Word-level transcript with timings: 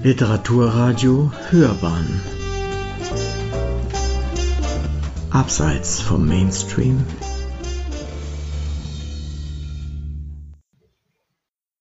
Literaturradio 0.00 1.32
Hörbahn 1.50 2.20
Abseits 5.30 6.00
vom 6.00 6.24
Mainstream 6.28 7.04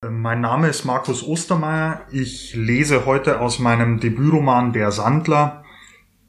Mein 0.09 0.41
Name 0.41 0.67
ist 0.67 0.83
Markus 0.83 1.21
Ostermeier. 1.21 2.07
Ich 2.11 2.55
lese 2.55 3.05
heute 3.05 3.39
aus 3.39 3.59
meinem 3.59 3.99
Debütroman 3.99 4.73
Der 4.73 4.91
Sandler, 4.91 5.63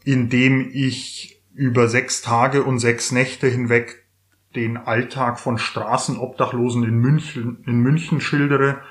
in 0.04 0.28
dem 0.28 0.70
ich 0.70 1.42
über 1.54 1.88
sechs 1.88 2.20
Tage 2.20 2.64
und 2.64 2.80
sechs 2.80 3.12
Nächte 3.12 3.48
hinweg 3.48 4.06
den 4.54 4.76
Alltag 4.76 5.40
von 5.40 5.56
Straßenobdachlosen 5.56 6.84
in 6.84 6.98
München, 6.98 7.64
in 7.66 7.80
München 7.80 8.20
schildere. 8.20 8.82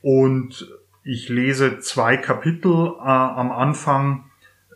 Und 0.00 0.68
ich 1.04 1.28
lese 1.28 1.78
zwei 1.80 2.16
Kapitel 2.16 2.94
äh, 2.98 3.02
am 3.02 3.52
Anfang, 3.52 4.30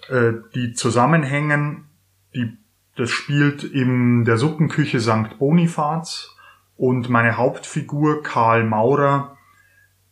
äh, 0.09 0.33
die 0.55 0.75
zusammenhängen. 0.75 1.87
Die, 2.35 2.57
das 2.97 3.11
spielt 3.11 3.65
in 3.65 4.25
der 4.25 4.37
Suppenküche 4.37 5.01
St. 5.01 5.39
Bonifaz 5.39 6.37
und 6.77 7.09
meine 7.09 7.37
Hauptfigur 7.37 8.23
Karl 8.23 8.65
Maurer 8.65 9.37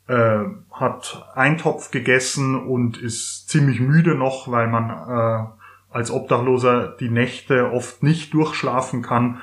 äh, 0.09 0.39
hat 0.71 1.31
Eintopf 1.35 1.91
gegessen 1.91 2.55
und 2.55 2.97
ist 2.97 3.49
ziemlich 3.49 3.81
müde 3.81 4.15
noch, 4.15 4.51
weil 4.51 4.69
man 4.69 4.91
äh, 4.91 5.47
als 5.91 6.11
Obdachloser 6.11 6.97
die 6.99 7.11
Nächte 7.11 7.73
oft 7.73 8.03
nicht 8.03 8.33
durchschlafen 8.33 9.03
kann 9.03 9.43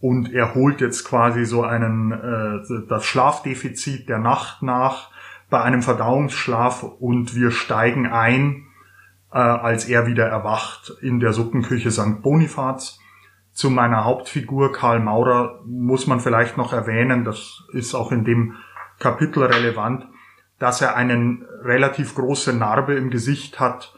und 0.00 0.32
er 0.32 0.54
holt 0.54 0.80
jetzt 0.80 1.04
quasi 1.04 1.44
so 1.44 1.62
einen 1.62 2.12
äh, 2.12 2.86
das 2.88 3.04
Schlafdefizit 3.04 4.08
der 4.08 4.18
Nacht 4.18 4.62
nach 4.62 5.11
bei 5.52 5.60
einem 5.60 5.82
Verdauungsschlaf 5.82 6.82
und 6.82 7.36
wir 7.36 7.50
steigen 7.50 8.06
ein, 8.06 8.68
äh, 9.30 9.36
als 9.36 9.84
er 9.84 10.06
wieder 10.06 10.26
erwacht 10.26 10.94
in 11.02 11.20
der 11.20 11.34
Suppenküche 11.34 11.90
St. 11.90 12.22
Bonifaz. 12.22 12.98
Zu 13.52 13.68
meiner 13.68 14.06
Hauptfigur 14.06 14.72
Karl 14.72 15.00
Maurer 15.00 15.60
muss 15.66 16.06
man 16.06 16.20
vielleicht 16.20 16.56
noch 16.56 16.72
erwähnen, 16.72 17.24
das 17.24 17.64
ist 17.74 17.94
auch 17.94 18.12
in 18.12 18.24
dem 18.24 18.54
Kapitel 18.98 19.42
relevant, 19.42 20.06
dass 20.58 20.80
er 20.80 20.96
einen 20.96 21.44
relativ 21.62 22.14
große 22.14 22.54
Narbe 22.54 22.94
im 22.94 23.10
Gesicht 23.10 23.60
hat, 23.60 23.94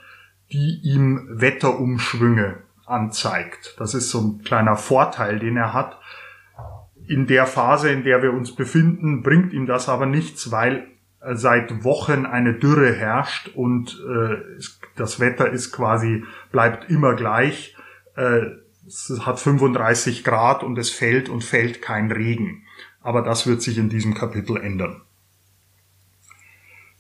die 0.51 0.81
ihm 0.83 1.29
Wetterumschwünge 1.31 2.65
anzeigt. 2.85 3.77
Das 3.79 3.95
ist 3.95 4.11
so 4.11 4.21
ein 4.21 4.43
kleiner 4.43 4.75
Vorteil, 4.75 5.39
den 5.39 5.57
er 5.57 5.73
hat. 5.73 6.01
In 7.07 7.29
der 7.29 7.47
Phase, 7.47 7.91
in 7.91 8.03
der 8.03 8.25
wir 8.25 8.33
uns 8.33 8.57
befinden, 8.57 9.23
bringt 9.23 9.53
ihm 9.53 9.67
das 9.67 9.89
aber 9.89 10.07
nichts, 10.07 10.51
weil 10.51 10.89
seit 11.33 11.85
Wochen 11.85 12.27
eine 12.27 12.55
Dürre 12.55 12.93
herrscht 12.95 13.49
und 13.49 13.99
äh, 14.09 14.37
das 14.97 15.21
Wetter 15.21 15.51
ist 15.51 15.73
quasi 15.73 16.25
bleibt 16.53 16.91
immer 16.91 17.15
gleich. 17.15 17.77
Äh, 18.17 18.43
es 18.87 19.21
hat 19.23 19.41
35 19.41 20.25
Grad 20.25 20.63
und 20.63 20.79
es 20.79 20.91
fällt 20.91 21.29
und 21.29 21.43
fällt 21.43 21.81
kein 21.81 22.13
Regen. 22.13 22.65
Aber 23.01 23.23
das 23.23 23.47
wird 23.47 23.63
sich 23.63 23.79
in 23.79 23.89
diesem 23.89 24.15
Kapitel 24.15 24.57
ändern. 24.57 25.03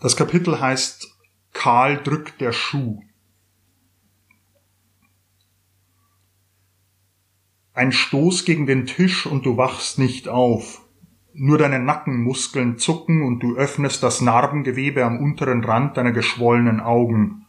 Das 0.00 0.16
Kapitel 0.16 0.60
heißt 0.60 1.14
Karl 1.52 2.02
drückt 2.02 2.40
der 2.40 2.52
Schuh. 2.52 3.02
Ein 7.72 7.90
Stoß 7.90 8.44
gegen 8.44 8.66
den 8.66 8.86
Tisch 8.86 9.26
und 9.26 9.44
du 9.46 9.56
wachst 9.56 9.98
nicht 9.98 10.28
auf. 10.28 10.83
Nur 11.36 11.58
deine 11.58 11.80
Nackenmuskeln 11.80 12.78
zucken 12.78 13.22
und 13.22 13.40
du 13.40 13.56
öffnest 13.56 14.04
das 14.04 14.20
Narbengewebe 14.20 15.04
am 15.04 15.18
unteren 15.18 15.64
Rand 15.64 15.96
deiner 15.96 16.12
geschwollenen 16.12 16.78
Augen. 16.78 17.46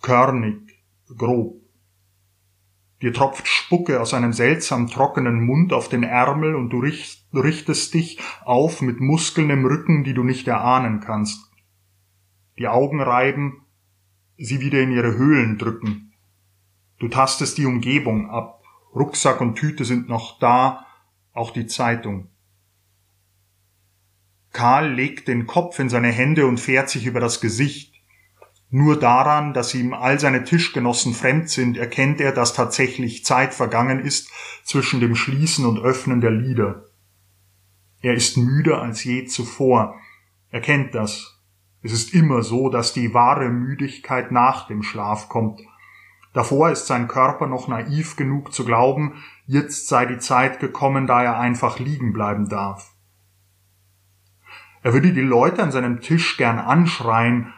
Körnig, 0.00 0.56
grob. 1.14 1.60
Dir 3.02 3.12
tropft 3.12 3.46
Spucke 3.46 4.00
aus 4.00 4.14
einem 4.14 4.32
seltsam 4.32 4.88
trockenen 4.88 5.44
Mund 5.44 5.74
auf 5.74 5.88
den 5.88 6.02
Ärmel 6.02 6.56
und 6.56 6.70
du 6.70 6.80
richtest 6.80 7.94
dich 7.94 8.18
auf 8.44 8.80
mit 8.80 8.98
Muskeln 9.00 9.50
im 9.50 9.66
Rücken, 9.66 10.04
die 10.04 10.14
du 10.14 10.24
nicht 10.24 10.48
erahnen 10.48 11.00
kannst. 11.00 11.52
Die 12.58 12.66
Augen 12.66 13.00
reiben, 13.00 13.66
sie 14.38 14.60
wieder 14.60 14.80
in 14.80 14.90
ihre 14.90 15.16
Höhlen 15.16 15.58
drücken. 15.58 16.14
Du 16.98 17.08
tastest 17.08 17.58
die 17.58 17.66
Umgebung 17.66 18.30
ab. 18.30 18.62
Rucksack 18.94 19.40
und 19.42 19.56
Tüte 19.56 19.84
sind 19.84 20.08
noch 20.08 20.38
da, 20.38 20.86
auch 21.32 21.50
die 21.50 21.66
Zeitung. 21.66 22.30
Karl 24.58 24.92
legt 24.92 25.28
den 25.28 25.46
Kopf 25.46 25.78
in 25.78 25.88
seine 25.88 26.08
Hände 26.08 26.44
und 26.44 26.58
fährt 26.58 26.90
sich 26.90 27.06
über 27.06 27.20
das 27.20 27.40
Gesicht. 27.40 27.94
Nur 28.70 28.98
daran, 28.98 29.54
dass 29.54 29.72
ihm 29.72 29.94
all 29.94 30.18
seine 30.18 30.42
Tischgenossen 30.42 31.14
fremd 31.14 31.48
sind, 31.48 31.76
erkennt 31.76 32.20
er, 32.20 32.32
dass 32.32 32.54
tatsächlich 32.54 33.24
Zeit 33.24 33.54
vergangen 33.54 34.00
ist 34.00 34.32
zwischen 34.64 34.98
dem 34.98 35.14
Schließen 35.14 35.64
und 35.64 35.78
Öffnen 35.78 36.20
der 36.20 36.32
Lieder. 36.32 36.86
Er 38.02 38.14
ist 38.14 38.36
müder 38.36 38.82
als 38.82 39.04
je 39.04 39.26
zuvor. 39.26 39.94
Er 40.50 40.60
kennt 40.60 40.92
das. 40.92 41.38
Es 41.82 41.92
ist 41.92 42.12
immer 42.12 42.42
so, 42.42 42.68
dass 42.68 42.92
die 42.92 43.14
wahre 43.14 43.50
Müdigkeit 43.50 44.32
nach 44.32 44.66
dem 44.66 44.82
Schlaf 44.82 45.28
kommt. 45.28 45.60
Davor 46.32 46.70
ist 46.70 46.88
sein 46.88 47.06
Körper 47.06 47.46
noch 47.46 47.68
naiv 47.68 48.16
genug 48.16 48.52
zu 48.52 48.64
glauben, 48.64 49.22
jetzt 49.46 49.86
sei 49.86 50.04
die 50.04 50.18
Zeit 50.18 50.58
gekommen, 50.58 51.06
da 51.06 51.22
er 51.22 51.38
einfach 51.38 51.78
liegen 51.78 52.12
bleiben 52.12 52.48
darf. 52.48 52.97
Er 54.82 54.92
würde 54.92 55.12
die 55.12 55.20
Leute 55.20 55.62
an 55.62 55.72
seinem 55.72 56.00
Tisch 56.00 56.36
gern 56.36 56.58
anschreien, 56.58 57.52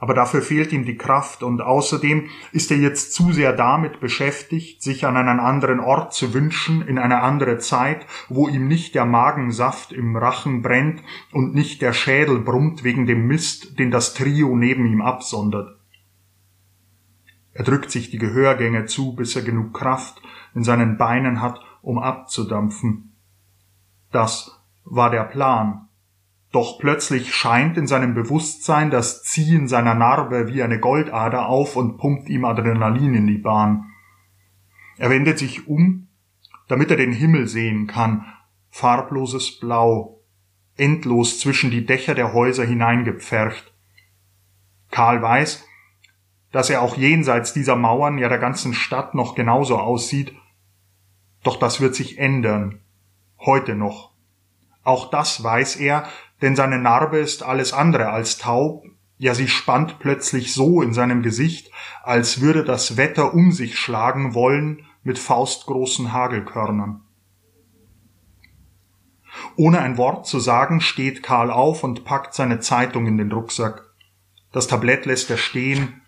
aber 0.00 0.14
dafür 0.14 0.40
fehlt 0.40 0.72
ihm 0.72 0.86
die 0.86 0.96
Kraft 0.96 1.42
und 1.42 1.60
außerdem 1.60 2.30
ist 2.52 2.70
er 2.70 2.78
jetzt 2.78 3.12
zu 3.12 3.32
sehr 3.32 3.52
damit 3.52 4.00
beschäftigt, 4.00 4.82
sich 4.82 5.04
an 5.04 5.16
einen 5.16 5.40
anderen 5.40 5.78
Ort 5.78 6.14
zu 6.14 6.32
wünschen, 6.32 6.80
in 6.80 6.98
eine 6.98 7.20
andere 7.20 7.58
Zeit, 7.58 8.06
wo 8.30 8.48
ihm 8.48 8.66
nicht 8.66 8.94
der 8.94 9.04
Magensaft 9.04 9.92
im 9.92 10.16
Rachen 10.16 10.62
brennt 10.62 11.02
und 11.32 11.54
nicht 11.54 11.82
der 11.82 11.92
Schädel 11.92 12.38
brummt 12.38 12.82
wegen 12.82 13.06
dem 13.06 13.26
Mist, 13.26 13.78
den 13.78 13.90
das 13.90 14.14
Trio 14.14 14.56
neben 14.56 14.86
ihm 14.86 15.02
absondert. 15.02 15.78
Er 17.52 17.64
drückt 17.64 17.90
sich 17.90 18.10
die 18.10 18.18
Gehörgänge 18.18 18.86
zu, 18.86 19.14
bis 19.14 19.36
er 19.36 19.42
genug 19.42 19.74
Kraft 19.74 20.22
in 20.54 20.64
seinen 20.64 20.96
Beinen 20.96 21.42
hat, 21.42 21.60
um 21.82 21.98
abzudampfen. 21.98 23.12
Das 24.12 24.62
war 24.84 25.10
der 25.10 25.24
Plan, 25.24 25.89
doch 26.52 26.78
plötzlich 26.78 27.32
scheint 27.34 27.76
in 27.76 27.86
seinem 27.86 28.14
Bewusstsein 28.14 28.90
das 28.90 29.22
Ziehen 29.22 29.68
seiner 29.68 29.94
Narbe 29.94 30.48
wie 30.48 30.62
eine 30.62 30.80
Goldader 30.80 31.46
auf 31.46 31.76
und 31.76 31.96
pumpt 31.96 32.28
ihm 32.28 32.44
Adrenalin 32.44 33.14
in 33.14 33.26
die 33.26 33.38
Bahn. 33.38 33.92
Er 34.96 35.10
wendet 35.10 35.38
sich 35.38 35.68
um, 35.68 36.08
damit 36.66 36.90
er 36.90 36.96
den 36.96 37.12
Himmel 37.12 37.46
sehen 37.46 37.86
kann, 37.86 38.26
farbloses 38.70 39.60
Blau, 39.60 40.20
endlos 40.76 41.38
zwischen 41.38 41.70
die 41.70 41.86
Dächer 41.86 42.14
der 42.14 42.32
Häuser 42.32 42.64
hineingepfercht. 42.64 43.72
Karl 44.90 45.22
weiß, 45.22 45.64
dass 46.50 46.68
er 46.68 46.82
auch 46.82 46.96
jenseits 46.96 47.52
dieser 47.52 47.76
Mauern 47.76 48.18
ja 48.18 48.28
der 48.28 48.38
ganzen 48.38 48.74
Stadt 48.74 49.14
noch 49.14 49.36
genauso 49.36 49.78
aussieht, 49.78 50.34
doch 51.44 51.56
das 51.56 51.80
wird 51.80 51.94
sich 51.94 52.18
ändern, 52.18 52.80
heute 53.38 53.76
noch. 53.76 54.10
Auch 54.82 55.10
das 55.10 55.42
weiß 55.42 55.76
er, 55.76 56.08
denn 56.42 56.56
seine 56.56 56.78
Narbe 56.78 57.18
ist 57.18 57.42
alles 57.42 57.72
andere 57.72 58.10
als 58.10 58.38
taub, 58.38 58.84
ja 59.18 59.34
sie 59.34 59.48
spannt 59.48 59.98
plötzlich 59.98 60.54
so 60.54 60.82
in 60.82 60.94
seinem 60.94 61.22
Gesicht, 61.22 61.70
als 62.02 62.40
würde 62.40 62.64
das 62.64 62.96
Wetter 62.96 63.34
um 63.34 63.52
sich 63.52 63.78
schlagen 63.78 64.34
wollen 64.34 64.86
mit 65.02 65.18
faustgroßen 65.18 66.12
Hagelkörnern. 66.12 67.02
Ohne 69.56 69.80
ein 69.80 69.98
Wort 69.98 70.26
zu 70.26 70.40
sagen, 70.40 70.80
steht 70.80 71.22
Karl 71.22 71.50
auf 71.50 71.84
und 71.84 72.04
packt 72.04 72.34
seine 72.34 72.60
Zeitung 72.60 73.06
in 73.06 73.18
den 73.18 73.32
Rucksack. 73.32 73.84
Das 74.52 74.66
Tablett 74.66 75.06
lässt 75.06 75.30
er 75.30 75.36
stehen. 75.36 76.00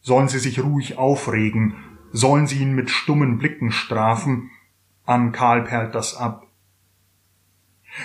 Sollen 0.00 0.28
sie 0.28 0.38
sich 0.38 0.62
ruhig 0.62 0.98
aufregen? 0.98 1.76
Sollen 2.12 2.46
sie 2.46 2.58
ihn 2.58 2.74
mit 2.74 2.90
stummen 2.90 3.38
Blicken 3.38 3.72
strafen? 3.72 4.50
An 5.04 5.32
Karl 5.32 5.64
perlt 5.64 5.94
das 5.94 6.16
ab. 6.16 6.46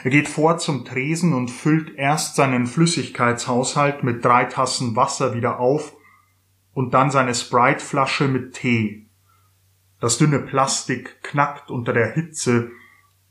Er 0.04 0.12
geht 0.12 0.28
vor 0.28 0.58
zum 0.58 0.86
Tresen 0.86 1.34
und 1.34 1.50
füllt 1.50 1.96
erst 1.98 2.36
seinen 2.36 2.68
Flüssigkeitshaushalt 2.68 4.04
mit 4.04 4.24
drei 4.24 4.46
Tassen 4.46 4.96
Wasser 4.96 5.34
wieder 5.34 5.60
auf 5.60 5.94
und 6.74 6.94
dann 6.94 7.12
seine 7.12 7.34
Sprite-Flasche 7.34 8.28
mit 8.28 8.54
Tee. 8.54 9.08
Das 10.00 10.18
dünne 10.18 10.40
Plastik 10.40 11.22
knackt 11.24 11.72
unter 11.72 11.92
der 11.92 12.14
Hitze. 12.14 12.72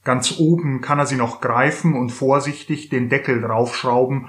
Ganz 0.05 0.39
oben 0.39 0.81
kann 0.81 0.99
er 0.99 1.07
sie 1.07 1.17
noch 1.17 1.41
greifen 1.41 1.95
und 1.95 2.11
vorsichtig 2.11 2.89
den 2.89 3.09
Deckel 3.09 3.41
draufschrauben, 3.41 4.29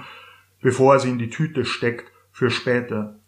bevor 0.61 0.93
er 0.93 0.99
sie 0.99 1.09
in 1.09 1.19
die 1.19 1.29
Tüte 1.29 1.65
steckt 1.65 2.11
für 2.31 2.49
später. 2.49 3.18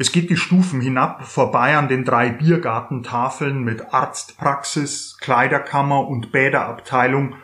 Es 0.00 0.12
geht 0.12 0.30
die 0.30 0.36
Stufen 0.36 0.80
hinab, 0.80 1.26
vorbei 1.26 1.76
an 1.76 1.88
den 1.88 2.04
drei 2.04 2.30
Biergartentafeln 2.30 3.64
mit 3.64 3.92
Arztpraxis, 3.92 5.18
Kleiderkammer 5.20 6.06
und 6.06 6.30
Bäderabteilung, 6.30 7.34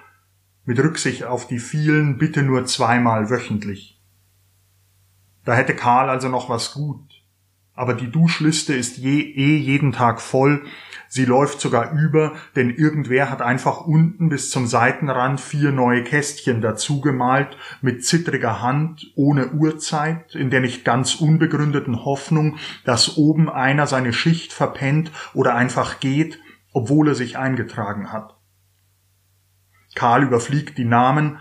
mit 0.64 0.78
Rücksicht 0.78 1.24
auf 1.24 1.48
die 1.48 1.58
vielen 1.58 2.16
bitte 2.16 2.44
nur 2.44 2.64
zweimal 2.64 3.28
wöchentlich. 3.28 4.00
Da 5.44 5.54
hätte 5.54 5.74
Karl 5.74 6.08
also 6.08 6.28
noch 6.28 6.48
was 6.48 6.72
gut. 6.72 7.13
Aber 7.74 7.94
die 7.94 8.10
Duschliste 8.10 8.72
ist 8.72 8.98
je, 8.98 9.20
eh 9.20 9.56
jeden 9.56 9.92
Tag 9.92 10.20
voll. 10.20 10.64
Sie 11.08 11.24
läuft 11.24 11.60
sogar 11.60 11.92
über, 11.92 12.34
denn 12.54 12.70
irgendwer 12.70 13.30
hat 13.30 13.42
einfach 13.42 13.80
unten 13.82 14.28
bis 14.28 14.50
zum 14.50 14.66
Seitenrand 14.66 15.40
vier 15.40 15.72
neue 15.72 16.04
Kästchen 16.04 16.60
dazu 16.60 17.00
gemalt, 17.00 17.56
mit 17.82 18.04
zittriger 18.04 18.62
Hand, 18.62 19.12
ohne 19.16 19.52
Uhrzeit, 19.52 20.34
in 20.34 20.50
der 20.50 20.60
nicht 20.60 20.84
ganz 20.84 21.16
unbegründeten 21.16 22.04
Hoffnung, 22.04 22.58
dass 22.84 23.16
oben 23.16 23.50
einer 23.50 23.86
seine 23.86 24.12
Schicht 24.12 24.52
verpennt 24.52 25.10
oder 25.34 25.56
einfach 25.56 25.98
geht, 25.98 26.38
obwohl 26.72 27.08
er 27.08 27.14
sich 27.14 27.38
eingetragen 27.38 28.12
hat. 28.12 28.36
Karl 29.94 30.24
überfliegt 30.24 30.78
die 30.78 30.84
Namen, 30.84 31.38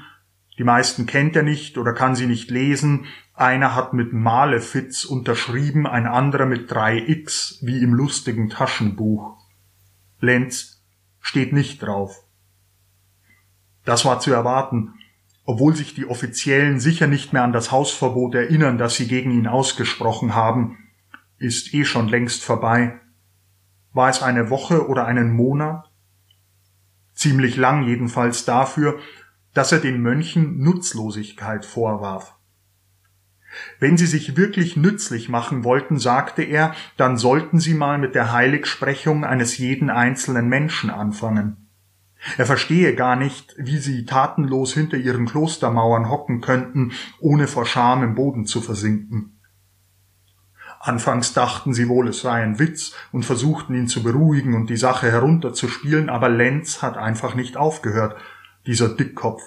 die 0.57 0.63
meisten 0.63 1.07
kennt 1.07 1.35
er 1.35 1.44
nicht 1.44 1.77
oder 1.77 1.94
kann 1.94 2.15
sie 2.15 2.27
nicht 2.27 2.51
lesen, 2.51 3.06
einer 3.33 3.75
hat 3.75 3.94
mit 3.94 4.13
Malefiz 4.13 5.06
unterschrieben, 5.06 5.88
ein 5.88 6.06
anderer 6.06 6.45
mit 6.45 6.69
drei 6.69 6.97
X, 6.97 7.59
wie 7.62 7.81
im 7.81 7.94
lustigen 7.94 8.50
Taschenbuch. 8.50 9.38
Lenz 10.19 10.83
steht 11.19 11.51
nicht 11.51 11.81
drauf. 11.81 12.24
Das 13.85 14.06
war 14.06 14.19
zu 14.19 14.31
erwarten, 14.31 14.94
obwohl 15.45 15.75
sich 15.75 15.94
die 15.94 16.06
Offiziellen 16.06 16.80
sicher 16.80 17.07
nicht 17.07 17.33
mehr 17.33 17.44
an 17.44 17.51
das 17.51 17.71
Hausverbot 17.71 18.35
erinnern, 18.35 18.77
das 18.77 18.95
sie 18.95 19.07
gegen 19.07 19.31
ihn 19.31 19.47
ausgesprochen 19.47 20.35
haben, 20.35 20.77
ist 21.38 21.74
eh 21.74 21.83
schon 21.83 22.07
längst 22.07 22.44
vorbei. 22.44 23.00
War 23.91 24.09
es 24.09 24.24
eine 24.24 24.50
Woche 24.50 24.88
oder 24.88 25.06
einen 25.06 25.33
Monat? 25.33 25.89
Ziemlich 27.13 27.57
lang 27.57 27.83
jedenfalls 27.83 28.45
dafür, 28.45 29.00
dass 29.53 29.71
er 29.71 29.80
den 29.80 30.01
Mönchen 30.01 30.59
Nutzlosigkeit 30.59 31.65
vorwarf. 31.65 32.32
Wenn 33.80 33.98
sie 33.98 34.06
sich 34.06 34.36
wirklich 34.38 34.78
nützlich 34.78 35.30
machen 35.30 35.64
wollten, 35.64 36.00
sagte 36.00 36.44
er, 36.44 36.74
dann 36.98 37.18
sollten 37.18 37.60
sie 37.60 37.74
mal 37.74 37.98
mit 37.98 38.16
der 38.16 38.32
Heiligsprechung 38.32 39.24
eines 39.26 39.58
jeden 39.58 39.90
einzelnen 39.90 40.48
Menschen 40.48 40.90
anfangen. 40.90 41.58
Er 42.38 42.46
verstehe 42.46 42.96
gar 42.96 43.16
nicht, 43.16 43.54
wie 43.58 43.78
sie 43.78 44.06
tatenlos 44.06 44.74
hinter 44.74 44.98
ihren 44.98 45.26
Klostermauern 45.26 46.10
hocken 46.10 46.42
könnten, 46.42 46.94
ohne 47.20 47.48
vor 47.48 47.66
Scham 47.66 48.04
im 48.04 48.16
Boden 48.16 48.46
zu 48.46 48.62
versinken. 48.62 49.40
Anfangs 50.80 51.34
dachten 51.34 51.74
sie 51.74 51.88
wohl, 51.88 52.10
es 52.10 52.22
sei 52.22 52.44
ein 52.44 52.60
Witz 52.60 52.94
und 53.12 53.24
versuchten 53.24 53.74
ihn 53.76 53.88
zu 53.88 54.04
beruhigen 54.04 54.54
und 54.54 54.70
die 54.70 54.78
Sache 54.78 55.12
herunterzuspielen, 55.12 56.10
aber 56.10 56.30
Lenz 56.30 56.82
hat 56.82 56.98
einfach 56.98 57.36
nicht 57.36 57.56
aufgehört, 57.56 58.18
dieser 58.66 58.90
Dickkopf. 58.90 59.42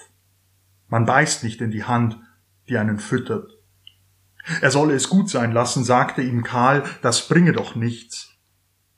Man 0.88 1.04
beißt 1.04 1.44
nicht 1.44 1.60
in 1.60 1.70
die 1.70 1.84
Hand, 1.84 2.18
die 2.68 2.78
einen 2.78 2.98
füttert. 2.98 3.55
Er 4.60 4.70
solle 4.70 4.94
es 4.94 5.08
gut 5.08 5.28
sein 5.28 5.52
lassen, 5.52 5.84
sagte 5.84 6.22
ihm 6.22 6.42
Karl, 6.44 6.84
das 7.02 7.28
bringe 7.28 7.52
doch 7.52 7.74
nichts. 7.74 8.32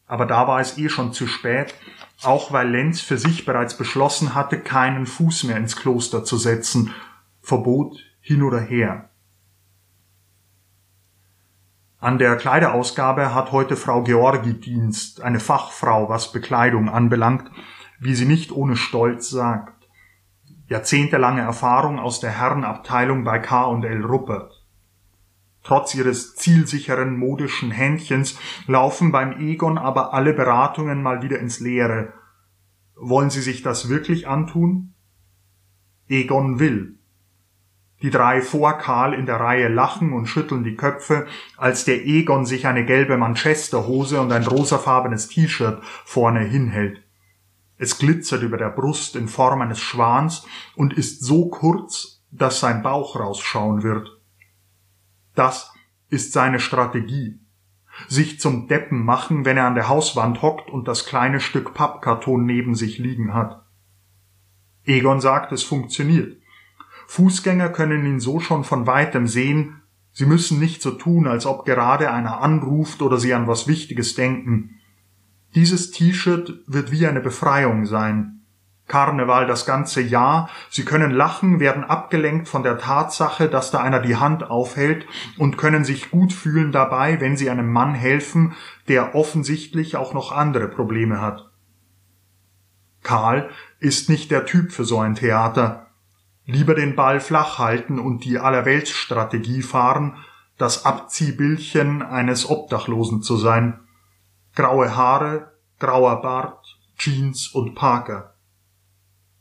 Aber 0.06 0.26
da 0.26 0.46
war 0.46 0.60
es 0.60 0.78
eh 0.78 0.88
schon 0.88 1.12
zu 1.12 1.26
spät, 1.26 1.74
auch 2.22 2.52
weil 2.52 2.68
Lenz 2.68 3.00
für 3.00 3.18
sich 3.18 3.44
bereits 3.44 3.76
beschlossen 3.76 4.34
hatte, 4.34 4.58
keinen 4.58 5.06
Fuß 5.06 5.44
mehr 5.44 5.56
ins 5.56 5.76
Kloster 5.76 6.24
zu 6.24 6.36
setzen, 6.36 6.94
Verbot 7.42 7.98
hin 8.20 8.42
oder 8.42 8.60
her. 8.60 9.10
An 12.00 12.18
der 12.18 12.36
Kleiderausgabe 12.36 13.34
hat 13.34 13.50
heute 13.50 13.74
Frau 13.74 14.02
Georgi 14.02 14.54
Dienst, 14.54 15.20
eine 15.20 15.40
Fachfrau, 15.40 16.08
was 16.08 16.30
Bekleidung 16.30 16.88
anbelangt, 16.88 17.50
wie 17.98 18.14
sie 18.14 18.24
nicht 18.24 18.52
ohne 18.52 18.76
Stolz 18.76 19.30
sagt. 19.30 19.88
Jahrzehntelange 20.68 21.40
Erfahrung 21.40 21.98
aus 21.98 22.20
der 22.20 22.30
Herrenabteilung 22.30 23.24
bei 23.24 23.38
K&L 23.38 24.04
Ruppert. 24.04 24.57
Trotz 25.68 25.94
ihres 25.94 26.34
zielsicheren 26.34 27.18
modischen 27.18 27.70
Händchens 27.70 28.38
laufen 28.66 29.12
beim 29.12 29.38
Egon 29.38 29.76
aber 29.76 30.14
alle 30.14 30.32
Beratungen 30.32 31.02
mal 31.02 31.20
wieder 31.20 31.38
ins 31.40 31.60
Leere. 31.60 32.14
Wollen 32.96 33.28
Sie 33.28 33.42
sich 33.42 33.60
das 33.60 33.90
wirklich 33.90 34.26
antun? 34.26 34.94
Egon 36.08 36.58
will. 36.58 36.96
Die 38.00 38.08
drei 38.08 38.40
vor 38.40 38.78
Karl 38.78 39.12
in 39.12 39.26
der 39.26 39.40
Reihe 39.40 39.68
lachen 39.68 40.14
und 40.14 40.24
schütteln 40.24 40.64
die 40.64 40.74
Köpfe, 40.74 41.26
als 41.58 41.84
der 41.84 42.06
Egon 42.06 42.46
sich 42.46 42.66
eine 42.66 42.86
gelbe 42.86 43.18
Manchesterhose 43.18 44.22
und 44.22 44.32
ein 44.32 44.46
rosafarbenes 44.46 45.28
T-Shirt 45.28 45.82
vorne 46.06 46.40
hinhält. 46.40 47.02
Es 47.76 47.98
glitzert 47.98 48.42
über 48.42 48.56
der 48.56 48.70
Brust 48.70 49.16
in 49.16 49.28
Form 49.28 49.60
eines 49.60 49.80
Schwans 49.80 50.46
und 50.76 50.94
ist 50.94 51.22
so 51.22 51.50
kurz, 51.50 52.22
dass 52.30 52.58
sein 52.58 52.82
Bauch 52.82 53.16
rausschauen 53.20 53.82
wird. 53.82 54.17
Das 55.38 55.72
ist 56.10 56.32
seine 56.32 56.58
Strategie. 56.58 57.38
Sich 58.08 58.40
zum 58.40 58.66
Deppen 58.66 59.04
machen, 59.04 59.44
wenn 59.44 59.56
er 59.56 59.68
an 59.68 59.76
der 59.76 59.88
Hauswand 59.88 60.42
hockt 60.42 60.68
und 60.68 60.88
das 60.88 61.06
kleine 61.06 61.38
Stück 61.38 61.74
Pappkarton 61.74 62.44
neben 62.44 62.74
sich 62.74 62.98
liegen 62.98 63.34
hat. 63.34 63.64
Egon 64.84 65.20
sagt, 65.20 65.52
es 65.52 65.62
funktioniert. 65.62 66.42
Fußgänger 67.06 67.68
können 67.68 68.04
ihn 68.04 68.18
so 68.18 68.40
schon 68.40 68.64
von 68.64 68.88
weitem 68.88 69.28
sehen, 69.28 69.80
sie 70.10 70.26
müssen 70.26 70.58
nicht 70.58 70.82
so 70.82 70.90
tun, 70.90 71.28
als 71.28 71.46
ob 71.46 71.64
gerade 71.64 72.10
einer 72.10 72.40
anruft 72.40 73.00
oder 73.00 73.18
sie 73.18 73.32
an 73.32 73.46
was 73.46 73.68
Wichtiges 73.68 74.16
denken. 74.16 74.80
Dieses 75.54 75.92
T-Shirt 75.92 76.64
wird 76.66 76.90
wie 76.90 77.06
eine 77.06 77.20
Befreiung 77.20 77.86
sein. 77.86 78.37
Karneval 78.88 79.46
das 79.46 79.66
ganze 79.66 80.00
Jahr, 80.00 80.50
sie 80.70 80.84
können 80.84 81.10
lachen, 81.10 81.60
werden 81.60 81.84
abgelenkt 81.84 82.48
von 82.48 82.62
der 82.62 82.78
Tatsache, 82.78 83.48
dass 83.48 83.70
da 83.70 83.80
einer 83.80 84.00
die 84.00 84.16
Hand 84.16 84.42
aufhält 84.42 85.06
und 85.36 85.58
können 85.58 85.84
sich 85.84 86.10
gut 86.10 86.32
fühlen 86.32 86.72
dabei, 86.72 87.20
wenn 87.20 87.36
sie 87.36 87.50
einem 87.50 87.70
Mann 87.70 87.94
helfen, 87.94 88.54
der 88.88 89.14
offensichtlich 89.14 89.96
auch 89.96 90.14
noch 90.14 90.32
andere 90.32 90.68
Probleme 90.68 91.20
hat. 91.20 91.50
Karl 93.02 93.50
ist 93.78 94.08
nicht 94.08 94.30
der 94.30 94.46
Typ 94.46 94.72
für 94.72 94.84
so 94.84 94.98
ein 94.98 95.14
Theater 95.14 95.88
lieber 96.48 96.74
den 96.74 96.96
Ball 96.96 97.20
flach 97.20 97.58
halten 97.58 98.00
und 98.00 98.24
die 98.24 98.38
Allerweltsstrategie 98.38 99.62
fahren, 99.62 100.16
das 100.56 100.86
Abziehbildchen 100.86 102.02
eines 102.02 102.48
Obdachlosen 102.48 103.22
zu 103.22 103.36
sein. 103.36 103.80
Graue 104.56 104.96
Haare, 104.96 105.52
grauer 105.78 106.22
Bart, 106.22 106.78
Jeans 106.96 107.48
und 107.48 107.74
Parker. 107.74 108.34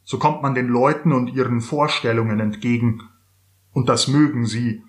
So 0.09 0.17
kommt 0.19 0.41
man 0.41 0.55
den 0.55 0.69
Leuten 0.69 1.11
und 1.11 1.33
ihren 1.33 1.59
Vorstellungen 1.59 2.39
entgegen, 2.39 3.01
und 3.73 3.89
das 3.89 4.07
mögen 4.07 4.45
sie, 4.45 4.81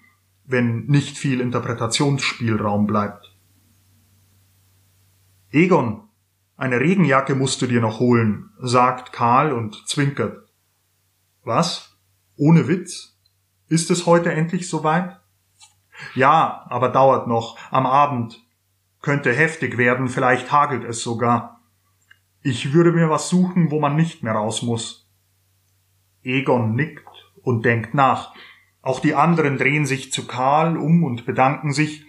wenn 0.45 0.87
nicht 0.87 1.19
viel 1.19 1.41
Interpretationsspielraum 1.41 2.87
bleibt. 2.87 3.37
Egon, 5.51 6.05
eine 6.57 6.79
Regenjacke 6.79 7.35
musst 7.35 7.61
du 7.61 7.67
dir 7.67 7.81
noch 7.81 7.99
holen, 7.99 8.51
sagt 8.61 9.13
Karl 9.13 9.53
und 9.53 9.89
zwinkert. 9.89 10.49
Was? 11.43 11.99
Ohne 12.37 12.69
Witz? 12.69 13.19
Ist 13.67 13.91
es 13.91 14.07
heute 14.07 14.33
endlich 14.33 14.69
soweit? 14.69 15.19
Ja, 16.15 16.65
aber 16.69 16.91
dauert 16.91 17.27
noch. 17.27 17.59
Am 17.73 17.87
Abend. 17.87 18.41
Könnte 19.03 19.33
heftig 19.33 19.79
werden, 19.79 20.07
vielleicht 20.07 20.53
hagelt 20.53 20.85
es 20.85 21.03
sogar. 21.03 21.61
Ich 22.41 22.73
würde 22.73 22.93
mir 22.93 23.11
was 23.11 23.29
suchen, 23.29 23.73
wo 23.73 23.81
man 23.81 23.97
nicht 23.97 24.23
mehr 24.23 24.35
raus 24.35 24.63
muss. 24.63 25.07
Egon 26.29 26.75
nickt 26.75 27.33
und 27.43 27.65
denkt 27.65 27.95
nach. 27.95 28.35
Auch 28.83 29.01
die 29.01 29.15
anderen 29.15 29.59
drehen 29.59 29.87
sich 29.87 30.13
zu 30.13 30.27
Karl 30.27 30.77
um 30.77 31.03
und 31.03 31.27
bedanken 31.27 31.73
sich. 31.73 32.05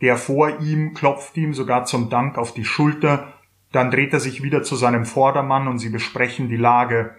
Der 0.00 0.16
vor 0.16 0.60
ihm 0.60 0.94
klopft 0.94 1.36
ihm 1.36 1.54
sogar 1.54 1.84
zum 1.84 2.10
Dank 2.10 2.36
auf 2.36 2.52
die 2.52 2.64
Schulter, 2.64 3.34
dann 3.70 3.90
dreht 3.90 4.12
er 4.12 4.20
sich 4.20 4.42
wieder 4.42 4.62
zu 4.62 4.76
seinem 4.76 5.06
Vordermann 5.06 5.66
und 5.66 5.78
sie 5.78 5.88
besprechen 5.88 6.48
die 6.48 6.56
Lage. 6.56 7.16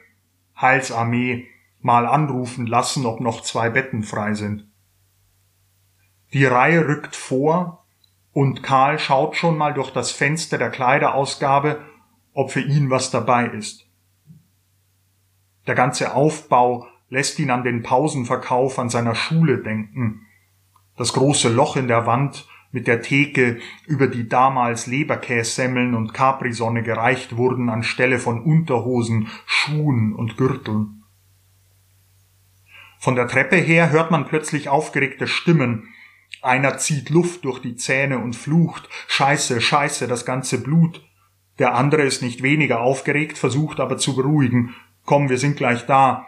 Heilsarmee, 0.59 1.47
mal 1.81 2.05
anrufen 2.05 2.67
lassen, 2.67 3.05
ob 3.05 3.19
noch 3.19 3.41
zwei 3.41 3.69
Betten 3.69 4.03
frei 4.03 4.33
sind. 4.35 4.67
Die 6.33 6.45
Reihe 6.45 6.87
rückt 6.87 7.15
vor 7.15 7.85
und 8.31 8.63
Karl 8.63 8.99
schaut 8.99 9.35
schon 9.35 9.57
mal 9.57 9.73
durch 9.73 9.91
das 9.91 10.11
Fenster 10.11 10.57
der 10.57 10.69
Kleiderausgabe, 10.69 11.79
ob 12.33 12.51
für 12.51 12.61
ihn 12.61 12.89
was 12.89 13.11
dabei 13.11 13.47
ist. 13.47 13.82
Der 15.67 15.75
ganze 15.75 16.13
Aufbau 16.13 16.87
lässt 17.09 17.39
ihn 17.39 17.51
an 17.51 17.63
den 17.63 17.83
Pausenverkauf 17.83 18.79
an 18.79 18.89
seiner 18.89 19.15
Schule 19.15 19.59
denken. 19.59 20.25
Das 20.97 21.13
große 21.13 21.49
Loch 21.49 21.75
in 21.75 21.87
der 21.87 22.05
Wand 22.05 22.47
mit 22.71 22.87
der 22.87 23.01
Theke, 23.01 23.59
über 23.85 24.07
die 24.07 24.27
damals 24.27 24.87
Leberkässemmeln 24.87 25.93
und 25.93 26.13
Caprisonne 26.13 26.81
gereicht 26.81 27.37
wurden 27.37 27.69
anstelle 27.69 28.19
von 28.19 28.41
Unterhosen, 28.41 29.29
Schuhen 29.45 30.13
und 30.13 30.37
Gürteln. 30.37 31.03
Von 32.99 33.15
der 33.15 33.27
Treppe 33.27 33.57
her 33.57 33.91
hört 33.91 34.11
man 34.11 34.25
plötzlich 34.25 34.69
aufgeregte 34.69 35.27
Stimmen. 35.27 35.89
Einer 36.41 36.77
zieht 36.77 37.09
Luft 37.09 37.45
durch 37.45 37.59
die 37.59 37.75
Zähne 37.75 38.17
und 38.17 38.35
flucht. 38.35 38.89
Scheiße, 39.07 39.61
scheiße, 39.61 40.07
das 40.07 40.25
ganze 40.25 40.61
Blut. 40.61 41.05
Der 41.59 41.75
andere 41.75 42.01
ist 42.01 42.23
nicht 42.23 42.41
weniger 42.41 42.81
aufgeregt, 42.81 43.37
versucht 43.37 43.79
aber 43.79 43.97
zu 43.97 44.15
beruhigen. 44.15 44.73
Komm, 45.05 45.29
wir 45.29 45.37
sind 45.37 45.57
gleich 45.57 45.85
da. 45.85 46.27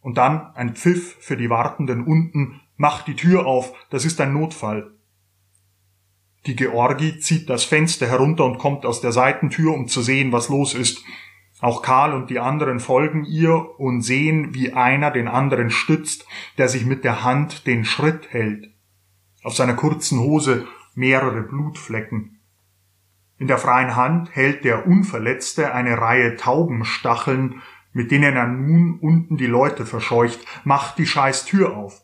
Und 0.00 0.18
dann 0.18 0.54
ein 0.54 0.74
Pfiff 0.74 1.16
für 1.20 1.36
die 1.36 1.50
Wartenden 1.50 2.04
unten, 2.04 2.60
Mach 2.78 3.02
die 3.02 3.16
Tür 3.16 3.46
auf, 3.46 3.72
das 3.88 4.04
ist 4.04 4.20
ein 4.20 4.34
Notfall. 4.34 4.90
Die 6.44 6.54
Georgi 6.54 7.18
zieht 7.18 7.48
das 7.48 7.64
Fenster 7.64 8.06
herunter 8.06 8.44
und 8.44 8.58
kommt 8.58 8.84
aus 8.84 9.00
der 9.00 9.12
Seitentür, 9.12 9.72
um 9.72 9.88
zu 9.88 10.02
sehen, 10.02 10.30
was 10.30 10.50
los 10.50 10.74
ist. 10.74 11.02
Auch 11.60 11.80
Karl 11.80 12.12
und 12.12 12.28
die 12.28 12.38
anderen 12.38 12.80
folgen 12.80 13.24
ihr 13.24 13.80
und 13.80 14.02
sehen, 14.02 14.54
wie 14.54 14.74
einer 14.74 15.10
den 15.10 15.26
anderen 15.26 15.70
stützt, 15.70 16.26
der 16.58 16.68
sich 16.68 16.84
mit 16.84 17.02
der 17.02 17.24
Hand 17.24 17.66
den 17.66 17.86
Schritt 17.86 18.30
hält. 18.30 18.70
Auf 19.42 19.54
seiner 19.54 19.74
kurzen 19.74 20.20
Hose 20.20 20.66
mehrere 20.94 21.42
Blutflecken. 21.42 22.40
In 23.38 23.46
der 23.46 23.58
freien 23.58 23.96
Hand 23.96 24.36
hält 24.36 24.64
der 24.64 24.86
Unverletzte 24.86 25.72
eine 25.72 25.98
Reihe 25.98 26.36
Taubenstacheln, 26.36 27.62
mit 27.96 28.10
denen 28.10 28.36
er 28.36 28.46
nun 28.46 28.98
unten 29.00 29.38
die 29.38 29.46
Leute 29.46 29.86
verscheucht. 29.86 30.40
Macht 30.64 30.98
die 30.98 31.06
scheiß 31.06 31.46
Tür 31.46 31.74
auf. 31.74 32.02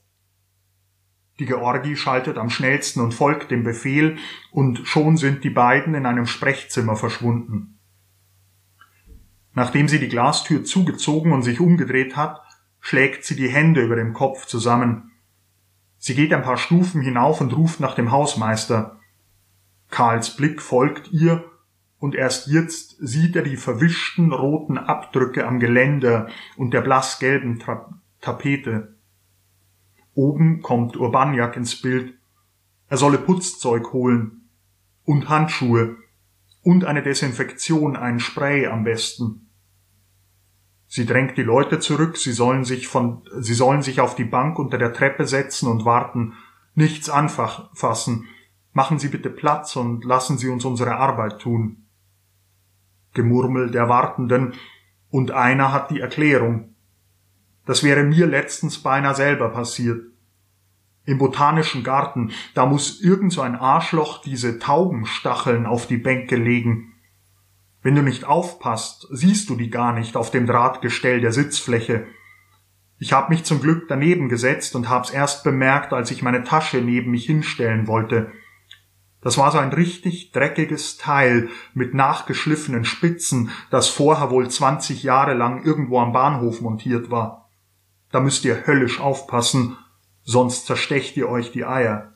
Die 1.39 1.45
Georgi 1.45 1.97
schaltet 1.97 2.39
am 2.39 2.49
schnellsten 2.49 3.03
und 3.03 3.13
folgt 3.13 3.51
dem 3.51 3.63
Befehl, 3.63 4.17
und 4.53 4.89
schon 4.89 5.19
sind 5.19 5.45
die 5.45 5.51
beiden 5.51 5.95
in 5.95 6.07
einem 6.07 6.25
Sprechzimmer 6.25 6.97
verschwunden. 6.97 7.79
Nachdem 9.53 9.87
sie 9.87 9.99
die 9.99 10.09
Glastür 10.09 10.65
zugezogen 10.65 11.31
und 11.31 11.43
sich 11.43 11.61
umgedreht 11.61 12.17
hat, 12.17 12.41
schlägt 12.81 13.27
sie 13.27 13.37
die 13.37 13.51
Hände 13.51 13.83
über 13.83 13.97
dem 13.97 14.15
Kopf 14.15 14.47
zusammen. 14.47 15.11
Sie 15.99 16.15
geht 16.15 16.33
ein 16.33 16.43
paar 16.43 16.57
Stufen 16.57 17.03
hinauf 17.03 17.43
und 17.43 17.55
ruft 17.55 17.81
nach 17.81 17.95
dem 17.95 18.13
Hausmeister. 18.13 18.99
Karls 19.91 20.37
Blick 20.37 20.63
folgt 20.63 21.13
ihr, 21.13 21.45
und 22.03 22.17
erst 22.17 22.49
jetzt 22.49 22.97
sieht 22.99 23.37
er 23.37 23.43
die 23.43 23.57
verwischten 23.57 24.33
roten 24.33 24.77
Abdrücke 24.77 25.47
am 25.47 25.61
Geländer 25.61 26.27
und 26.57 26.75
der 26.75 26.81
blassgelben 26.81 27.61
Tra 27.61 27.97
Tapete. 28.21 28.97
Oben 30.13 30.63
kommt 30.63 30.97
Urbaniak 30.97 31.57
ins 31.57 31.81
Bild. 31.81 32.15
Er 32.89 32.97
solle 32.97 33.19
Putzzeug 33.19 33.93
holen 33.93 34.49
und 35.05 35.29
Handschuhe 35.29 35.95
und 36.65 36.85
eine 36.85 37.05
Desinfektion, 37.05 37.97
ein 37.97 38.19
Spray 38.19 38.67
am 38.67 38.83
besten. 38.83 39.49
Sie 40.89 41.07
drängt 41.07 41.39
die 41.39 41.45
Leute 41.45 41.79
zurück, 41.79 42.17
sie 42.17 42.33
sollen 42.33 42.65
sich 42.65 42.89
von, 42.89 43.23
sie 43.39 43.55
sollen 43.55 43.83
sich 43.83 44.01
auf 44.01 44.17
die 44.17 44.25
Bank 44.25 44.59
unter 44.59 44.77
der 44.77 44.93
Treppe 44.93 45.29
setzen 45.29 45.69
und 45.69 45.85
warten, 45.85 46.33
nichts 46.75 47.09
anfassen. 47.09 48.27
Machen 48.73 48.99
Sie 48.99 49.09
bitte 49.09 49.31
Platz 49.31 49.77
und 49.77 50.05
lassen 50.05 50.37
Sie 50.37 50.49
uns 50.49 50.65
unsere 50.65 50.97
Arbeit 50.97 51.39
tun. 51.39 51.82
Gemurmel 53.13 53.71
der 53.71 53.89
Wartenden, 53.89 54.55
und 55.11 55.31
einer 55.31 55.73
hat 55.73 55.91
die 55.91 56.01
Erklärung. 56.01 56.75
Das 57.67 57.85
wäre 57.85 58.03
mir 58.03 58.27
letztens 58.27 58.79
beinahe 58.79 59.15
selber 59.15 59.51
passiert. 59.51 60.03
Im 61.05 61.19
botanischen 61.19 61.85
Garten, 61.85 62.31
da 62.55 62.65
muss 62.65 63.01
irgend 63.01 63.33
so 63.33 63.43
ein 63.43 63.57
Arschloch 63.57 64.23
diese 64.23 64.59
Taubenstacheln 64.59 65.67
auf 65.67 65.87
die 65.87 65.97
Bänke 65.97 66.37
legen. 66.37 66.95
Wenn 67.83 67.97
du 67.97 68.03
nicht 68.03 68.25
aufpasst, 68.25 69.09
siehst 69.11 69.51
du 69.51 69.57
die 69.57 69.69
gar 69.69 69.93
nicht 69.93 70.17
auf 70.17 70.31
dem 70.31 70.47
Drahtgestell 70.47 71.21
der 71.21 71.33
Sitzfläche. 71.33 72.07
Ich 72.99 73.13
habe 73.13 73.31
mich 73.31 73.43
zum 73.43 73.61
Glück 73.61 73.89
daneben 73.89 74.29
gesetzt 74.29 74.77
und 74.77 74.89
hab's 74.89 75.11
erst 75.11 75.43
bemerkt, 75.43 75.93
als 75.93 76.13
ich 76.13 76.23
meine 76.23 76.45
Tasche 76.45 76.81
neben 76.81 77.11
mich 77.11 77.27
hinstellen 77.27 77.89
wollte. 77.89 78.31
Das 79.23 79.39
war 79.39 79.53
so 79.53 79.59
ein 79.59 79.73
richtig 79.73 80.33
dreckiges 80.33 80.99
Teil 80.99 81.49
mit 81.75 81.95
nachgeschliffenen 81.95 82.85
Spitzen, 82.85 83.51
das 83.71 83.89
vorher 83.89 84.31
wohl 84.31 84.51
20 84.51 85.05
Jahre 85.05 85.35
lang 85.35 85.65
irgendwo 85.65 86.01
am 86.01 86.13
Bahnhof 86.13 86.61
montiert 86.61 87.11
war. 87.11 87.49
Da 88.11 88.21
müsst 88.21 88.45
ihr 88.45 88.67
höllisch 88.67 89.01
aufpassen, 89.01 89.77
sonst 90.25 90.67
zerstecht 90.67 91.17
ihr 91.17 91.29
euch 91.29 91.53
die 91.53 91.65
Eier. 91.65 92.13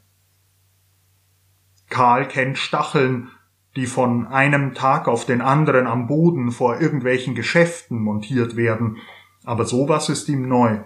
Karl 1.88 2.26
kennt 2.26 2.58
Stacheln, 2.58 3.30
die 3.76 3.86
von 3.86 4.26
einem 4.26 4.75
Tag 4.75 5.06
auf 5.06 5.26
den 5.26 5.40
anderen 5.40 5.86
am 5.86 6.08
Boden 6.08 6.50
vor 6.50 6.80
irgendwelchen 6.80 7.36
Geschäften 7.36 8.00
montiert 8.00 8.56
werden, 8.56 8.96
aber 9.44 9.64
sowas 9.64 10.08
ist 10.08 10.28
ihm 10.28 10.48
neu. 10.48 10.80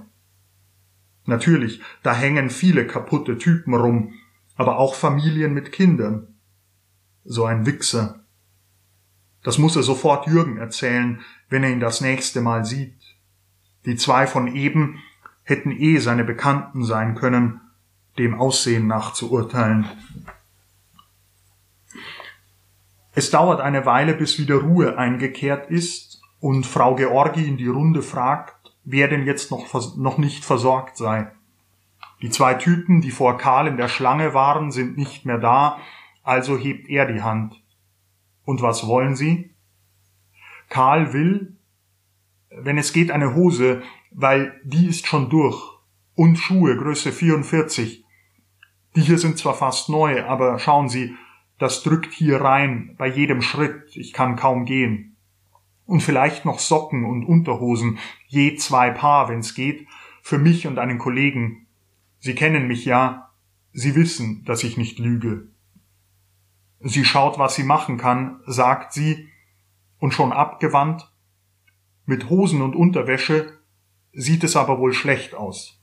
Natürlich, 1.24 1.80
da 2.02 2.14
hängen 2.14 2.50
viele 2.50 2.86
kaputte 2.86 3.38
Typen 3.38 3.74
rum, 3.74 4.14
aber 4.60 4.78
auch 4.78 4.94
Familien 4.94 5.54
mit 5.54 5.72
Kindern. 5.72 6.34
So 7.24 7.46
ein 7.46 7.64
Wichser. 7.64 8.20
Das 9.42 9.56
muss 9.56 9.74
er 9.74 9.82
sofort 9.82 10.26
Jürgen 10.26 10.58
erzählen, 10.58 11.22
wenn 11.48 11.64
er 11.64 11.70
ihn 11.70 11.80
das 11.80 12.02
nächste 12.02 12.42
Mal 12.42 12.66
sieht. 12.66 13.00
Die 13.86 13.96
zwei 13.96 14.26
von 14.26 14.54
eben 14.54 14.98
hätten 15.44 15.70
eh 15.70 15.96
seine 15.96 16.24
Bekannten 16.24 16.84
sein 16.84 17.14
können, 17.14 17.62
dem 18.18 18.38
Aussehen 18.38 18.86
nach 18.86 19.14
zu 19.14 19.32
urteilen. 19.32 19.86
Es 23.14 23.30
dauert 23.30 23.62
eine 23.62 23.86
Weile, 23.86 24.12
bis 24.12 24.38
wieder 24.38 24.56
Ruhe 24.56 24.98
eingekehrt 24.98 25.70
ist 25.70 26.20
und 26.38 26.66
Frau 26.66 26.96
Georgi 26.96 27.48
in 27.48 27.56
die 27.56 27.66
Runde 27.66 28.02
fragt, 28.02 28.74
wer 28.84 29.08
denn 29.08 29.24
jetzt 29.24 29.50
noch, 29.50 29.96
noch 29.96 30.18
nicht 30.18 30.44
versorgt 30.44 30.98
sei. 30.98 31.32
Die 32.22 32.30
zwei 32.30 32.54
Typen, 32.54 33.00
die 33.00 33.10
vor 33.10 33.38
Karl 33.38 33.66
in 33.66 33.76
der 33.76 33.88
Schlange 33.88 34.34
waren, 34.34 34.70
sind 34.70 34.96
nicht 34.96 35.24
mehr 35.24 35.38
da, 35.38 35.78
also 36.22 36.58
hebt 36.58 36.88
er 36.88 37.06
die 37.06 37.22
Hand. 37.22 37.62
Und 38.44 38.62
was 38.62 38.86
wollen 38.86 39.16
sie? 39.16 39.54
Karl 40.68 41.12
will, 41.12 41.56
wenn 42.50 42.78
es 42.78 42.92
geht, 42.92 43.10
eine 43.10 43.34
Hose, 43.34 43.82
weil 44.10 44.60
die 44.64 44.86
ist 44.86 45.06
schon 45.06 45.30
durch. 45.30 45.60
Und 46.14 46.36
Schuhe 46.36 46.76
Größe 46.76 47.12
44. 47.12 48.04
Die 48.96 49.00
hier 49.00 49.18
sind 49.18 49.38
zwar 49.38 49.54
fast 49.54 49.88
neu, 49.88 50.24
aber 50.24 50.58
schauen 50.58 50.88
Sie, 50.88 51.16
das 51.58 51.82
drückt 51.82 52.12
hier 52.12 52.40
rein 52.40 52.94
bei 52.98 53.06
jedem 53.06 53.42
Schritt. 53.42 53.94
Ich 53.94 54.12
kann 54.12 54.36
kaum 54.36 54.64
gehen. 54.64 55.16
Und 55.86 56.02
vielleicht 56.02 56.44
noch 56.44 56.58
Socken 56.58 57.04
und 57.04 57.24
Unterhosen, 57.24 57.98
je 58.26 58.56
zwei 58.56 58.90
Paar, 58.90 59.28
wenn's 59.28 59.54
geht, 59.54 59.86
für 60.22 60.38
mich 60.38 60.66
und 60.66 60.78
einen 60.78 60.98
Kollegen. 60.98 61.66
Sie 62.20 62.34
kennen 62.34 62.68
mich 62.68 62.84
ja. 62.84 63.32
Sie 63.72 63.94
wissen, 63.94 64.44
dass 64.44 64.62
ich 64.62 64.76
nicht 64.76 64.98
lüge. 64.98 65.48
Sie 66.80 67.04
schaut, 67.04 67.38
was 67.38 67.54
sie 67.54 67.62
machen 67.62 67.98
kann, 67.98 68.40
sagt 68.46 68.92
sie, 68.92 69.28
und 69.98 70.14
schon 70.14 70.32
abgewandt, 70.32 71.12
mit 72.06 72.30
Hosen 72.30 72.62
und 72.62 72.74
Unterwäsche 72.74 73.58
sieht 74.12 74.42
es 74.44 74.56
aber 74.56 74.78
wohl 74.78 74.92
schlecht 74.92 75.34
aus. 75.34 75.78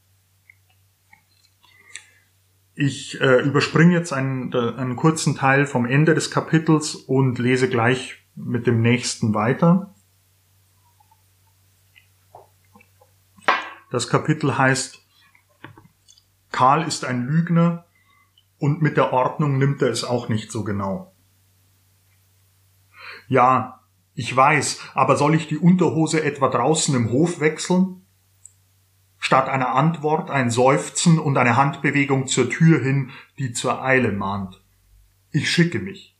Ich 2.73 3.19
äh, 3.21 3.41
überspringe 3.41 3.93
jetzt 3.93 4.11
einen, 4.11 4.53
einen 4.53 4.95
kurzen 4.95 5.35
Teil 5.35 5.65
vom 5.65 5.85
Ende 5.85 6.13
des 6.13 6.29
Kapitels 6.29 6.95
und 6.95 7.39
lese 7.39 7.69
gleich 7.69 8.27
mit 8.35 8.67
dem 8.67 8.81
nächsten 8.81 9.33
weiter. 9.33 9.95
Das 13.89 14.09
Kapitel 14.09 14.57
heißt 14.57 15.06
Karl 16.57 16.87
ist 16.87 17.05
ein 17.05 17.27
Lügner 17.27 17.85
und 18.57 18.81
mit 18.81 18.97
der 18.97 19.13
Ordnung 19.13 19.59
nimmt 19.59 19.79
er 19.83 19.89
es 19.89 20.03
auch 20.03 20.27
nicht 20.27 20.51
so 20.51 20.63
genau. 20.63 21.13
Ja, 23.27 23.83
ich 24.15 24.35
weiß, 24.35 24.81
aber 24.95 25.17
soll 25.17 25.35
ich 25.35 25.47
die 25.47 25.59
Unterhose 25.59 26.23
etwa 26.23 26.47
draußen 26.47 26.95
im 26.95 27.11
Hof 27.11 27.39
wechseln? 27.39 28.07
Statt 29.19 29.49
einer 29.49 29.75
Antwort 29.75 30.31
ein 30.31 30.49
Seufzen 30.49 31.19
und 31.19 31.37
eine 31.37 31.57
Handbewegung 31.57 32.25
zur 32.25 32.49
Tür 32.49 32.79
hin, 32.81 33.11
die 33.37 33.53
zur 33.53 33.83
Eile 33.83 34.11
mahnt. 34.11 34.59
Ich 35.29 35.51
schicke 35.51 35.77
mich. 35.77 36.17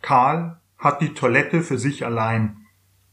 Karl 0.00 0.62
hat 0.78 1.02
die 1.02 1.12
Toilette 1.12 1.60
für 1.60 1.76
sich 1.76 2.06
allein, 2.06 2.59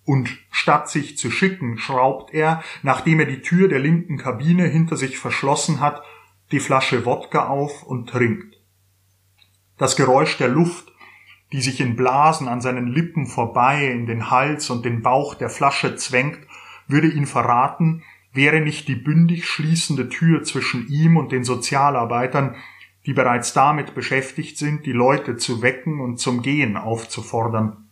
und 0.07 0.29
statt 0.49 0.89
sich 0.89 1.19
zu 1.19 1.29
schicken, 1.29 1.77
schraubt 1.77 2.33
er, 2.33 2.63
nachdem 2.81 3.19
er 3.19 3.27
die 3.27 3.41
Tür 3.41 3.67
der 3.67 3.79
linken 3.79 4.17
Kabine 4.17 4.65
hinter 4.65 4.95
sich 4.95 5.19
verschlossen 5.19 5.79
hat, 5.79 6.01
die 6.51 6.59
Flasche 6.59 7.05
Wodka 7.05 7.47
auf 7.47 7.83
und 7.83 8.09
trinkt. 8.09 8.55
Das 9.77 9.95
Geräusch 9.95 10.37
der 10.37 10.47
Luft 10.47 10.87
die 11.51 11.61
sich 11.61 11.79
in 11.79 11.95
Blasen 11.95 12.47
an 12.47 12.61
seinen 12.61 12.87
Lippen 12.87 13.25
vorbei 13.25 13.87
in 13.87 14.05
den 14.05 14.29
Hals 14.29 14.69
und 14.69 14.83
den 14.83 15.01
Bauch 15.01 15.35
der 15.35 15.49
Flasche 15.49 15.95
zwängt, 15.95 16.39
würde 16.87 17.07
ihn 17.07 17.25
verraten, 17.25 18.03
wäre 18.33 18.59
nicht 18.59 18.87
die 18.87 18.95
bündig 18.95 19.47
schließende 19.47 20.09
Tür 20.09 20.43
zwischen 20.43 20.87
ihm 20.87 21.17
und 21.17 21.31
den 21.31 21.43
Sozialarbeitern, 21.43 22.55
die 23.05 23.13
bereits 23.13 23.53
damit 23.53 23.95
beschäftigt 23.95 24.57
sind, 24.57 24.85
die 24.85 24.91
Leute 24.91 25.37
zu 25.37 25.61
wecken 25.61 26.01
und 26.01 26.17
zum 26.17 26.41
Gehen 26.41 26.75
aufzufordern. 26.75 27.86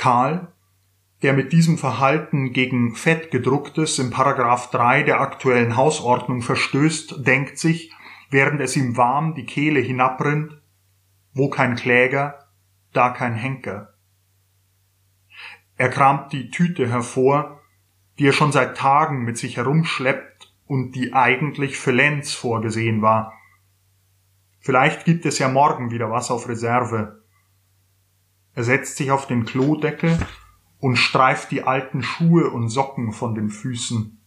Karl, 0.00 0.50
der 1.20 1.34
mit 1.34 1.52
diesem 1.52 1.76
Verhalten 1.76 2.54
gegen 2.54 2.94
Fettgedrucktes 2.94 3.98
im 3.98 4.08
Paragraph 4.08 4.70
3 4.70 5.02
der 5.02 5.20
aktuellen 5.20 5.76
Hausordnung 5.76 6.40
verstößt, 6.40 7.26
denkt 7.26 7.58
sich, 7.58 7.92
während 8.30 8.62
es 8.62 8.76
ihm 8.76 8.96
warm 8.96 9.34
die 9.34 9.44
Kehle 9.44 9.80
hinabrinnt, 9.80 10.58
wo 11.34 11.50
kein 11.50 11.76
Kläger, 11.76 12.46
da 12.94 13.10
kein 13.10 13.34
Henker. 13.34 13.92
Er 15.76 15.90
kramt 15.90 16.32
die 16.32 16.48
Tüte 16.48 16.88
hervor, 16.88 17.60
die 18.18 18.28
er 18.28 18.32
schon 18.32 18.52
seit 18.52 18.78
Tagen 18.78 19.24
mit 19.24 19.36
sich 19.36 19.58
herumschleppt 19.58 20.50
und 20.66 20.92
die 20.92 21.12
eigentlich 21.12 21.76
für 21.76 21.92
Lenz 21.92 22.32
vorgesehen 22.32 23.02
war. 23.02 23.34
Vielleicht 24.60 25.04
gibt 25.04 25.26
es 25.26 25.38
ja 25.38 25.50
morgen 25.50 25.90
wieder 25.90 26.10
was 26.10 26.30
auf 26.30 26.48
Reserve. 26.48 27.19
Er 28.54 28.64
setzt 28.64 28.96
sich 28.96 29.10
auf 29.10 29.26
den 29.26 29.44
Klodeckel 29.44 30.18
und 30.80 30.96
streift 30.96 31.50
die 31.50 31.62
alten 31.62 32.02
Schuhe 32.02 32.50
und 32.50 32.68
Socken 32.68 33.12
von 33.12 33.34
den 33.34 33.50
Füßen. 33.50 34.18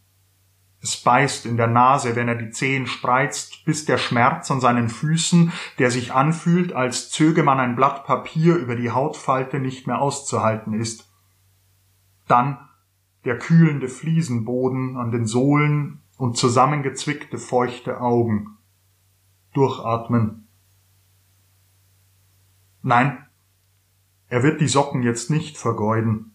Es 0.82 0.98
beißt 0.98 1.46
in 1.46 1.56
der 1.56 1.68
Nase, 1.68 2.18
wenn 2.18 2.28
er 2.28 2.36
die 2.36 2.50
Zehen 2.50 2.88
spreizt, 2.88 3.64
bis 3.64 3.86
der 3.86 3.98
Schmerz 3.98 4.52
an 4.52 4.60
seinen 4.60 4.90
Füßen, 4.90 5.54
der 5.80 5.90
sich 5.90 6.14
anfühlt, 6.14 6.74
als 6.74 7.10
zöge 7.10 7.42
man 7.42 7.60
ein 7.60 7.78
Blatt 7.78 8.06
Papier 8.06 8.56
über 8.58 8.76
die 8.76 8.92
Hautfalte, 8.92 9.60
nicht 9.60 9.88
mehr 9.88 10.02
auszuhalten 10.02 10.74
ist. 10.74 11.10
Dann 12.28 12.58
der 13.24 13.40
kühlende 13.40 13.88
Fliesenboden 13.88 14.98
an 14.98 15.12
den 15.12 15.26
Sohlen 15.26 16.02
und 16.18 16.38
zusammengezwickte 16.38 17.38
feuchte 17.38 18.02
Augen. 18.02 18.58
Durchatmen. 19.54 20.48
Nein, 22.82 23.26
er 24.34 24.44
wird 24.44 24.60
die 24.60 24.68
Socken 24.68 25.04
jetzt 25.04 25.30
nicht 25.30 25.58
vergeuden. 25.58 26.32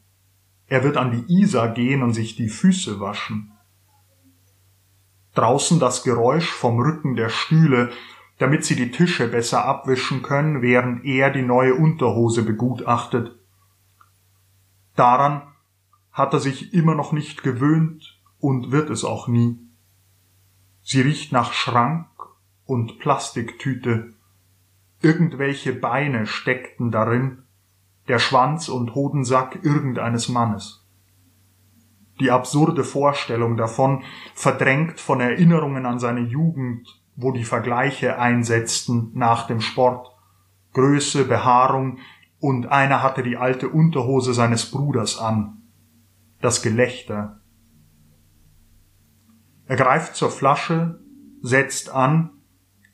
Er 0.66 0.84
wird 0.84 0.96
an 0.96 1.10
die 1.10 1.40
Isar 1.40 1.68
gehen 1.68 2.02
und 2.02 2.12
sich 2.12 2.36
die 2.36 2.48
Füße 2.48 3.00
waschen 3.00 3.52
draußen 5.38 5.78
das 5.78 6.02
Geräusch 6.02 6.50
vom 6.50 6.80
Rücken 6.80 7.14
der 7.14 7.28
Stühle, 7.28 7.90
damit 8.38 8.64
sie 8.64 8.74
die 8.74 8.90
Tische 8.90 9.28
besser 9.28 9.64
abwischen 9.64 10.22
können, 10.22 10.62
während 10.62 11.04
er 11.04 11.30
die 11.30 11.42
neue 11.42 11.74
Unterhose 11.74 12.42
begutachtet. 12.42 13.36
Daran 14.96 15.42
hat 16.12 16.32
er 16.32 16.40
sich 16.40 16.74
immer 16.74 16.96
noch 16.96 17.12
nicht 17.12 17.44
gewöhnt 17.44 18.20
und 18.40 18.72
wird 18.72 18.90
es 18.90 19.04
auch 19.04 19.28
nie. 19.28 19.58
Sie 20.82 21.02
riecht 21.02 21.30
nach 21.30 21.52
Schrank 21.52 22.08
und 22.66 22.98
Plastiktüte. 22.98 24.14
Irgendwelche 25.00 25.72
Beine 25.72 26.26
steckten 26.26 26.90
darin, 26.90 27.44
der 28.08 28.18
Schwanz 28.18 28.68
und 28.68 28.94
Hodensack 28.94 29.60
irgendeines 29.62 30.28
Mannes 30.28 30.88
die 32.20 32.30
absurde 32.30 32.84
Vorstellung 32.84 33.56
davon, 33.56 34.02
verdrängt 34.34 35.00
von 35.00 35.20
Erinnerungen 35.20 35.86
an 35.86 35.98
seine 35.98 36.20
Jugend, 36.20 37.00
wo 37.16 37.32
die 37.32 37.44
Vergleiche 37.44 38.18
einsetzten 38.18 39.10
nach 39.14 39.46
dem 39.46 39.60
Sport. 39.60 40.08
Größe, 40.72 41.24
Behaarung 41.24 41.98
und 42.40 42.66
einer 42.66 43.02
hatte 43.02 43.22
die 43.22 43.36
alte 43.36 43.68
Unterhose 43.68 44.34
seines 44.34 44.70
Bruders 44.70 45.18
an. 45.18 45.62
Das 46.40 46.62
Gelächter. 46.62 47.40
Er 49.66 49.76
greift 49.76 50.14
zur 50.14 50.30
Flasche, 50.30 51.00
setzt 51.42 51.90
an 51.90 52.30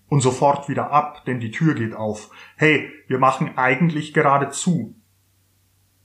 und 0.09 0.21
sofort 0.21 0.69
wieder 0.69 0.91
ab, 0.91 1.25
denn 1.27 1.41
die 1.41 1.51
Tür 1.51 1.75
geht 1.75 1.95
auf. 1.95 2.31
Hey, 2.57 2.91
wir 3.07 3.19
machen 3.19 3.57
eigentlich 3.57 4.15
gerade 4.15 4.51
zu. 4.51 4.97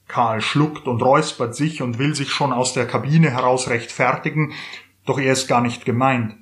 Karl 0.10 0.42
schluckt 0.42 0.88
und 0.88 1.02
räuspert 1.02 1.56
sich 1.56 1.82
und 1.82 2.00
will 2.00 2.16
sich 2.16 2.32
schon 2.32 2.52
aus 2.52 2.74
der 2.74 2.88
Kabine 2.88 3.30
heraus 3.30 3.70
rechtfertigen, 3.70 4.54
doch 5.06 5.20
er 5.20 5.32
ist 5.32 5.48
gar 5.48 5.62
nicht 5.62 5.86
gemeint. 5.86 6.36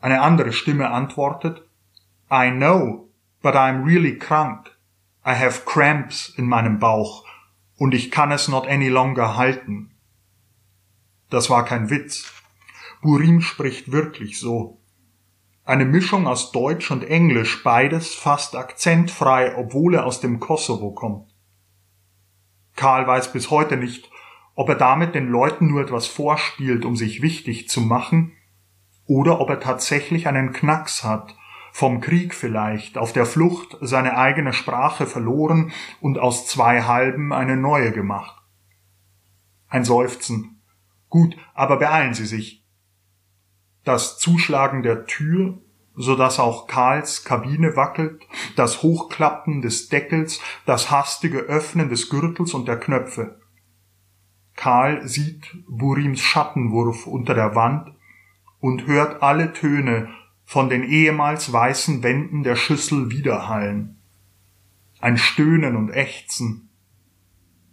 Eine 0.00 0.22
andere 0.22 0.52
Stimme 0.52 0.90
antwortet, 0.90 1.62
I 2.32 2.50
know, 2.50 3.08
but 3.42 3.54
I'm 3.54 3.84
really 3.84 4.18
krank. 4.18 4.76
I 5.24 5.34
have 5.34 5.64
cramps 5.66 6.30
in 6.36 6.46
meinem 6.46 6.78
Bauch 6.78 7.24
und 7.76 7.94
ich 7.94 8.10
kann 8.10 8.32
es 8.32 8.48
not 8.48 8.66
any 8.66 8.88
longer 8.88 9.36
halten. 9.36 9.90
Das 11.28 11.50
war 11.50 11.64
kein 11.64 11.90
Witz. 11.90 12.32
Burim 13.02 13.42
spricht 13.42 13.92
wirklich 13.92 14.40
so. 14.40 14.80
Eine 15.64 15.84
Mischung 15.84 16.26
aus 16.26 16.50
Deutsch 16.50 16.90
und 16.90 17.04
Englisch, 17.04 17.62
beides 17.62 18.14
fast 18.14 18.56
akzentfrei, 18.56 19.54
obwohl 19.56 19.96
er 19.96 20.06
aus 20.06 20.20
dem 20.20 20.40
Kosovo 20.40 20.92
kommt. 20.92 21.35
Karl 22.76 23.06
weiß 23.06 23.32
bis 23.32 23.50
heute 23.50 23.76
nicht, 23.76 24.10
ob 24.54 24.68
er 24.68 24.74
damit 24.74 25.14
den 25.14 25.28
Leuten 25.28 25.66
nur 25.66 25.82
etwas 25.82 26.06
vorspielt, 26.06 26.84
um 26.84 26.96
sich 26.96 27.22
wichtig 27.22 27.68
zu 27.68 27.80
machen, 27.80 28.32
oder 29.06 29.40
ob 29.40 29.50
er 29.50 29.60
tatsächlich 29.60 30.26
einen 30.28 30.52
Knacks 30.52 31.04
hat, 31.04 31.36
vom 31.72 32.00
Krieg 32.00 32.34
vielleicht, 32.34 32.96
auf 32.96 33.12
der 33.12 33.26
Flucht 33.26 33.76
seine 33.82 34.16
eigene 34.16 34.52
Sprache 34.52 35.06
verloren 35.06 35.72
und 36.00 36.18
aus 36.18 36.46
zwei 36.46 36.82
Halben 36.82 37.32
eine 37.32 37.56
neue 37.56 37.92
gemacht. 37.92 38.42
Ein 39.68 39.84
Seufzen. 39.84 40.62
Gut, 41.10 41.36
aber 41.54 41.76
beeilen 41.78 42.14
Sie 42.14 42.24
sich. 42.24 42.64
Das 43.84 44.18
Zuschlagen 44.18 44.82
der 44.82 45.04
Tür 45.04 45.58
so 45.96 46.14
dass 46.14 46.38
auch 46.38 46.66
Karls 46.66 47.24
Kabine 47.24 47.74
wackelt, 47.74 48.22
das 48.54 48.82
Hochklappen 48.82 49.62
des 49.62 49.88
Deckels, 49.88 50.40
das 50.66 50.90
hastige 50.90 51.38
Öffnen 51.38 51.88
des 51.88 52.10
Gürtels 52.10 52.54
und 52.54 52.68
der 52.68 52.78
Knöpfe. 52.78 53.40
Karl 54.54 55.06
sieht 55.08 55.56
Burims 55.68 56.20
Schattenwurf 56.20 57.06
unter 57.06 57.34
der 57.34 57.54
Wand 57.54 57.92
und 58.60 58.86
hört 58.86 59.22
alle 59.22 59.52
Töne 59.52 60.08
von 60.44 60.68
den 60.68 60.84
ehemals 60.84 61.52
weißen 61.52 62.02
Wänden 62.02 62.42
der 62.42 62.56
Schüssel 62.56 63.10
widerhallen. 63.10 63.98
Ein 65.00 65.18
Stöhnen 65.18 65.76
und 65.76 65.90
Ächzen, 65.90 66.70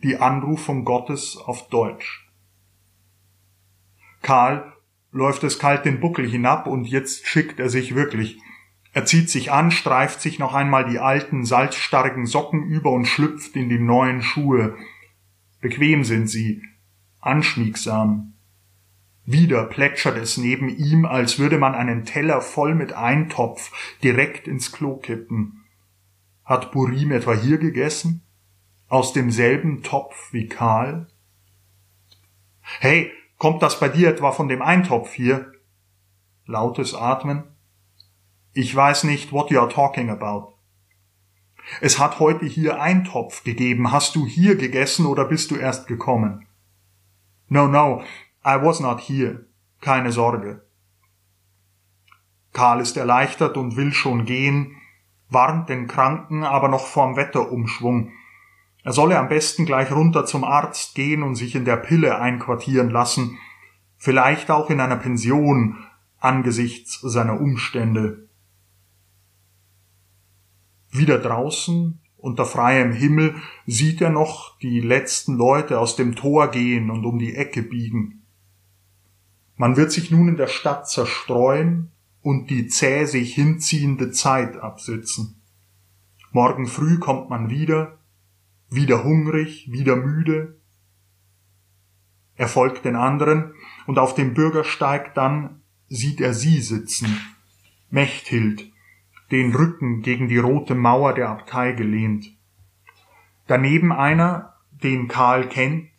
die 0.02 0.18
Anrufung 0.18 0.84
Gottes 0.84 1.38
auf 1.38 1.70
Deutsch. 1.70 2.30
Karl 4.22 4.73
läuft 5.14 5.44
es 5.44 5.60
kalt 5.60 5.86
den 5.86 6.00
Buckel 6.00 6.28
hinab 6.30 6.68
und 6.68 6.86
jetzt 6.86 7.28
schickt 7.28 7.60
er 7.60 7.70
sich 7.70 7.96
wirklich. 7.96 8.40
Er 8.92 9.06
zieht 9.06 9.30
sich 9.30 9.52
an, 9.52 9.72
streift 9.72 10.22
sich 10.22 10.40
noch 10.40 10.54
einmal 10.54 10.90
die 10.90 11.00
alten, 11.00 11.46
salzstarken 11.46 12.26
Socken 12.26 12.64
über 12.64 12.92
und 12.92 13.06
schlüpft 13.06 13.56
in 13.56 13.70
die 13.70 13.80
neuen 13.80 14.22
Schuhe. 14.22 14.76
Bequem 15.62 16.04
sind 16.04 16.28
sie, 16.28 16.62
anschmiegsam. 17.22 18.34
Wieder 19.26 19.64
plätschert 19.66 20.18
es 20.18 20.38
neben 20.38 20.68
ihm, 20.68 21.06
als 21.06 21.40
würde 21.40 21.58
man 21.58 21.76
einen 21.76 22.04
Teller 22.04 22.42
voll 22.42 22.76
mit 22.76 22.94
Eintopf 22.94 23.72
direkt 24.04 24.48
ins 24.48 24.72
Klo 24.72 24.98
kippen. 24.98 25.64
Hat 26.44 26.72
Burim 26.72 27.12
etwa 27.12 27.34
hier 27.34 27.58
gegessen? 27.58 28.22
Aus 28.90 29.14
demselben 29.14 29.82
Topf 29.82 30.34
wie 30.34 30.48
Karl? 30.48 31.08
Hey, 32.80 33.12
Kommt 33.44 33.62
das 33.62 33.78
bei 33.78 33.90
dir 33.90 34.08
etwa 34.08 34.32
von 34.32 34.48
dem 34.48 34.62
Eintopf 34.62 35.12
hier? 35.12 35.52
Lautes 36.46 36.96
Atmen. 36.96 37.44
Ich 38.54 38.74
weiß 38.74 39.04
nicht, 39.04 39.34
what 39.34 39.52
you 39.52 39.60
are 39.60 39.68
talking 39.68 40.10
about. 40.10 40.54
Es 41.82 42.00
hat 42.00 42.22
heute 42.22 42.46
hier 42.46 42.82
Eintopf 42.82 43.44
gegeben. 43.44 43.92
Hast 43.92 44.16
du 44.16 44.26
hier 44.26 44.56
gegessen 44.56 45.06
oder 45.06 45.26
bist 45.26 45.52
du 45.52 45.58
erst 45.58 45.88
gekommen? 45.88 46.48
No, 47.50 47.68
no, 47.68 48.02
I 48.46 48.62
was 48.62 48.80
not 48.80 49.02
here. 49.02 49.46
Keine 49.82 50.14
Sorge. 50.14 50.66
Karl 52.54 52.80
ist 52.80 52.96
erleichtert 52.96 53.58
und 53.58 53.76
will 53.76 53.92
schon 53.92 54.24
gehen, 54.24 54.78
warnt 55.28 55.68
den 55.68 55.88
Kranken 55.88 56.46
aber 56.46 56.70
noch 56.70 56.86
vorm 56.88 57.18
Wetterumschwung. 57.18 58.14
Er 58.84 58.92
solle 58.92 59.18
am 59.18 59.30
besten 59.30 59.66
gleich 59.66 59.92
runter 59.92 60.26
zum 60.26 60.44
Arzt 60.44 60.94
gehen 60.94 61.24
und 61.24 61.36
sich 61.36 61.56
in 61.56 61.66
der 61.66 61.78
Pille 61.78 62.20
einquartieren 62.20 62.90
lassen, 62.90 63.38
vielleicht 63.98 64.52
auch 64.52 64.70
in 64.70 64.82
einer 64.82 64.98
Pension 64.98 65.78
angesichts 66.20 67.00
seiner 67.02 67.40
Umstände. 67.40 68.28
Wieder 70.92 71.18
draußen, 71.18 72.00
unter 72.18 72.46
freiem 72.46 72.92
Himmel, 72.92 73.36
sieht 73.66 74.02
er 74.02 74.10
noch 74.10 74.58
die 74.60 74.82
letzten 74.82 75.36
Leute 75.36 75.80
aus 75.80 75.96
dem 75.96 76.16
Tor 76.16 76.52
gehen 76.52 76.92
und 76.92 77.06
um 77.06 77.20
die 77.20 77.36
Ecke 77.36 77.64
biegen. 77.64 78.24
Man 79.56 79.78
wird 79.78 79.92
sich 79.92 80.12
nun 80.12 80.28
in 80.28 80.38
der 80.38 80.48
Stadt 80.48 80.90
zerstreuen 80.90 81.92
und 82.22 82.50
die 82.50 82.68
zäh 82.68 83.06
sich 83.06 83.34
hinziehende 83.34 84.12
Zeit 84.12 84.58
absitzen. 84.58 85.42
Morgen 86.32 86.68
früh 86.68 87.00
kommt 87.00 87.30
man 87.30 87.50
wieder, 87.50 88.00
wieder 88.74 89.04
hungrig, 89.04 89.72
wieder 89.72 89.96
müde. 89.96 90.60
Er 92.36 92.48
folgt 92.48 92.86
den 92.86 92.96
anderen 92.96 93.54
und 93.86 94.00
auf 94.00 94.16
dem 94.16 94.34
Bürgersteig 94.34 95.14
dann 95.14 95.62
sieht 95.88 96.22
er 96.22 96.34
sie 96.34 96.62
sitzen, 96.62 97.20
Mechthild, 97.90 98.72
den 99.32 99.54
Rücken 99.54 100.02
gegen 100.02 100.28
die 100.28 100.38
rote 100.38 100.76
Mauer 100.76 101.14
der 101.14 101.30
Abtei 101.30 101.74
gelehnt. 101.74 102.26
Daneben 103.48 103.92
einer, 103.92 104.56
den 104.72 105.08
Karl 105.08 105.48
kennt, 105.48 105.90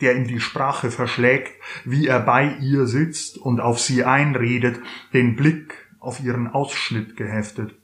der 0.00 0.16
ihm 0.16 0.26
die 0.26 0.40
Sprache 0.40 0.90
verschlägt, 0.90 1.52
wie 1.84 2.06
er 2.06 2.20
bei 2.20 2.56
ihr 2.60 2.86
sitzt 2.86 3.38
und 3.38 3.60
auf 3.60 3.80
sie 3.80 4.04
einredet, 4.04 4.80
den 5.12 5.36
Blick 5.36 5.88
auf 5.98 6.20
ihren 6.20 6.48
Ausschnitt 6.48 7.16
geheftet. 7.16 7.74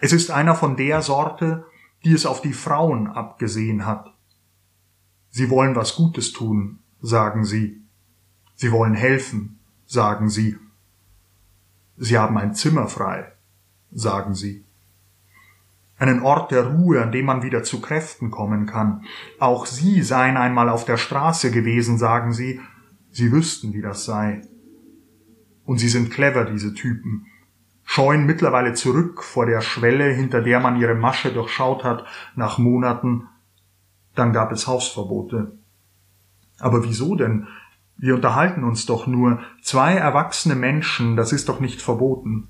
Es 0.00 0.12
ist 0.12 0.30
einer 0.30 0.54
von 0.54 0.76
der 0.76 1.02
Sorte, 1.02 1.64
die 2.04 2.12
es 2.12 2.26
auf 2.26 2.40
die 2.40 2.52
Frauen 2.52 3.08
abgesehen 3.08 3.86
hat. 3.86 4.14
Sie 5.30 5.50
wollen 5.50 5.76
was 5.76 5.96
Gutes 5.96 6.32
tun, 6.32 6.78
sagen 7.00 7.44
sie. 7.44 7.82
Sie 8.54 8.72
wollen 8.72 8.94
helfen, 8.94 9.58
sagen 9.86 10.28
sie. 10.28 10.56
Sie 11.96 12.18
haben 12.18 12.38
ein 12.38 12.54
Zimmer 12.54 12.88
frei, 12.88 13.32
sagen 13.90 14.34
sie. 14.34 14.64
Einen 15.98 16.22
Ort 16.22 16.52
der 16.52 16.64
Ruhe, 16.68 17.02
an 17.02 17.10
dem 17.10 17.26
man 17.26 17.42
wieder 17.42 17.64
zu 17.64 17.80
Kräften 17.80 18.30
kommen 18.30 18.66
kann. 18.66 19.04
Auch 19.40 19.66
Sie 19.66 20.02
seien 20.02 20.36
einmal 20.36 20.68
auf 20.68 20.84
der 20.84 20.96
Straße 20.96 21.50
gewesen, 21.50 21.98
sagen 21.98 22.32
Sie. 22.32 22.60
Sie 23.10 23.32
wüssten, 23.32 23.72
wie 23.72 23.82
das 23.82 24.04
sei. 24.04 24.42
Und 25.64 25.78
sie 25.78 25.88
sind 25.88 26.10
clever, 26.10 26.44
diese 26.44 26.72
Typen. 26.72 27.26
Scheuen 27.90 28.26
mittlerweile 28.26 28.74
zurück 28.74 29.24
vor 29.24 29.46
der 29.46 29.62
Schwelle, 29.62 30.12
hinter 30.12 30.42
der 30.42 30.60
man 30.60 30.78
ihre 30.78 30.94
Masche 30.94 31.32
durchschaut 31.32 31.84
hat, 31.84 32.04
nach 32.36 32.58
Monaten. 32.58 33.28
Dann 34.14 34.34
gab 34.34 34.52
es 34.52 34.66
Hausverbote. 34.66 35.52
Aber 36.60 36.84
wieso 36.84 37.14
denn? 37.14 37.48
Wir 37.96 38.14
unterhalten 38.14 38.62
uns 38.62 38.84
doch 38.84 39.06
nur. 39.06 39.40
Zwei 39.62 39.94
erwachsene 39.94 40.54
Menschen, 40.54 41.16
das 41.16 41.32
ist 41.32 41.48
doch 41.48 41.60
nicht 41.60 41.80
verboten. 41.80 42.48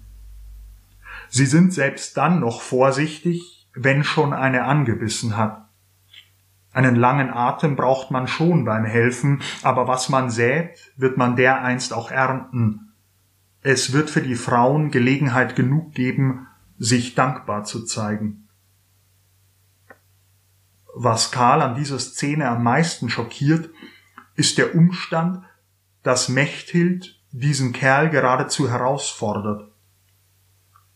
Sie 1.29 1.47
sind 1.47 1.73
selbst 1.73 2.17
dann 2.17 2.41
noch 2.41 2.61
vorsichtig, 2.61 3.69
wenn 3.75 4.03
schon 4.03 4.33
eine 4.33 4.65
angebissen 4.65 5.37
hat. 5.37 5.69
Einen 6.73 6.97
langen 6.97 7.31
Atem 7.31 7.77
braucht 7.77 8.11
man 8.11 8.27
schon 8.27 8.65
beim 8.65 8.85
Helfen, 8.85 9.41
aber 9.63 9.87
was 9.87 10.09
man 10.09 10.31
sät, 10.31 10.93
wird 10.97 11.17
man 11.17 11.37
dereinst 11.37 11.95
auch 11.95 12.11
ernten. 12.11 12.88
Es 13.71 13.93
wird 13.93 14.09
für 14.09 14.23
die 14.23 14.35
Frauen 14.35 14.91
Gelegenheit 14.91 15.55
genug 15.55 15.93
geben, 15.93 16.47
sich 16.79 17.15
dankbar 17.15 17.65
zu 17.65 17.85
zeigen. 17.85 18.49
Was 20.95 21.33
Karl 21.33 21.61
an 21.61 21.75
dieser 21.75 21.99
Szene 21.99 22.49
am 22.49 22.63
meisten 22.63 23.11
schockiert, 23.11 23.69
ist 24.37 24.57
der 24.57 24.75
Umstand, 24.75 25.45
dass 26.03 26.31
Mechthild 26.31 27.21
diesen 27.31 27.75
Kerl 27.75 28.09
geradezu 28.09 28.71
herausfordert. 28.71 29.71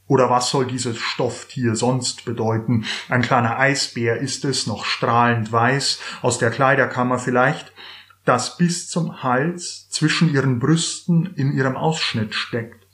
Oder 0.06 0.30
was 0.30 0.48
soll 0.48 0.66
dieses 0.66 0.96
Stofftier 0.96 1.76
sonst 1.76 2.24
bedeuten? 2.24 2.86
Ein 3.10 3.20
kleiner 3.20 3.58
Eisbär 3.58 4.16
ist 4.16 4.46
es, 4.46 4.66
noch 4.66 4.86
strahlend 4.86 5.52
weiß, 5.52 6.00
aus 6.22 6.38
der 6.38 6.50
Kleiderkammer 6.50 7.18
vielleicht, 7.18 7.74
das 8.24 8.56
bis 8.56 8.88
zum 8.88 9.22
Hals 9.22 9.88
zwischen 9.88 10.32
ihren 10.32 10.58
Brüsten 10.58 11.26
in 11.34 11.52
ihrem 11.52 11.76
Ausschnitt 11.76 12.34
steckt. 12.34 12.86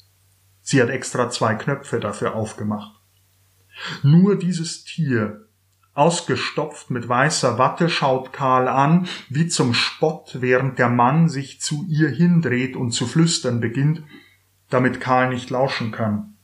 Sie 0.62 0.82
hat 0.82 0.88
extra 0.88 1.30
zwei 1.30 1.54
Knöpfe 1.54 2.00
dafür 2.00 2.34
aufgemacht. 2.34 2.94
Nur 4.02 4.38
dieses 4.38 4.84
Tier 4.84 5.48
Ausgestopft 5.98 6.90
mit 6.90 7.08
weißer 7.08 7.58
Watte 7.58 7.88
schaut 7.88 8.32
Karl 8.32 8.68
an, 8.68 9.08
wie 9.30 9.48
zum 9.48 9.74
Spott, 9.74 10.36
während 10.40 10.78
der 10.78 10.88
Mann 10.88 11.28
sich 11.28 11.60
zu 11.60 11.84
ihr 11.88 12.08
hindreht 12.08 12.76
und 12.76 12.92
zu 12.92 13.04
flüstern 13.04 13.58
beginnt, 13.60 14.04
damit 14.70 15.00
Karl 15.00 15.30
nicht 15.30 15.50
lauschen 15.50 15.90
kann. 15.90 16.34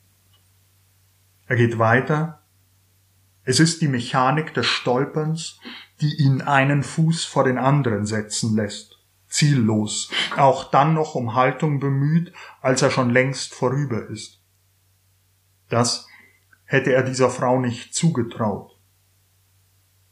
Er 1.47 1.55
geht 1.55 1.79
weiter. 1.79 2.41
Es 3.45 3.61
ist 3.61 3.81
die 3.81 3.87
Mechanik 3.87 4.53
des 4.53 4.65
Stolperns, 4.65 5.59
die 6.01 6.21
ihn 6.21 6.41
einen 6.41 6.83
Fuß 6.83 7.25
vor 7.25 7.43
den 7.43 7.57
anderen 7.57 8.05
setzen 8.05 8.55
lässt. 8.55 8.99
Ziellos, 9.27 10.11
auch 10.37 10.71
dann 10.71 10.93
noch 10.93 11.15
um 11.15 11.35
Haltung 11.35 11.79
bemüht, 11.79 12.31
als 12.61 12.81
er 12.81 12.91
schon 12.91 13.09
längst 13.09 13.53
vorüber 13.53 14.07
ist. 14.07 14.41
Das 15.69 16.07
hätte 16.63 16.93
er 16.93 17.03
dieser 17.03 17.29
Frau 17.29 17.59
nicht 17.59 17.93
zugetraut. 17.93 18.77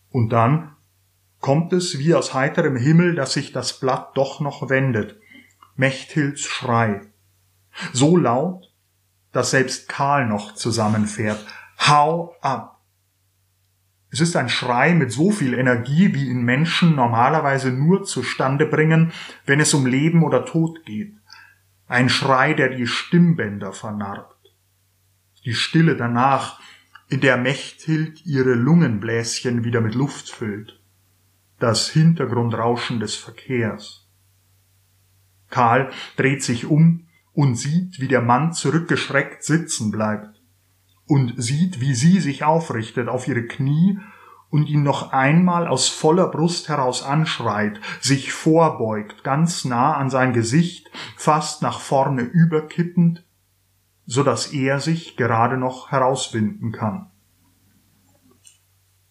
Und 0.10 0.30
dann 0.30 0.76
kommt 1.40 1.74
es 1.74 2.00
wie 2.00 2.16
aus 2.16 2.34
heiterem 2.34 2.76
Himmel, 2.76 3.16
dass 3.16 3.34
sich 3.34 3.52
das 3.52 3.80
Blatt 3.80 4.16
doch 4.16 4.40
noch 4.40 4.70
wendet. 4.70 5.20
Mechthilds 5.76 6.42
Schrei. 6.42 7.02
So 7.92 8.18
laut, 8.18 8.72
dass 9.32 9.52
selbst 9.52 9.90
Karl 9.90 10.28
noch 10.28 10.54
zusammenfährt. 10.54 11.44
Hau 11.80 12.36
ab! 12.42 12.73
Es 14.14 14.22
ist 14.22 14.36
ein 14.36 14.48
Schrei 14.48 14.94
mit 14.94 15.12
so 15.12 15.32
viel 15.32 15.56
Energie, 15.56 16.14
wie 16.14 16.30
ihn 16.30 16.44
Menschen 16.44 16.96
normalerweise 16.96 17.72
nur 17.72 18.04
zustande 18.04 18.68
bringen, 18.68 19.12
wenn 19.48 19.60
es 19.60 19.74
um 19.74 19.88
Leben 19.88 20.22
oder 20.22 20.46
Tod 20.46 20.86
geht. 20.86 21.16
Ein 21.88 22.10
Schrei, 22.10 22.54
der 22.54 22.70
die 22.70 22.86
Stimmbänder 22.86 23.74
vernarbt. 23.74 24.54
Die 25.46 25.56
Stille 25.56 25.98
danach 25.98 26.60
in 27.10 27.22
der 27.22 27.38
Mechthild 27.38 28.24
ihre 28.24 28.54
Lungenbläschen 28.54 29.64
wieder 29.64 29.82
mit 29.82 29.96
Luft 29.96 30.30
füllt. 30.30 30.80
Das 31.58 31.90
Hintergrundrauschen 31.90 33.00
des 33.00 33.16
Verkehrs. 33.16 34.08
Karl 35.50 35.90
dreht 36.18 36.44
sich 36.44 36.66
um 36.66 37.08
und 37.32 37.56
sieht, 37.56 38.00
wie 38.00 38.08
der 38.08 38.22
Mann 38.22 38.54
zurückgeschreckt 38.54 39.44
sitzen 39.44 39.90
bleibt 39.90 40.33
und 41.08 41.34
sieht, 41.38 41.82
wie 41.82 41.96
sie 41.96 42.20
sich 42.20 42.44
aufrichtet 42.44 43.08
auf 43.08 43.28
ihre 43.28 43.44
Knie 43.44 44.00
und 44.50 44.68
ihn 44.68 44.84
noch 44.84 45.12
einmal 45.12 45.68
aus 45.68 45.90
voller 45.90 46.28
Brust 46.28 46.70
heraus 46.70 47.04
anschreit, 47.04 47.82
sich 48.02 48.32
vorbeugt, 48.32 49.24
ganz 49.24 49.66
nah 49.66 49.96
an 49.96 50.10
sein 50.10 50.34
Gesicht, 50.34 50.92
fast 51.18 51.62
nach 51.62 51.80
vorne 51.80 52.22
überkippend 52.22 53.24
so 54.06 54.24
dass 54.24 54.52
er 54.54 54.80
sich 54.80 55.16
gerade 55.16 55.58
noch 55.58 55.92
herauswinden 55.92 56.72
kann. 56.72 57.10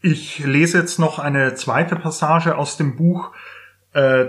Ich 0.00 0.40
lese 0.40 0.78
jetzt 0.78 0.98
noch 0.98 1.18
eine 1.18 1.54
zweite 1.54 1.96
Passage 1.96 2.56
aus 2.58 2.76
dem 2.76 2.96
Buch, 2.96 3.32
äh, 3.92 4.26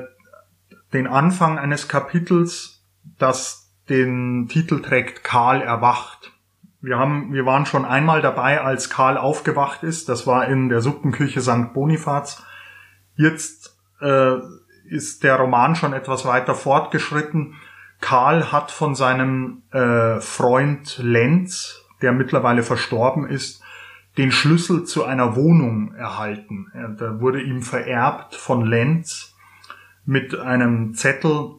den 0.94 1.08
Anfang 1.08 1.58
eines 1.58 1.88
Kapitels, 1.88 2.86
das 3.18 3.72
den 3.90 4.48
Titel 4.48 4.82
trägt 4.82 5.24
Karl 5.24 5.62
erwacht. 5.62 6.32
Wir 6.84 7.00
haben, 7.00 7.34
wir 7.34 7.46
waren 7.46 7.66
schon 7.66 7.86
einmal 7.86 8.22
dabei, 8.22 8.62
als 8.62 8.90
Karl 8.90 9.18
aufgewacht 9.18 9.84
ist. 9.84 10.10
Das 10.10 10.28
war 10.28 10.48
in 10.48 10.68
der 10.68 10.82
Suppenküche 10.82 11.42
St. 11.42 11.74
Bonifaz. 11.74 12.44
Jetzt 13.16 13.78
äh, 14.02 14.36
ist 14.90 15.24
der 15.24 15.38
Roman 15.38 15.76
schon 15.76 15.94
etwas 15.94 16.26
weiter 16.26 16.54
fortgeschritten 16.54 17.56
Karl 18.04 18.52
hat 18.52 18.70
von 18.70 18.96
seinem 18.96 19.64
äh, 19.72 20.20
Freund 20.20 20.98
Lenz, 21.02 21.86
der 22.02 22.12
mittlerweile 22.12 22.62
verstorben 22.62 23.26
ist, 23.26 23.64
den 24.18 24.30
Schlüssel 24.34 24.84
zu 24.84 25.06
einer 25.06 25.38
Wohnung 25.38 25.94
erhalten. 25.94 26.68
Er, 26.74 27.22
wurde 27.22 27.42
ihm 27.42 27.62
vererbt 27.62 28.36
von 28.36 28.66
Lenz 28.66 29.38
mit 30.06 30.38
einem 30.38 30.94
Zettel 30.96 31.52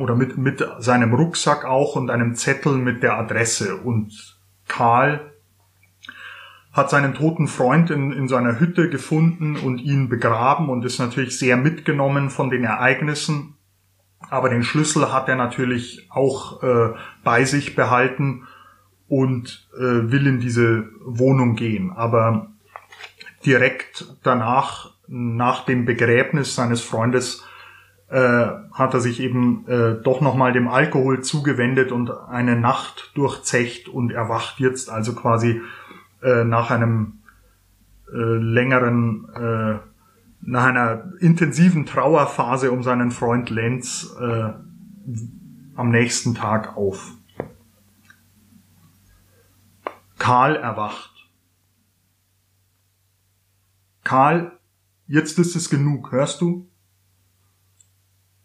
oder 0.00 0.16
mit, 0.16 0.36
mit 0.36 0.66
seinem 0.80 1.14
Rucksack 1.14 1.64
auch 1.64 1.94
und 1.94 2.10
einem 2.10 2.34
Zettel 2.34 2.72
mit 2.72 3.04
der 3.04 3.16
Adresse. 3.16 3.76
Und 3.76 4.37
Karl 4.68 5.32
hat 6.72 6.90
seinen 6.90 7.14
toten 7.14 7.48
Freund 7.48 7.90
in, 7.90 8.12
in 8.12 8.28
seiner 8.28 8.60
Hütte 8.60 8.88
gefunden 8.88 9.56
und 9.56 9.78
ihn 9.78 10.08
begraben 10.08 10.68
und 10.68 10.84
ist 10.84 10.98
natürlich 10.98 11.38
sehr 11.38 11.56
mitgenommen 11.56 12.30
von 12.30 12.50
den 12.50 12.64
Ereignissen 12.64 13.54
aber 14.30 14.48
den 14.50 14.62
Schlüssel 14.62 15.12
hat 15.12 15.28
er 15.28 15.36
natürlich 15.36 16.06
auch 16.10 16.62
äh, 16.62 16.94
bei 17.24 17.44
sich 17.44 17.74
behalten 17.74 18.46
und 19.08 19.68
äh, 19.74 19.80
will 19.80 20.26
in 20.26 20.40
diese 20.40 20.88
Wohnung 21.04 21.54
gehen. 21.54 21.92
Aber 21.92 22.48
direkt 23.46 24.06
danach, 24.22 24.92
nach 25.06 25.64
dem 25.64 25.86
Begräbnis 25.86 26.54
seines 26.54 26.82
Freundes, 26.82 27.44
hat 28.10 28.94
er 28.94 29.00
sich 29.00 29.20
eben 29.20 29.66
äh, 29.68 30.00
doch 30.02 30.20
nochmal 30.22 30.52
dem 30.52 30.68
Alkohol 30.68 31.20
zugewendet 31.20 31.92
und 31.92 32.10
eine 32.10 32.58
Nacht 32.58 33.12
durchzecht 33.14 33.88
und 33.88 34.12
erwacht 34.12 34.60
jetzt 34.60 34.88
also 34.88 35.14
quasi 35.14 35.60
äh, 36.22 36.44
nach 36.44 36.70
einem 36.70 37.18
äh, 38.10 38.16
längeren 38.16 39.28
äh, 39.34 39.78
nach 40.40 40.64
einer 40.64 41.12
intensiven 41.20 41.84
Trauerphase 41.84 42.70
um 42.72 42.82
seinen 42.82 43.10
Freund 43.10 43.50
Lenz 43.50 44.14
äh, 44.18 44.52
am 45.74 45.90
nächsten 45.90 46.34
Tag 46.34 46.76
auf. 46.76 47.12
Karl 50.18 50.56
erwacht. 50.56 51.12
Karl, 54.04 54.58
jetzt 55.06 55.38
ist 55.38 55.54
es 55.54 55.68
genug, 55.70 56.12
hörst 56.12 56.40
du? 56.40 56.68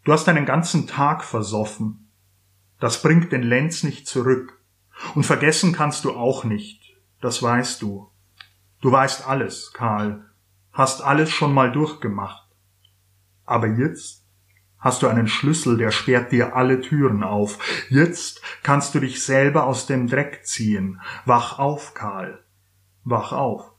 Du 0.04 0.12
hast 0.12 0.26
deinen 0.26 0.46
ganzen 0.46 0.86
Tag 0.86 1.24
versoffen. 1.24 2.10
Das 2.78 3.02
bringt 3.02 3.32
den 3.32 3.42
Lenz 3.42 3.82
nicht 3.82 4.06
zurück. 4.06 4.60
Und 5.14 5.24
vergessen 5.24 5.72
kannst 5.72 6.04
du 6.04 6.12
auch 6.12 6.44
nicht. 6.44 6.94
Das 7.20 7.42
weißt 7.42 7.82
du. 7.82 8.10
Du 8.80 8.92
weißt 8.92 9.26
alles, 9.26 9.72
Karl 9.72 10.24
hast 10.74 11.02
alles 11.02 11.30
schon 11.30 11.54
mal 11.54 11.72
durchgemacht. 11.72 12.44
Aber 13.46 13.68
jetzt 13.68 14.26
hast 14.78 15.02
du 15.02 15.08
einen 15.08 15.28
Schlüssel, 15.28 15.78
der 15.78 15.90
sperrt 15.90 16.32
dir 16.32 16.56
alle 16.56 16.80
Türen 16.80 17.22
auf. 17.22 17.58
Jetzt 17.88 18.42
kannst 18.62 18.94
du 18.94 19.00
dich 19.00 19.24
selber 19.24 19.64
aus 19.64 19.86
dem 19.86 20.08
Dreck 20.08 20.44
ziehen. 20.44 21.00
Wach 21.24 21.58
auf, 21.58 21.94
Karl. 21.94 22.44
Wach 23.04 23.32
auf. 23.32 23.72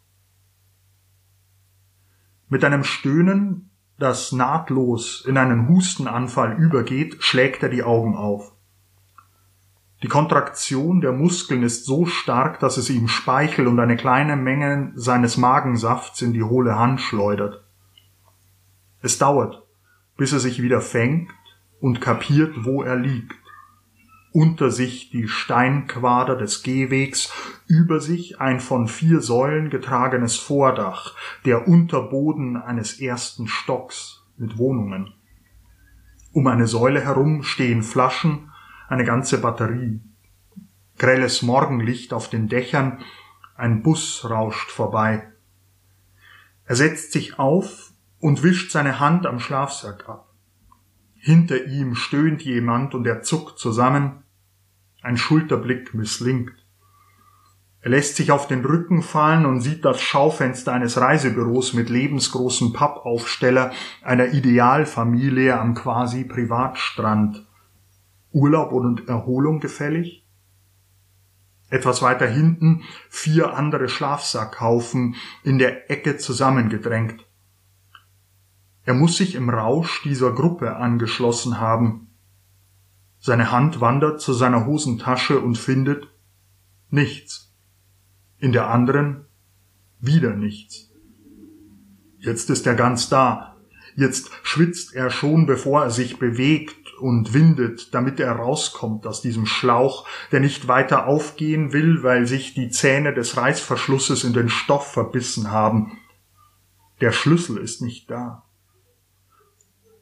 Mit 2.48 2.64
einem 2.64 2.84
Stöhnen, 2.84 3.70
das 3.98 4.32
nahtlos 4.32 5.24
in 5.26 5.38
einen 5.38 5.70
Hustenanfall 5.70 6.58
übergeht, 6.58 7.18
schlägt 7.20 7.64
er 7.64 7.70
die 7.70 7.84
Augen 7.84 8.16
auf. 8.16 8.52
Die 10.04 10.08
Kontraktion 10.08 11.02
der 11.02 11.14
Muskeln 11.14 11.64
ist 11.64 11.86
so 11.86 12.06
stark, 12.06 12.60
dass 12.60 12.78
es 12.78 12.90
ihm 12.90 13.08
Speichel 13.08 13.68
und 13.68 13.80
eine 13.80 13.96
kleine 13.96 14.36
Menge 14.36 14.92
seines 14.96 15.38
Magensafts 15.38 16.22
in 16.22 16.34
die 16.34 16.44
hohle 16.44 16.78
Hand 16.78 17.00
schleudert. 17.00 17.64
Es 19.02 19.18
dauert, 19.18 19.64
bis 20.18 20.34
er 20.34 20.40
sich 20.40 20.62
wieder 20.62 20.82
fängt 20.82 21.32
und 21.80 22.02
kapiert, 22.02 22.66
wo 22.66 22.84
er 22.84 22.98
liegt. 22.98 23.45
Unter 24.36 24.70
sich 24.70 25.12
die 25.12 25.30
Steinquader 25.30 26.36
des 26.36 26.62
Gehwegs, 26.62 27.32
über 27.68 28.02
sich 28.02 28.42
ein 28.42 28.60
von 28.60 28.90
vier 28.90 29.22
Säulen 29.22 29.70
getragenes 29.70 30.36
Vordach, 30.36 31.16
der 31.46 31.70
Unterboden 31.70 32.58
eines 32.58 33.00
ersten 33.00 33.48
Stocks 33.48 34.26
mit 34.36 34.58
Wohnungen. 34.58 35.14
Um 36.34 36.48
eine 36.48 36.68
Säule 36.68 37.00
herum 37.00 37.44
stehen 37.44 37.82
Flaschen, 37.82 38.52
eine 38.90 39.06
ganze 39.06 39.40
Batterie. 39.40 40.02
Grelles 40.98 41.42
Morgenlicht 41.42 42.12
auf 42.12 42.30
den 42.30 42.50
Dächern, 42.50 43.00
ein 43.56 43.84
Bus 43.84 44.30
rauscht 44.30 44.70
vorbei. 44.70 45.32
Er 46.66 46.76
setzt 46.76 47.14
sich 47.14 47.40
auf 47.40 47.94
und 48.20 48.44
wischt 48.44 48.70
seine 48.72 49.00
Hand 49.00 49.26
am 49.28 49.40
Schlafsack 49.40 50.10
ab. 50.10 50.34
Hinter 51.16 51.68
ihm 51.68 51.96
stöhnt 51.96 52.42
jemand 52.42 52.94
und 52.96 53.08
er 53.08 53.24
zuckt 53.24 53.60
zusammen. 53.60 54.25
Ein 55.06 55.18
Schulterblick 55.18 55.94
misslingt. 55.94 56.52
Er 57.82 57.92
lässt 57.92 58.16
sich 58.16 58.32
auf 58.32 58.48
den 58.48 58.66
Rücken 58.66 59.04
fallen 59.04 59.46
und 59.46 59.62
sieht 59.62 59.86
das 59.86 60.02
Schaufenster 60.02 60.74
eines 60.74 61.00
Reisebüros 61.00 61.74
mit 61.74 61.92
lebensgroßem 61.92 62.74
Pappaufsteller 62.74 63.72
einer 64.02 64.34
Idealfamilie 64.34 65.60
am 65.60 65.76
quasi 65.76 66.24
Privatstrand. 66.24 67.46
Urlaub 68.32 68.72
und 68.72 69.08
Erholung 69.08 69.60
gefällig? 69.60 70.26
Etwas 71.70 72.02
weiter 72.02 72.26
hinten 72.26 72.82
vier 73.12 73.56
andere 73.56 73.90
Schlafsackhaufen 73.90 75.18
in 75.44 75.60
der 75.60 75.92
Ecke 75.92 76.18
zusammengedrängt. 76.18 77.24
Er 78.86 78.96
muss 78.96 79.18
sich 79.18 79.36
im 79.36 79.52
Rausch 79.52 80.02
dieser 80.02 80.32
Gruppe 80.32 80.78
angeschlossen 80.78 81.60
haben. 81.60 82.05
Seine 83.26 83.52
Hand 83.52 83.82
wandert 83.82 84.22
zu 84.22 84.34
seiner 84.34 84.68
Hosentasche 84.68 85.40
und 85.40 85.58
findet 85.58 86.08
nichts. 86.92 87.52
In 88.38 88.52
der 88.52 88.70
anderen 88.70 89.26
wieder 90.00 90.36
nichts. 90.36 90.92
Jetzt 92.20 92.52
ist 92.52 92.68
er 92.68 92.76
ganz 92.76 93.10
da. 93.10 93.56
Jetzt 93.96 94.30
schwitzt 94.44 94.94
er 94.94 95.10
schon, 95.10 95.48
bevor 95.48 95.82
er 95.82 95.90
sich 95.90 96.20
bewegt 96.20 96.94
und 97.00 97.34
windet, 97.34 97.96
damit 97.96 98.20
er 98.20 98.34
rauskommt 98.34 99.08
aus 99.08 99.24
diesem 99.24 99.48
Schlauch, 99.48 100.08
der 100.32 100.40
nicht 100.40 100.68
weiter 100.68 101.08
aufgehen 101.08 101.74
will, 101.74 102.04
weil 102.04 102.28
sich 102.28 102.54
die 102.54 102.70
Zähne 102.70 103.12
des 103.12 103.38
Reißverschlusses 103.38 104.24
in 104.24 104.34
den 104.34 104.50
Stoff 104.50 104.94
verbissen 104.94 105.50
haben. 105.50 105.98
Der 107.02 107.12
Schlüssel 107.12 107.58
ist 107.58 107.82
nicht 107.82 108.08
da. 108.12 108.45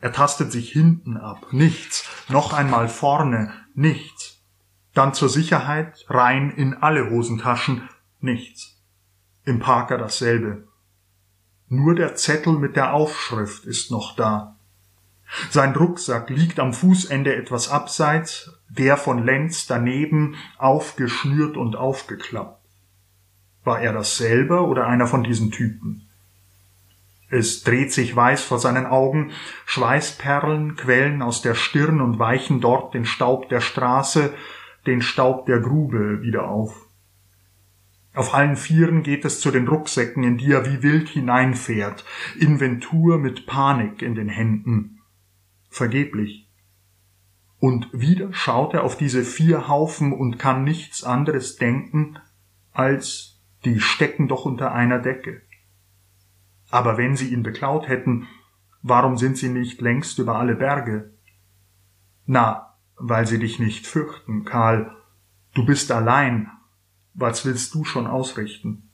Er 0.04 0.12
tastet 0.12 0.52
sich 0.52 0.70
hinten 0.70 1.16
ab, 1.16 1.54
nichts, 1.54 2.10
noch 2.28 2.52
einmal 2.52 2.90
vorne, 2.90 3.54
nichts. 3.74 4.44
Dann 4.94 5.14
zur 5.14 5.30
Sicherheit 5.30 6.04
rein 6.10 6.52
in 6.52 6.74
alle 6.74 7.10
Hosentaschen, 7.10 7.88
nichts. 8.20 8.84
Im 9.46 9.60
Parker 9.60 9.98
dasselbe. 9.98 10.68
Nur 11.70 11.96
der 11.96 12.16
Zettel 12.16 12.52
mit 12.52 12.76
der 12.76 12.94
Aufschrift 12.94 13.64
ist 13.64 13.92
noch 13.92 14.14
da. 14.18 14.58
Sein 15.52 15.74
Rucksack 15.74 16.30
liegt 16.30 16.60
am 16.60 16.74
Fußende 16.74 17.34
etwas 17.34 17.70
abseits, 17.70 18.52
der 18.68 18.98
von 18.98 19.24
Lenz 19.24 19.68
daneben 19.68 20.36
aufgeschnürt 20.58 21.56
und 21.56 21.78
aufgeklappt. 21.78 22.62
War 23.64 23.80
er 23.80 23.94
das 23.94 24.18
selber 24.18 24.68
oder 24.68 24.86
einer 24.86 25.08
von 25.08 25.24
diesen 25.24 25.52
Typen? 25.52 26.10
Es 27.34 27.64
dreht 27.64 27.92
sich 27.92 28.16
weiß 28.16 28.44
vor 28.44 28.60
seinen 28.60 28.86
Augen, 28.86 29.32
Schweißperlen 29.66 30.76
quellen 30.76 31.24
aus 31.24 31.42
der 31.42 31.56
Stirn 31.56 32.00
und 32.00 32.20
weichen 32.20 32.62
dort 32.62 32.94
den 32.94 33.06
Staub 33.06 33.50
der 33.50 33.60
Straße, 33.60 34.32
den 34.86 35.02
Staub 35.02 35.48
der 35.48 35.60
Grube 35.60 36.22
wieder 36.22 36.48
auf. 36.48 36.88
Auf 38.14 38.36
allen 38.36 38.56
Vieren 38.56 39.02
geht 39.02 39.26
es 39.26 39.40
zu 39.40 39.50
den 39.50 39.68
Rucksäcken, 39.68 40.24
in 40.24 40.38
die 40.38 40.52
er 40.52 40.68
wie 40.68 40.84
wild 40.84 41.10
hineinfährt, 41.10 42.06
Inventur 42.40 43.18
mit 43.18 43.48
Panik 43.48 44.04
in 44.04 44.14
den 44.14 44.30
Händen. 44.30 45.02
Vergeblich. 45.72 46.48
Und 47.58 47.90
wieder 47.94 48.32
schaut 48.32 48.76
er 48.76 48.84
auf 48.84 48.96
diese 48.96 49.24
vier 49.24 49.68
Haufen 49.68 50.14
und 50.14 50.38
kann 50.38 50.64
nichts 50.64 51.04
anderes 51.04 51.56
denken, 51.56 52.20
als 52.74 53.42
die 53.66 53.80
stecken 53.80 54.28
doch 54.28 54.46
unter 54.46 54.72
einer 54.72 55.00
Decke. 55.00 55.42
Aber 56.74 56.98
wenn 56.98 57.16
sie 57.16 57.32
ihn 57.32 57.44
beklaut 57.44 57.88
hätten, 57.88 58.28
warum 58.82 59.16
sind 59.16 59.38
sie 59.38 59.50
nicht 59.50 59.80
längst 59.80 60.18
über 60.18 60.38
alle 60.38 60.56
Berge? 60.56 61.14
Na, 62.26 62.74
weil 62.96 63.28
sie 63.28 63.38
dich 63.38 63.60
nicht 63.60 63.86
fürchten, 63.86 64.44
Karl. 64.44 64.92
Du 65.54 65.68
bist 65.68 65.92
allein. 65.92 66.50
Was 67.14 67.46
willst 67.46 67.76
du 67.76 67.86
schon 67.86 68.08
ausrichten? 68.08 68.90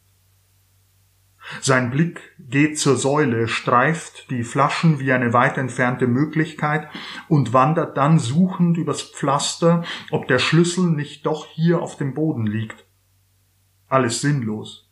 Sein 1.62 1.90
Blick 1.90 2.20
geht 2.38 2.78
zur 2.78 2.98
Säule, 2.98 3.48
streift 3.48 4.30
die 4.30 4.44
Flaschen 4.44 5.00
wie 5.00 5.14
eine 5.14 5.32
weit 5.32 5.58
entfernte 5.58 6.08
Möglichkeit 6.08 6.90
und 7.30 7.54
wandert 7.54 7.96
dann 7.96 8.20
suchend 8.20 8.76
übers 8.76 9.04
Pflaster, 9.04 9.86
ob 10.12 10.28
der 10.28 10.40
Schlüssel 10.40 10.92
nicht 10.92 11.26
doch 11.26 11.46
hier 11.46 11.82
auf 11.82 11.96
dem 11.96 12.14
Boden 12.14 12.46
liegt. 12.46 12.86
Alles 13.88 14.20
sinnlos. 14.20 14.92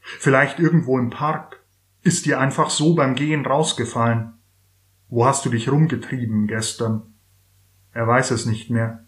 Vielleicht 0.00 0.58
irgendwo 0.58 0.98
im 0.98 1.10
Park, 1.10 1.60
ist 2.04 2.26
dir 2.26 2.38
einfach 2.38 2.70
so 2.70 2.94
beim 2.94 3.14
Gehen 3.14 3.44
rausgefallen. 3.44 4.34
Wo 5.08 5.26
hast 5.26 5.44
du 5.44 5.50
dich 5.50 5.70
rumgetrieben 5.70 6.46
gestern? 6.46 7.14
Er 7.92 8.06
weiß 8.06 8.30
es 8.30 8.46
nicht 8.46 8.70
mehr. 8.70 9.04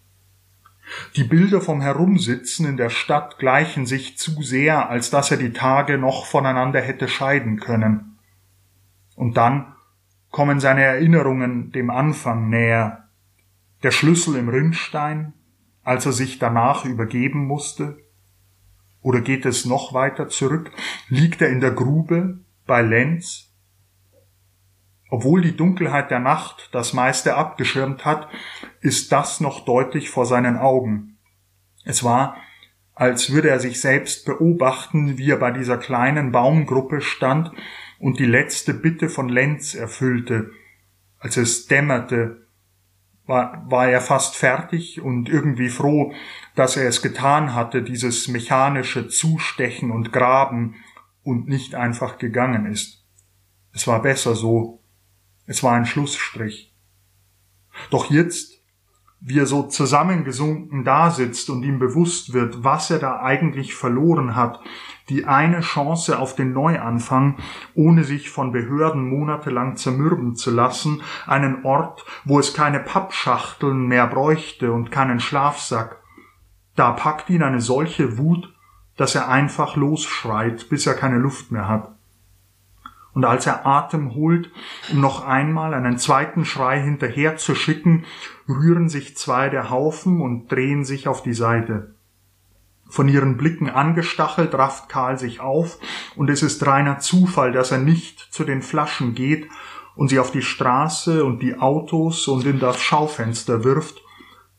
Die 1.16 1.24
Bilder 1.24 1.60
vom 1.60 1.80
Herumsitzen 1.80 2.66
in 2.66 2.76
der 2.76 2.90
Stadt 2.90 3.38
gleichen 3.38 3.86
sich 3.86 4.16
zu 4.16 4.42
sehr, 4.42 4.88
als 4.88 5.10
dass 5.10 5.30
er 5.30 5.36
die 5.36 5.52
Tage 5.52 5.98
noch 5.98 6.26
voneinander 6.26 6.80
hätte 6.80 7.08
scheiden 7.08 7.58
können. 7.58 8.18
Und 9.14 9.36
dann 9.36 9.74
kommen 10.30 10.60
seine 10.60 10.82
Erinnerungen 10.82 11.72
dem 11.72 11.90
Anfang 11.90 12.48
näher. 12.48 13.08
Der 13.82 13.90
Schlüssel 13.90 14.36
im 14.36 14.48
Rinnstein, 14.48 15.32
als 15.82 16.06
er 16.06 16.12
sich 16.12 16.38
danach 16.38 16.84
übergeben 16.84 17.46
musste? 17.46 17.98
Oder 19.02 19.20
geht 19.20 19.44
es 19.44 19.66
noch 19.66 19.92
weiter 19.92 20.28
zurück? 20.28 20.70
Liegt 21.08 21.42
er 21.42 21.48
in 21.48 21.60
der 21.60 21.72
Grube, 21.72 22.40
bei 22.66 22.82
Lenz, 22.82 23.52
obwohl 25.08 25.40
die 25.40 25.56
Dunkelheit 25.56 26.10
der 26.10 26.18
Nacht 26.18 26.68
das 26.72 26.92
meiste 26.92 27.36
abgeschirmt 27.36 28.04
hat, 28.04 28.28
ist 28.80 29.12
das 29.12 29.40
noch 29.40 29.64
deutlich 29.64 30.10
vor 30.10 30.26
seinen 30.26 30.56
Augen. 30.56 31.18
Es 31.84 32.02
war, 32.02 32.36
als 32.94 33.30
würde 33.30 33.48
er 33.48 33.60
sich 33.60 33.80
selbst 33.80 34.26
beobachten, 34.26 35.16
wie 35.16 35.30
er 35.30 35.36
bei 35.36 35.52
dieser 35.52 35.78
kleinen 35.78 36.32
Baumgruppe 36.32 37.00
stand 37.00 37.52
und 37.98 38.18
die 38.18 38.26
letzte 38.26 38.74
Bitte 38.74 39.08
von 39.08 39.28
Lenz 39.28 39.74
erfüllte. 39.74 40.50
Als 41.18 41.36
es 41.36 41.66
dämmerte, 41.66 42.46
war, 43.26 43.64
war 43.68 43.88
er 43.88 44.00
fast 44.00 44.36
fertig 44.36 45.00
und 45.00 45.28
irgendwie 45.28 45.68
froh, 45.68 46.14
dass 46.54 46.76
er 46.76 46.88
es 46.88 47.02
getan 47.02 47.54
hatte, 47.54 47.82
dieses 47.82 48.28
mechanische 48.28 49.08
Zustechen 49.08 49.90
und 49.90 50.12
Graben, 50.12 50.76
und 51.26 51.48
nicht 51.48 51.74
einfach 51.74 52.18
gegangen 52.18 52.66
ist. 52.66 53.04
Es 53.72 53.86
war 53.88 54.00
besser 54.00 54.36
so. 54.36 54.80
Es 55.44 55.62
war 55.64 55.74
ein 55.74 55.84
Schlussstrich. 55.84 56.72
Doch 57.90 58.10
jetzt, 58.10 58.62
wie 59.20 59.40
er 59.40 59.46
so 59.46 59.64
zusammengesunken 59.64 60.84
dasitzt 60.84 61.50
und 61.50 61.64
ihm 61.64 61.80
bewusst 61.80 62.32
wird, 62.32 62.62
was 62.62 62.90
er 62.90 63.00
da 63.00 63.20
eigentlich 63.20 63.74
verloren 63.74 64.36
hat, 64.36 64.60
die 65.08 65.24
eine 65.24 65.60
Chance 65.60 66.18
auf 66.20 66.36
den 66.36 66.52
Neuanfang, 66.52 67.38
ohne 67.74 68.04
sich 68.04 68.30
von 68.30 68.52
Behörden 68.52 69.08
monatelang 69.08 69.76
zermürben 69.76 70.36
zu 70.36 70.52
lassen, 70.52 71.02
einen 71.26 71.64
Ort, 71.64 72.04
wo 72.24 72.38
es 72.38 72.54
keine 72.54 72.78
Pappschachteln 72.78 73.86
mehr 73.86 74.06
bräuchte 74.06 74.72
und 74.72 74.92
keinen 74.92 75.18
Schlafsack, 75.18 76.00
da 76.76 76.92
packt 76.92 77.30
ihn 77.30 77.42
eine 77.42 77.60
solche 77.60 78.16
Wut, 78.16 78.55
dass 78.96 79.14
er 79.14 79.28
einfach 79.28 79.76
losschreit, 79.76 80.68
bis 80.68 80.86
er 80.86 80.94
keine 80.94 81.18
Luft 81.18 81.52
mehr 81.52 81.68
hat. 81.68 81.90
Und 83.12 83.24
als 83.24 83.46
er 83.46 83.66
Atem 83.66 84.14
holt, 84.14 84.50
um 84.92 85.00
noch 85.00 85.26
einmal 85.26 85.72
einen 85.72 85.96
zweiten 85.96 86.44
Schrei 86.44 86.82
hinterher 86.82 87.36
zu 87.38 87.54
schicken, 87.54 88.04
rühren 88.46 88.90
sich 88.90 89.16
zwei 89.16 89.48
der 89.48 89.70
Haufen 89.70 90.20
und 90.20 90.52
drehen 90.52 90.84
sich 90.84 91.08
auf 91.08 91.22
die 91.22 91.32
Seite. 91.32 91.94
Von 92.88 93.08
ihren 93.08 93.36
Blicken 93.36 93.70
angestachelt 93.70 94.54
rafft 94.54 94.88
Karl 94.88 95.18
sich 95.18 95.40
auf, 95.40 95.78
und 96.14 96.28
es 96.30 96.42
ist 96.42 96.64
reiner 96.66 96.98
Zufall, 96.98 97.52
dass 97.52 97.72
er 97.72 97.78
nicht 97.78 98.20
zu 98.20 98.44
den 98.44 98.62
Flaschen 98.62 99.14
geht 99.14 99.48
und 99.96 100.08
sie 100.08 100.18
auf 100.18 100.30
die 100.30 100.42
Straße 100.42 101.24
und 101.24 101.40
die 101.40 101.58
Autos 101.58 102.28
und 102.28 102.44
in 102.44 102.60
das 102.60 102.80
Schaufenster 102.80 103.64
wirft, 103.64 104.02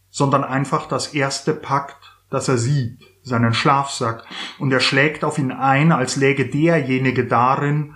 sondern 0.09 0.43
einfach 0.43 0.87
das 0.87 1.13
erste 1.13 1.53
packt, 1.53 2.17
das 2.29 2.49
er 2.49 2.57
sieht, 2.57 3.05
seinen 3.27 3.53
Schlafsack, 3.53 4.25
und 4.57 4.71
er 4.71 4.79
schlägt 4.79 5.23
auf 5.23 5.37
ihn 5.37 5.51
ein, 5.51 5.91
als 5.91 6.15
läge 6.15 6.47
derjenige 6.47 7.25
darin, 7.25 7.93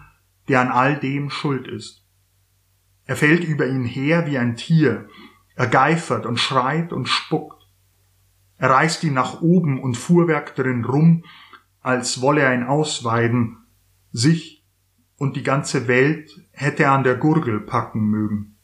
der 0.47 0.61
an 0.61 0.67
all 0.67 0.99
dem 0.99 1.29
schuld 1.29 1.67
ist. 1.67 2.05
Er 3.05 3.15
fällt 3.15 3.43
über 3.43 3.67
ihn 3.67 3.85
her 3.85 4.27
wie 4.27 4.37
ein 4.37 4.55
Tier, 4.55 5.07
er 5.55 5.67
geifert 5.67 6.25
und 6.25 6.39
schreit 6.39 6.93
und 6.93 7.07
spuckt. 7.07 7.67
Er 8.57 8.69
reißt 8.69 9.03
ihn 9.03 9.13
nach 9.13 9.41
oben 9.41 9.81
und 9.81 9.95
fuhrwerk 9.95 10.55
drin 10.55 10.85
rum, 10.85 11.23
als 11.81 12.21
wolle 12.21 12.41
er 12.41 12.53
ihn 12.53 12.63
ausweiden, 12.63 13.57
sich 14.11 14.63
und 15.17 15.35
die 15.35 15.43
ganze 15.43 15.87
Welt 15.87 16.39
hätte 16.51 16.83
er 16.83 16.91
an 16.91 17.03
der 17.03 17.15
Gurgel 17.15 17.59
packen 17.59 18.01
mögen. 18.01 18.57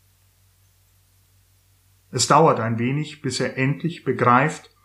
Es 2.11 2.27
dauert 2.27 2.59
ein 2.59 2.79
wenig, 2.79 3.21
bis 3.21 3.39
er 3.39 3.57
endlich 3.57 4.03
begreift, 4.03 4.75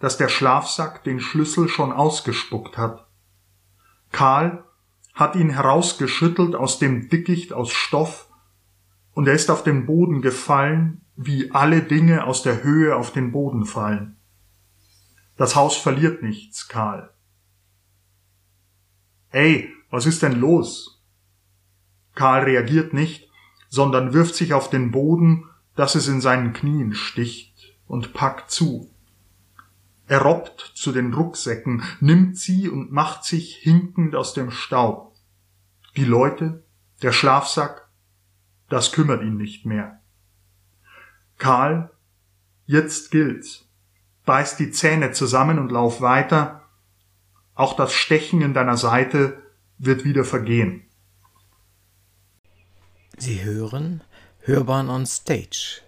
dass 0.00 0.16
der 0.16 0.28
Schlafsack 0.28 1.04
den 1.04 1.20
Schlüssel 1.20 1.68
schon 1.68 1.92
ausgespuckt 1.92 2.76
hat. 2.76 3.06
Karl 4.10 4.64
hat 5.14 5.36
ihn 5.36 5.50
herausgeschüttelt 5.50 6.54
aus 6.54 6.78
dem 6.78 7.08
Dickicht 7.08 7.52
aus 7.52 7.70
Stoff, 7.70 8.26
und 9.12 9.28
er 9.28 9.34
ist 9.34 9.50
auf 9.50 9.62
den 9.62 9.86
Boden 9.86 10.22
gefallen, 10.22 11.02
wie 11.16 11.50
alle 11.50 11.82
Dinge 11.82 12.24
aus 12.24 12.42
der 12.42 12.62
Höhe 12.62 12.96
auf 12.96 13.12
den 13.12 13.32
Boden 13.32 13.66
fallen. 13.66 14.16
Das 15.36 15.56
Haus 15.56 15.76
verliert 15.76 16.22
nichts, 16.22 16.68
Karl. 16.68 17.12
Ey, 19.30 19.70
was 19.90 20.06
ist 20.06 20.22
denn 20.22 20.40
los? 20.40 21.02
Karl 22.14 22.44
reagiert 22.44 22.94
nicht, 22.94 23.28
sondern 23.68 24.12
wirft 24.12 24.34
sich 24.34 24.54
auf 24.54 24.70
den 24.70 24.90
Boden, 24.90 25.44
dass 25.76 25.94
es 25.94 26.08
in 26.08 26.20
seinen 26.20 26.52
Knien 26.52 26.94
sticht, 26.94 27.76
und 27.86 28.14
packt 28.14 28.50
zu. 28.50 28.89
Er 30.10 30.22
robbt 30.22 30.72
zu 30.74 30.90
den 30.90 31.14
Rucksäcken, 31.14 31.84
nimmt 32.00 32.36
sie 32.36 32.68
und 32.68 32.90
macht 32.90 33.22
sich 33.24 33.54
hinkend 33.58 34.16
aus 34.16 34.34
dem 34.34 34.50
Staub. 34.50 35.14
Die 35.94 36.04
Leute, 36.04 36.64
der 37.00 37.12
Schlafsack, 37.12 37.88
das 38.68 38.90
kümmert 38.90 39.22
ihn 39.22 39.36
nicht 39.36 39.66
mehr. 39.66 40.00
Karl, 41.38 41.92
jetzt 42.66 43.12
gilt's. 43.12 43.68
Beiß 44.24 44.56
die 44.56 44.72
Zähne 44.72 45.12
zusammen 45.12 45.60
und 45.60 45.70
lauf 45.70 46.00
weiter. 46.00 46.68
Auch 47.54 47.76
das 47.76 47.92
Stechen 47.92 48.42
in 48.42 48.52
deiner 48.52 48.76
Seite 48.76 49.40
wird 49.78 50.02
wieder 50.02 50.24
vergehen. 50.24 50.88
Sie 53.16 53.44
hören 53.44 54.00
Hörbahn 54.40 54.90
on 54.90 55.06
Stage. 55.06 55.82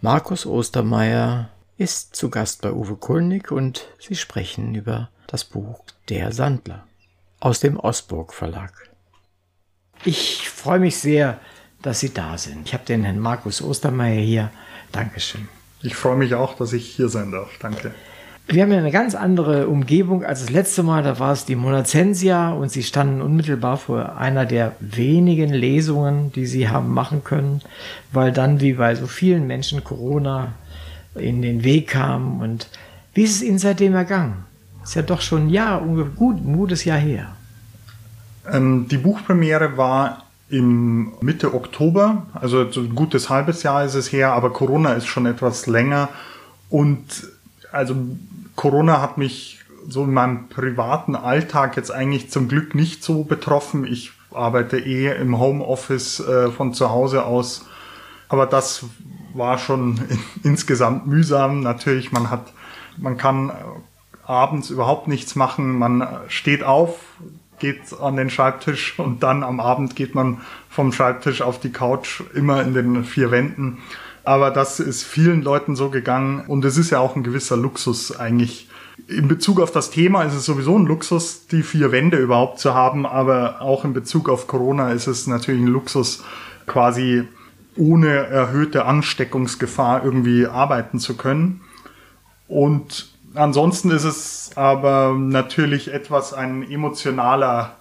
Markus 0.00 0.46
Ostermeier 0.46 1.52
ist 1.78 2.16
zu 2.16 2.28
Gast 2.28 2.60
bei 2.60 2.72
Uwe 2.72 2.96
Kulnig 2.96 3.52
und 3.52 3.86
sie 4.00 4.16
sprechen 4.16 4.74
über 4.74 5.10
das 5.28 5.44
Buch 5.44 5.84
Der 6.08 6.32
Sandler 6.32 6.84
aus 7.38 7.60
dem 7.60 7.78
Osburg 7.78 8.34
Verlag. 8.34 8.72
Ich 10.04 10.48
freue 10.48 10.80
mich 10.80 10.98
sehr, 10.98 11.38
dass 11.82 12.00
Sie 12.00 12.12
da 12.12 12.36
sind. 12.36 12.66
Ich 12.66 12.74
habe 12.74 12.84
den 12.84 13.04
Herrn 13.04 13.20
Markus 13.20 13.62
Ostermeier 13.62 14.20
hier. 14.20 14.50
Dankeschön. 14.90 15.48
Ich 15.80 15.94
freue 15.94 16.16
mich 16.16 16.34
auch, 16.34 16.56
dass 16.56 16.72
ich 16.72 16.88
hier 16.88 17.08
sein 17.08 17.30
darf. 17.30 17.50
Danke. 17.60 17.94
Wir 18.48 18.62
haben 18.62 18.72
ja 18.72 18.78
eine 18.78 18.90
ganz 18.90 19.14
andere 19.14 19.68
Umgebung 19.68 20.24
als 20.24 20.40
das 20.40 20.50
letzte 20.50 20.82
Mal. 20.82 21.04
Da 21.04 21.20
war 21.20 21.32
es 21.32 21.44
die 21.44 21.54
Monazensia 21.54 22.50
und 22.50 22.72
Sie 22.72 22.82
standen 22.82 23.20
unmittelbar 23.20 23.76
vor 23.76 24.16
einer 24.16 24.46
der 24.46 24.74
wenigen 24.80 25.52
Lesungen, 25.52 26.32
die 26.32 26.46
Sie 26.46 26.68
haben 26.68 26.92
machen 26.92 27.22
können, 27.22 27.60
weil 28.10 28.32
dann, 28.32 28.60
wie 28.60 28.72
bei 28.72 28.96
so 28.96 29.06
vielen 29.06 29.46
Menschen, 29.46 29.84
Corona 29.84 30.54
in 31.14 31.42
den 31.42 31.64
Weg 31.64 31.88
kam. 31.88 32.40
Und 32.40 32.68
wie 33.14 33.22
ist 33.22 33.36
es 33.36 33.42
Ihnen 33.42 33.58
seitdem 33.58 33.94
ergangen? 33.94 34.44
Ist 34.82 34.94
ja 34.94 35.02
doch 35.02 35.20
schon 35.20 35.46
ein 35.46 35.50
Jahr, 35.50 35.82
gut, 36.16 36.42
gutes 36.44 36.84
Jahr 36.84 36.98
her. 36.98 37.36
Ähm, 38.50 38.88
die 38.88 38.98
Buchpremiere 38.98 39.76
war 39.76 40.24
im 40.50 41.12
Mitte 41.20 41.52
Oktober, 41.52 42.26
also 42.32 42.62
ein 42.62 42.94
gutes 42.94 43.28
halbes 43.28 43.62
Jahr 43.62 43.84
ist 43.84 43.94
es 43.94 44.12
her, 44.12 44.32
aber 44.32 44.50
Corona 44.50 44.94
ist 44.94 45.06
schon 45.06 45.26
etwas 45.26 45.66
länger 45.66 46.08
und 46.70 47.04
also 47.70 47.94
Corona 48.56 49.02
hat 49.02 49.18
mich 49.18 49.60
so 49.86 50.04
in 50.04 50.12
meinem 50.12 50.48
privaten 50.48 51.16
Alltag 51.16 51.76
jetzt 51.76 51.90
eigentlich 51.90 52.30
zum 52.30 52.48
Glück 52.48 52.74
nicht 52.74 53.04
so 53.04 53.24
betroffen. 53.24 53.84
Ich 53.84 54.12
arbeite 54.32 54.78
eh 54.78 55.14
im 55.16 55.38
Homeoffice 55.38 56.20
äh, 56.20 56.50
von 56.50 56.74
zu 56.74 56.90
Hause 56.90 57.24
aus, 57.24 57.66
aber 58.28 58.46
das 58.46 58.84
war 59.34 59.58
schon 59.58 60.00
insgesamt 60.42 61.06
mühsam. 61.06 61.60
Natürlich, 61.60 62.12
man 62.12 62.30
hat, 62.30 62.52
man 62.96 63.16
kann 63.16 63.52
abends 64.24 64.70
überhaupt 64.70 65.08
nichts 65.08 65.36
machen, 65.36 65.78
man 65.78 66.06
steht 66.28 66.62
auf, 66.62 66.98
geht 67.58 67.80
an 68.00 68.16
den 68.16 68.30
Schreibtisch 68.30 68.98
und 68.98 69.22
dann 69.22 69.42
am 69.42 69.58
Abend 69.58 69.96
geht 69.96 70.14
man 70.14 70.42
vom 70.68 70.92
Schreibtisch 70.92 71.42
auf 71.42 71.58
die 71.58 71.72
Couch, 71.72 72.22
immer 72.34 72.62
in 72.62 72.74
den 72.74 73.04
vier 73.04 73.30
Wänden. 73.30 73.78
Aber 74.24 74.50
das 74.50 74.78
ist 74.78 75.04
vielen 75.04 75.42
Leuten 75.42 75.74
so 75.74 75.88
gegangen 75.88 76.44
und 76.46 76.64
es 76.64 76.76
ist 76.76 76.90
ja 76.90 76.98
auch 76.98 77.16
ein 77.16 77.22
gewisser 77.22 77.56
Luxus 77.56 78.14
eigentlich. 78.14 78.68
In 79.06 79.28
Bezug 79.28 79.60
auf 79.60 79.70
das 79.70 79.90
Thema 79.90 80.24
ist 80.24 80.34
es 80.34 80.44
sowieso 80.44 80.78
ein 80.78 80.84
Luxus, 80.84 81.46
die 81.46 81.62
vier 81.62 81.92
Wände 81.92 82.18
überhaupt 82.18 82.58
zu 82.58 82.74
haben, 82.74 83.06
aber 83.06 83.62
auch 83.62 83.84
in 83.84 83.94
Bezug 83.94 84.28
auf 84.28 84.46
Corona 84.46 84.92
ist 84.92 85.06
es 85.06 85.26
natürlich 85.26 85.62
ein 85.62 85.68
Luxus, 85.68 86.24
quasi 86.66 87.26
ohne 87.78 88.08
erhöhte 88.08 88.84
Ansteckungsgefahr 88.84 90.04
irgendwie 90.04 90.46
arbeiten 90.46 90.98
zu 90.98 91.16
können. 91.16 91.60
Und 92.48 93.08
ansonsten 93.34 93.90
ist 93.90 94.04
es 94.04 94.50
aber 94.56 95.14
natürlich 95.16 95.92
etwas 95.92 96.34
ein 96.34 96.68
emotionaler 96.68 97.76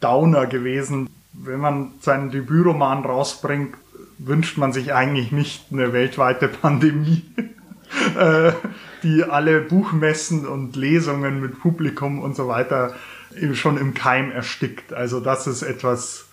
Downer 0.00 0.46
gewesen. 0.46 1.08
Wenn 1.32 1.60
man 1.60 1.92
seinen 2.00 2.30
Debütroman 2.30 3.04
rausbringt, 3.04 3.74
wünscht 4.18 4.58
man 4.58 4.72
sich 4.72 4.92
eigentlich 4.92 5.30
nicht 5.32 5.66
eine 5.72 5.92
weltweite 5.92 6.48
Pandemie, 6.62 7.22
äh, 8.18 8.52
die 9.02 9.24
alle 9.24 9.60
Buchmessen 9.60 10.46
und 10.46 10.74
Lesungen 10.76 11.40
mit 11.40 11.60
Publikum 11.60 12.20
und 12.20 12.34
so 12.34 12.48
weiter 12.48 12.94
schon 13.52 13.78
im 13.78 13.94
Keim 13.94 14.30
erstickt. 14.30 14.92
Also 14.92 15.20
das 15.20 15.46
ist 15.46 15.62
etwas, 15.62 16.27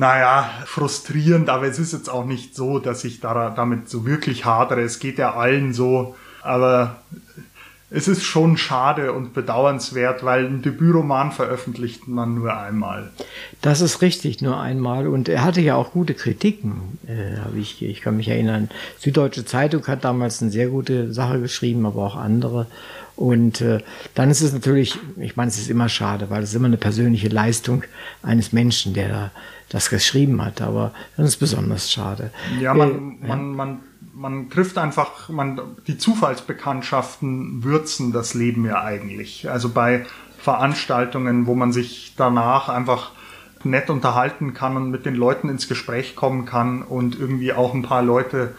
naja, 0.00 0.48
frustrierend, 0.64 1.50
aber 1.50 1.66
es 1.66 1.78
ist 1.78 1.92
jetzt 1.92 2.08
auch 2.08 2.24
nicht 2.24 2.54
so, 2.54 2.78
dass 2.78 3.04
ich 3.04 3.20
da, 3.20 3.50
damit 3.50 3.90
so 3.90 4.06
wirklich 4.06 4.46
hadere. 4.46 4.80
Es 4.80 4.98
geht 4.98 5.18
ja 5.18 5.34
allen 5.34 5.74
so, 5.74 6.16
aber 6.42 7.02
es 7.90 8.08
ist 8.08 8.24
schon 8.24 8.56
schade 8.56 9.12
und 9.12 9.34
bedauernswert, 9.34 10.24
weil 10.24 10.46
ein 10.46 10.62
Debütroman 10.62 11.32
veröffentlicht 11.32 12.08
man 12.08 12.36
nur 12.36 12.56
einmal. 12.56 13.10
Das 13.60 13.82
ist 13.82 14.00
richtig, 14.00 14.40
nur 14.40 14.58
einmal. 14.58 15.06
Und 15.06 15.28
er 15.28 15.44
hatte 15.44 15.60
ja 15.60 15.74
auch 15.74 15.92
gute 15.92 16.14
Kritiken. 16.14 16.98
Äh, 17.06 17.58
ich, 17.58 17.82
ich 17.82 18.00
kann 18.00 18.16
mich 18.16 18.28
erinnern, 18.28 18.70
Süddeutsche 19.00 19.44
Zeitung 19.44 19.86
hat 19.86 20.04
damals 20.04 20.40
eine 20.40 20.50
sehr 20.50 20.68
gute 20.68 21.12
Sache 21.12 21.40
geschrieben, 21.40 21.84
aber 21.84 22.02
auch 22.02 22.16
andere. 22.16 22.68
Und 23.16 23.60
äh, 23.60 23.80
dann 24.14 24.30
ist 24.30 24.40
es 24.40 24.54
natürlich, 24.54 24.98
ich 25.18 25.36
meine, 25.36 25.50
es 25.50 25.58
ist 25.58 25.68
immer 25.68 25.90
schade, 25.90 26.30
weil 26.30 26.42
es 26.42 26.50
ist 26.50 26.56
immer 26.56 26.68
eine 26.68 26.78
persönliche 26.78 27.28
Leistung 27.28 27.82
eines 28.22 28.54
Menschen, 28.54 28.94
der 28.94 29.08
da 29.10 29.30
das 29.70 29.88
geschrieben 29.88 30.44
hat. 30.44 30.60
Aber 30.60 30.92
dann 31.16 31.24
ist 31.24 31.32
es 31.32 31.38
besonders 31.38 31.90
schade. 31.90 32.30
Ja, 32.60 32.74
man, 32.74 33.18
äh, 33.22 33.28
man, 33.28 33.54
man 33.54 33.80
man 34.12 34.50
trifft 34.50 34.76
einfach, 34.76 35.30
man, 35.30 35.58
die 35.86 35.96
Zufallsbekanntschaften 35.96 37.64
würzen 37.64 38.12
das 38.12 38.34
Leben 38.34 38.66
ja 38.66 38.82
eigentlich. 38.82 39.50
Also 39.50 39.70
bei 39.70 40.04
Veranstaltungen, 40.38 41.46
wo 41.46 41.54
man 41.54 41.72
sich 41.72 42.14
danach 42.16 42.68
einfach 42.68 43.12
nett 43.64 43.88
unterhalten 43.88 44.52
kann 44.52 44.76
und 44.76 44.90
mit 44.90 45.06
den 45.06 45.14
Leuten 45.14 45.48
ins 45.48 45.68
Gespräch 45.68 46.16
kommen 46.16 46.44
kann 46.44 46.82
und 46.82 47.18
irgendwie 47.18 47.52
auch 47.52 47.74
ein 47.74 47.82
paar 47.82 48.02
Leute 48.02 48.54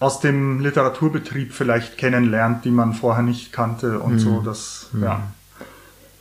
aus 0.00 0.20
dem 0.20 0.60
Literaturbetrieb 0.60 1.52
vielleicht 1.52 1.96
kennenlernt, 1.96 2.64
die 2.64 2.70
man 2.70 2.92
vorher 2.94 3.22
nicht 3.22 3.52
kannte 3.52 4.00
und 4.00 4.14
mhm. 4.14 4.18
so. 4.18 4.42
Das, 4.42 4.90
ja. 5.00 5.22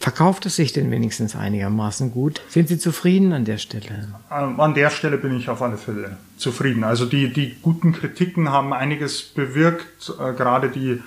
Verkauft 0.03 0.45
es 0.45 0.57
sich 0.57 0.73
denn 0.73 0.91
wenigstens 0.91 1.33
einigermaßen 1.33 2.11
gut? 2.11 2.41
Sind 2.49 2.67
Sie 2.67 2.77
zufrieden 2.77 3.31
an 3.31 3.45
der 3.45 3.57
Stelle? 3.57 4.09
Ähm, 4.29 4.59
an 4.59 4.73
der 4.73 4.89
Stelle 4.89 5.17
bin 5.17 5.33
ich 5.33 5.47
auf 5.47 5.61
alle 5.61 5.77
Fälle 5.77 6.17
zufrieden. 6.35 6.83
Also 6.83 7.05
die, 7.05 7.31
die 7.31 7.55
guten 7.61 7.93
Kritiken 7.93 8.49
haben 8.49 8.73
einiges 8.73 9.21
bewirkt. 9.21 10.13
Äh, 10.19 10.33
gerade 10.33 10.67
die 10.67 11.01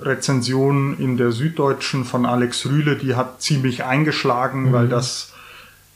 Rezension 0.00 0.98
in 0.98 1.16
der 1.16 1.30
Süddeutschen 1.30 2.04
von 2.04 2.26
Alex 2.26 2.66
Rühle, 2.66 2.96
die 2.96 3.14
hat 3.14 3.40
ziemlich 3.40 3.84
eingeschlagen, 3.84 4.70
mhm. 4.70 4.72
weil 4.72 4.88
das 4.88 5.32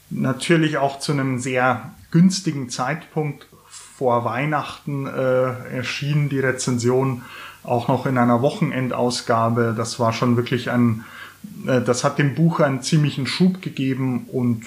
natürlich 0.09 0.77
auch 0.77 1.01
zu 1.01 1.11
einem 1.11 1.39
sehr 1.39 1.91
günstigen 2.09 2.69
Zeitpunkt 2.69 3.47
vor 3.67 4.23
Weihnachten 4.23 5.07
äh, 5.07 5.75
erschien, 5.75 6.29
die 6.29 6.39
Rezension 6.39 7.23
auch 7.65 7.89
noch 7.89 8.05
in 8.05 8.17
einer 8.17 8.41
Wochenendausgabe. 8.41 9.73
Das 9.75 9.99
war 9.99 10.13
schon 10.13 10.37
wirklich 10.37 10.71
ein 10.71 11.03
das 11.65 12.03
hat 12.03 12.19
dem 12.19 12.35
Buch 12.35 12.59
einen 12.59 12.81
ziemlichen 12.81 13.27
Schub 13.27 13.61
gegeben 13.61 14.25
und 14.31 14.65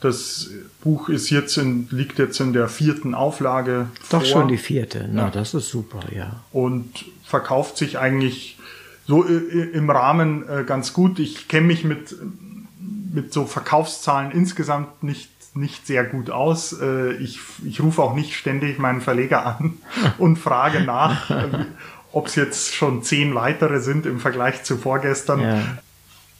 Das 0.00 0.50
Buch 0.82 1.08
ist 1.08 1.30
jetzt 1.30 1.56
in, 1.58 1.86
liegt 1.90 2.18
jetzt 2.18 2.40
in 2.40 2.52
der 2.52 2.68
vierten 2.68 3.14
Auflage. 3.14 3.86
Doch 4.10 4.20
vor. 4.20 4.26
schon 4.26 4.48
die 4.48 4.56
vierte. 4.56 5.08
Na, 5.12 5.24
ja. 5.24 5.30
das 5.30 5.54
ist 5.54 5.68
super, 5.68 6.00
ja. 6.12 6.42
Und 6.50 7.04
verkauft 7.24 7.76
sich 7.76 7.98
eigentlich 7.98 8.58
so 9.06 9.22
im 9.22 9.90
Rahmen 9.90 10.48
äh, 10.48 10.64
ganz 10.64 10.92
gut. 10.92 11.20
Ich 11.20 11.46
kenne 11.46 11.68
mich 11.68 11.84
mit, 11.84 12.16
mit 13.12 13.32
so 13.32 13.46
Verkaufszahlen 13.46 14.32
insgesamt 14.32 15.04
nicht, 15.04 15.30
nicht 15.54 15.86
sehr 15.86 16.04
gut 16.04 16.30
aus. 16.30 16.72
Äh, 16.80 17.12
ich, 17.14 17.38
ich 17.64 17.80
rufe 17.80 18.02
auch 18.02 18.14
nicht 18.14 18.34
ständig 18.34 18.78
meinen 18.78 19.00
Verleger 19.00 19.46
an 19.46 19.74
und 20.18 20.36
frage 20.36 20.80
nach, 20.80 21.30
ob 22.12 22.26
es 22.26 22.34
jetzt 22.34 22.74
schon 22.74 23.02
zehn 23.04 23.34
weitere 23.34 23.80
sind 23.80 24.04
im 24.04 24.18
Vergleich 24.18 24.64
zu 24.64 24.76
vorgestern. 24.76 25.40
Ja. 25.40 25.62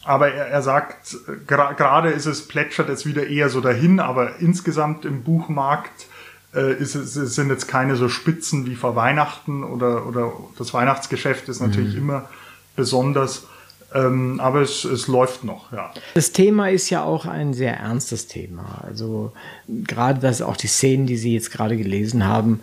Aber 0.04 0.32
er, 0.32 0.46
er 0.46 0.62
sagt, 0.62 1.16
gerade 1.46 2.10
ist 2.10 2.26
es, 2.26 2.48
plätschert 2.48 2.88
es 2.88 3.06
wieder 3.06 3.26
eher 3.26 3.48
so 3.48 3.60
dahin, 3.60 4.00
aber 4.00 4.40
insgesamt 4.40 5.04
im 5.04 5.22
Buchmarkt 5.22 6.06
äh, 6.54 6.74
ist 6.74 6.94
es, 6.94 7.14
sind 7.14 7.50
jetzt 7.50 7.68
keine 7.68 7.96
so 7.96 8.08
Spitzen 8.08 8.66
wie 8.66 8.74
vor 8.74 8.96
Weihnachten 8.96 9.62
oder, 9.64 10.06
oder 10.06 10.32
das 10.58 10.74
Weihnachtsgeschäft 10.74 11.48
ist 11.48 11.60
natürlich 11.60 11.94
mhm. 11.94 12.00
immer 12.00 12.28
besonders. 12.76 13.46
Ähm, 13.94 14.40
aber 14.40 14.62
es, 14.62 14.84
es 14.84 15.06
läuft 15.06 15.44
noch, 15.44 15.70
ja. 15.72 15.92
Das 16.14 16.32
Thema 16.32 16.70
ist 16.70 16.88
ja 16.88 17.04
auch 17.04 17.26
ein 17.26 17.52
sehr 17.52 17.76
ernstes 17.76 18.26
Thema. 18.26 18.82
Also 18.86 19.32
gerade 19.68 20.20
das 20.20 20.40
auch 20.40 20.56
die 20.56 20.66
Szenen, 20.66 21.06
die 21.06 21.18
Sie 21.18 21.34
jetzt 21.34 21.50
gerade 21.50 21.76
gelesen 21.76 22.26
haben, 22.26 22.60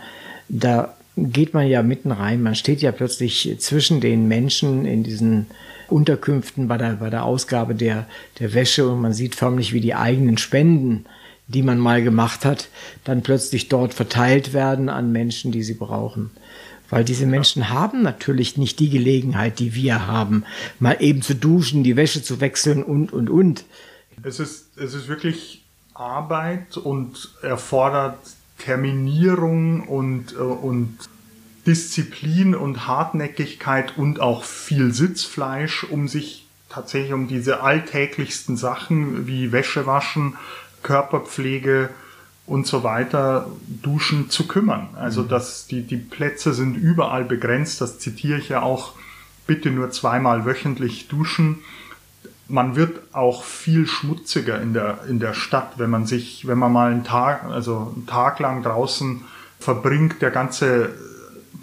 da 0.47 0.95
geht 1.15 1.53
man 1.53 1.67
ja 1.67 1.83
mitten 1.83 2.11
rein. 2.11 2.41
Man 2.41 2.55
steht 2.55 2.81
ja 2.81 2.91
plötzlich 2.91 3.55
zwischen 3.59 4.01
den 4.01 4.27
Menschen 4.27 4.85
in 4.85 5.03
diesen 5.03 5.47
Unterkünften 5.91 6.67
bei 6.67 6.77
der, 6.77 6.93
bei 6.93 7.09
der 7.09 7.23
Ausgabe 7.23 7.75
der, 7.75 8.07
der 8.39 8.53
Wäsche 8.53 8.87
und 8.87 9.01
man 9.01 9.13
sieht 9.13 9.35
förmlich, 9.35 9.73
wie 9.73 9.81
die 9.81 9.95
eigenen 9.95 10.37
Spenden, 10.37 11.05
die 11.47 11.63
man 11.63 11.79
mal 11.79 12.03
gemacht 12.03 12.45
hat, 12.45 12.69
dann 13.03 13.23
plötzlich 13.23 13.69
dort 13.69 13.93
verteilt 13.93 14.53
werden 14.53 14.89
an 14.89 15.11
Menschen, 15.11 15.51
die 15.51 15.63
sie 15.63 15.73
brauchen. 15.73 16.31
Weil 16.89 17.03
diese 17.03 17.25
Menschen 17.25 17.69
haben 17.69 18.01
natürlich 18.01 18.57
nicht 18.57 18.79
die 18.79 18.89
Gelegenheit, 18.89 19.59
die 19.59 19.75
wir 19.75 20.07
haben, 20.07 20.43
mal 20.79 20.97
eben 20.99 21.21
zu 21.21 21.35
duschen, 21.35 21.83
die 21.83 21.95
Wäsche 21.95 22.23
zu 22.23 22.41
wechseln 22.41 22.83
und, 22.83 23.13
und, 23.13 23.29
und. 23.29 23.65
Es 24.23 24.39
ist, 24.39 24.77
es 24.77 24.93
ist 24.93 25.07
wirklich 25.07 25.63
Arbeit 25.93 26.77
und 26.77 27.29
erfordert 27.41 28.17
Terminierung 28.57 29.87
und, 29.87 30.33
äh, 30.33 30.37
und 30.37 30.97
Disziplin 31.69 32.55
und 32.55 32.87
Hartnäckigkeit 32.87 33.95
und 33.95 34.21
auch 34.21 34.43
viel 34.43 34.91
Sitzfleisch, 34.91 35.83
um 35.83 36.07
sich 36.07 36.47
tatsächlich 36.67 37.13
um 37.13 37.27
diese 37.27 37.61
alltäglichsten 37.61 38.57
Sachen 38.57 39.27
wie 39.27 39.51
Wäsche 39.51 39.85
waschen, 39.85 40.35
Körperpflege 40.81 41.91
und 42.47 42.65
so 42.65 42.83
weiter, 42.83 43.45
Duschen 43.67 44.31
zu 44.31 44.47
kümmern. 44.47 44.89
Also 44.95 45.21
mhm. 45.21 45.27
dass 45.27 45.67
die, 45.67 45.83
die 45.83 45.97
Plätze 45.97 46.55
sind 46.55 46.75
überall 46.75 47.23
begrenzt, 47.23 47.81
das 47.81 47.99
zitiere 47.99 48.39
ich 48.39 48.49
ja 48.49 48.63
auch, 48.63 48.93
bitte 49.45 49.69
nur 49.69 49.91
zweimal 49.91 50.45
wöchentlich 50.45 51.07
duschen. 51.07 51.59
Man 52.47 52.75
wird 52.75 52.99
auch 53.13 53.43
viel 53.43 53.85
schmutziger 53.85 54.59
in 54.59 54.73
der, 54.73 55.01
in 55.07 55.19
der 55.19 55.35
Stadt, 55.35 55.73
wenn 55.77 55.91
man 55.91 56.07
sich, 56.07 56.47
wenn 56.47 56.57
man 56.57 56.73
mal 56.73 56.91
einen 56.91 57.03
Tag, 57.03 57.43
also 57.43 57.93
einen 57.95 58.07
Tag 58.07 58.39
lang 58.39 58.63
draußen 58.63 59.21
verbringt, 59.59 60.23
der 60.23 60.31
ganze 60.31 60.95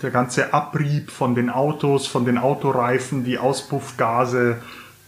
der 0.03 0.11
ganze 0.11 0.53
Abrieb 0.53 1.11
von 1.11 1.35
den 1.35 1.51
Autos, 1.51 2.07
von 2.07 2.25
den 2.25 2.39
Autoreifen, 2.39 3.25
die 3.25 3.39
Auspuffgase, 3.39 4.59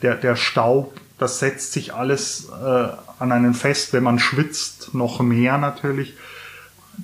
der, 0.03 0.15
der 0.15 0.37
Staub, 0.37 0.99
das 1.19 1.41
setzt 1.41 1.73
sich 1.73 1.95
alles 1.95 2.49
äh, 2.49 2.89
an 3.19 3.33
einen 3.33 3.55
fest, 3.55 3.93
wenn 3.93 4.05
man 4.05 4.19
schwitzt, 4.19 4.95
noch 4.95 5.21
mehr 5.21 5.59
natürlich. 5.59 6.15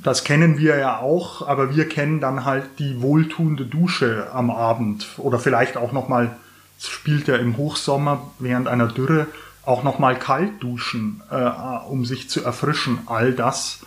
Das 0.03 0.25
kennen 0.25 0.59
wir 0.59 0.77
ja 0.77 0.99
auch, 0.99 1.47
aber 1.47 1.75
wir 1.75 1.89
kennen 1.89 2.21
dann 2.21 2.45
halt 2.45 2.65
die 2.79 3.01
wohltuende 3.01 3.65
Dusche 3.67 4.29
am 4.33 4.51
Abend 4.51 5.07
oder 5.19 5.39
vielleicht 5.39 5.77
auch 5.77 5.93
noch 5.93 6.09
mal, 6.09 6.37
es 6.79 6.89
spielt 6.89 7.29
ja 7.29 7.37
im 7.37 7.57
Hochsommer 7.57 8.33
während 8.39 8.67
einer 8.69 8.89
Dürre 8.89 9.27
auch 9.65 9.83
noch 9.83 9.99
mal 9.99 10.19
kalt 10.19 10.63
duschen, 10.63 11.23
äh, 11.31 11.51
um 11.89 12.05
sich 12.05 12.29
zu 12.29 12.45
erfrischen. 12.45 12.99
All 13.07 13.33
das 13.33 13.81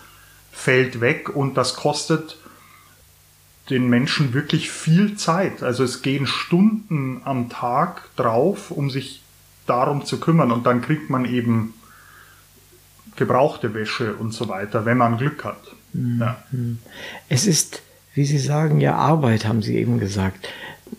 fällt 0.52 1.02
weg 1.02 1.36
und 1.36 1.56
das 1.56 1.76
kostet 1.76 2.38
den 3.70 3.89
Menschen 3.89 4.34
wirklich 4.34 4.72
viel 4.72 5.15
Zeit. 5.15 5.63
Also 5.63 5.84
es 5.84 6.01
gehen 6.01 6.26
Stunden 6.26 7.22
am 7.26 7.49
Tag 7.49 8.03
drauf, 8.15 8.72
um 8.72 8.89
sich 8.89 9.22
darum 9.65 10.05
zu 10.05 10.20
kümmern. 10.20 10.51
Und 10.51 10.65
dann 10.65 10.82
kriegt 10.82 11.09
man 11.09 11.26
eben 11.26 11.74
gebrauchte 13.15 13.74
Wäsche 13.74 14.15
und 14.15 14.34
so 14.34 14.47
weiter, 14.47 14.86
wenn 14.86 14.97
man 14.97 15.18
Glück 15.18 15.43
hat. 15.43 15.59
Mhm. 15.93 16.20
Ja. 16.20 16.43
Es 17.30 17.45
ist, 17.45 17.82
wie 18.13 18.26
Sie 18.26 18.39
sagen, 18.39 18.80
ja 18.80 18.95
Arbeit, 18.95 19.45
haben 19.45 19.61
Sie 19.61 19.76
eben 19.76 19.99
gesagt. 19.99 20.47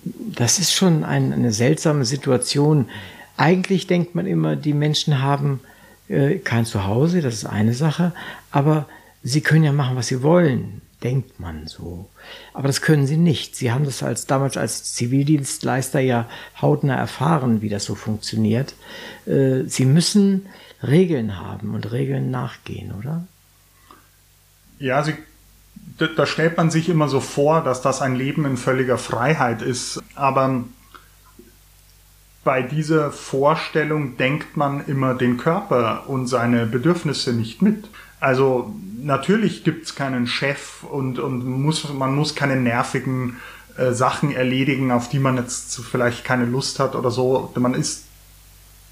Das 0.05 0.59
ist 0.59 0.75
schon 0.75 1.05
ein, 1.05 1.33
eine 1.33 1.53
seltsame 1.53 2.05
Situation. 2.05 2.89
Eigentlich 3.37 3.87
denkt 3.87 4.15
man 4.15 4.27
immer, 4.27 4.57
die 4.57 4.75
Menschen 4.75 5.23
haben 5.23 5.61
äh, 6.09 6.39
kein 6.39 6.67
Zuhause, 6.67 7.23
das 7.23 7.35
ist 7.35 7.47
eine 7.47 7.75
Sache, 7.75 8.13
aber 8.51 8.87
sie 9.23 9.41
können 9.41 9.65
ja 9.65 9.73
machen, 9.73 9.97
was 9.97 10.09
sie 10.09 10.23
wollen 10.23 10.83
denkt 11.03 11.39
man 11.39 11.67
so. 11.67 12.09
Aber 12.55 12.67
das 12.67 12.81
können 12.81 13.07
sie 13.07 13.17
nicht. 13.17 13.55
Sie 13.55 13.71
haben 13.71 13.85
das 13.85 14.03
als, 14.03 14.27
damals 14.27 14.57
als 14.57 14.95
Zivildienstleister 14.95 16.01
ja 16.01 16.29
hautnah 16.61 16.97
erfahren, 16.97 17.63
wie 17.63 17.69
das 17.69 17.85
so 17.85 17.95
funktioniert. 17.95 18.75
Äh, 19.27 19.65
sie 19.67 19.85
müssen 19.85 20.47
Regeln 20.83 21.39
haben 21.39 21.75
und 21.75 21.91
Regeln 21.93 22.31
nachgehen, 22.31 22.93
oder? 22.99 23.27
Ja, 24.79 25.03
sie, 25.03 25.15
da 26.17 26.27
stellt 26.27 26.57
man 26.57 26.71
sich 26.71 26.89
immer 26.89 27.09
so 27.09 27.21
vor, 27.21 27.63
dass 27.63 27.83
das 27.83 28.01
ein 28.01 28.15
Leben 28.15 28.45
in 28.45 28.57
völliger 28.57 28.99
Freiheit 28.99 29.63
ist. 29.63 30.03
Aber 30.15 30.65
bei 32.45 32.63
dieser 32.63 33.11
Vorstellung 33.11 34.17
denkt 34.17 34.57
man 34.57 34.87
immer 34.87 35.15
den 35.15 35.37
Körper 35.37 36.09
und 36.09 36.29
seine 36.29 36.67
Bedürfnisse 36.67 37.33
nicht 37.33 37.63
mit. 37.63 37.89
Also 38.21 38.75
natürlich 39.01 39.65
gibt's 39.65 39.95
keinen 39.95 40.27
Chef 40.27 40.83
und, 40.83 41.19
und 41.19 41.45
muss, 41.47 41.93
man 41.93 42.15
muss 42.15 42.35
keine 42.35 42.57
nervigen 42.57 43.37
äh, 43.77 43.93
Sachen 43.93 44.33
erledigen, 44.33 44.91
auf 44.91 45.09
die 45.09 45.21
man 45.21 45.37
jetzt 45.37 45.81
vielleicht 45.81 46.25
keine 46.25 46.45
Lust 46.45 46.81
hat 46.81 46.95
oder 46.95 47.11
so. 47.11 47.53
Man 47.57 47.75
ist 47.75 48.05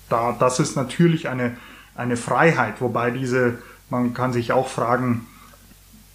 da, 0.08 0.36
das 0.38 0.60
ist 0.60 0.76
natürlich 0.76 1.28
eine, 1.28 1.56
eine 1.94 2.16
Freiheit, 2.16 2.80
wobei 2.80 3.10
diese, 3.10 3.58
man 3.90 4.14
kann 4.14 4.32
sich 4.32 4.52
auch 4.52 4.68
fragen, 4.68 5.26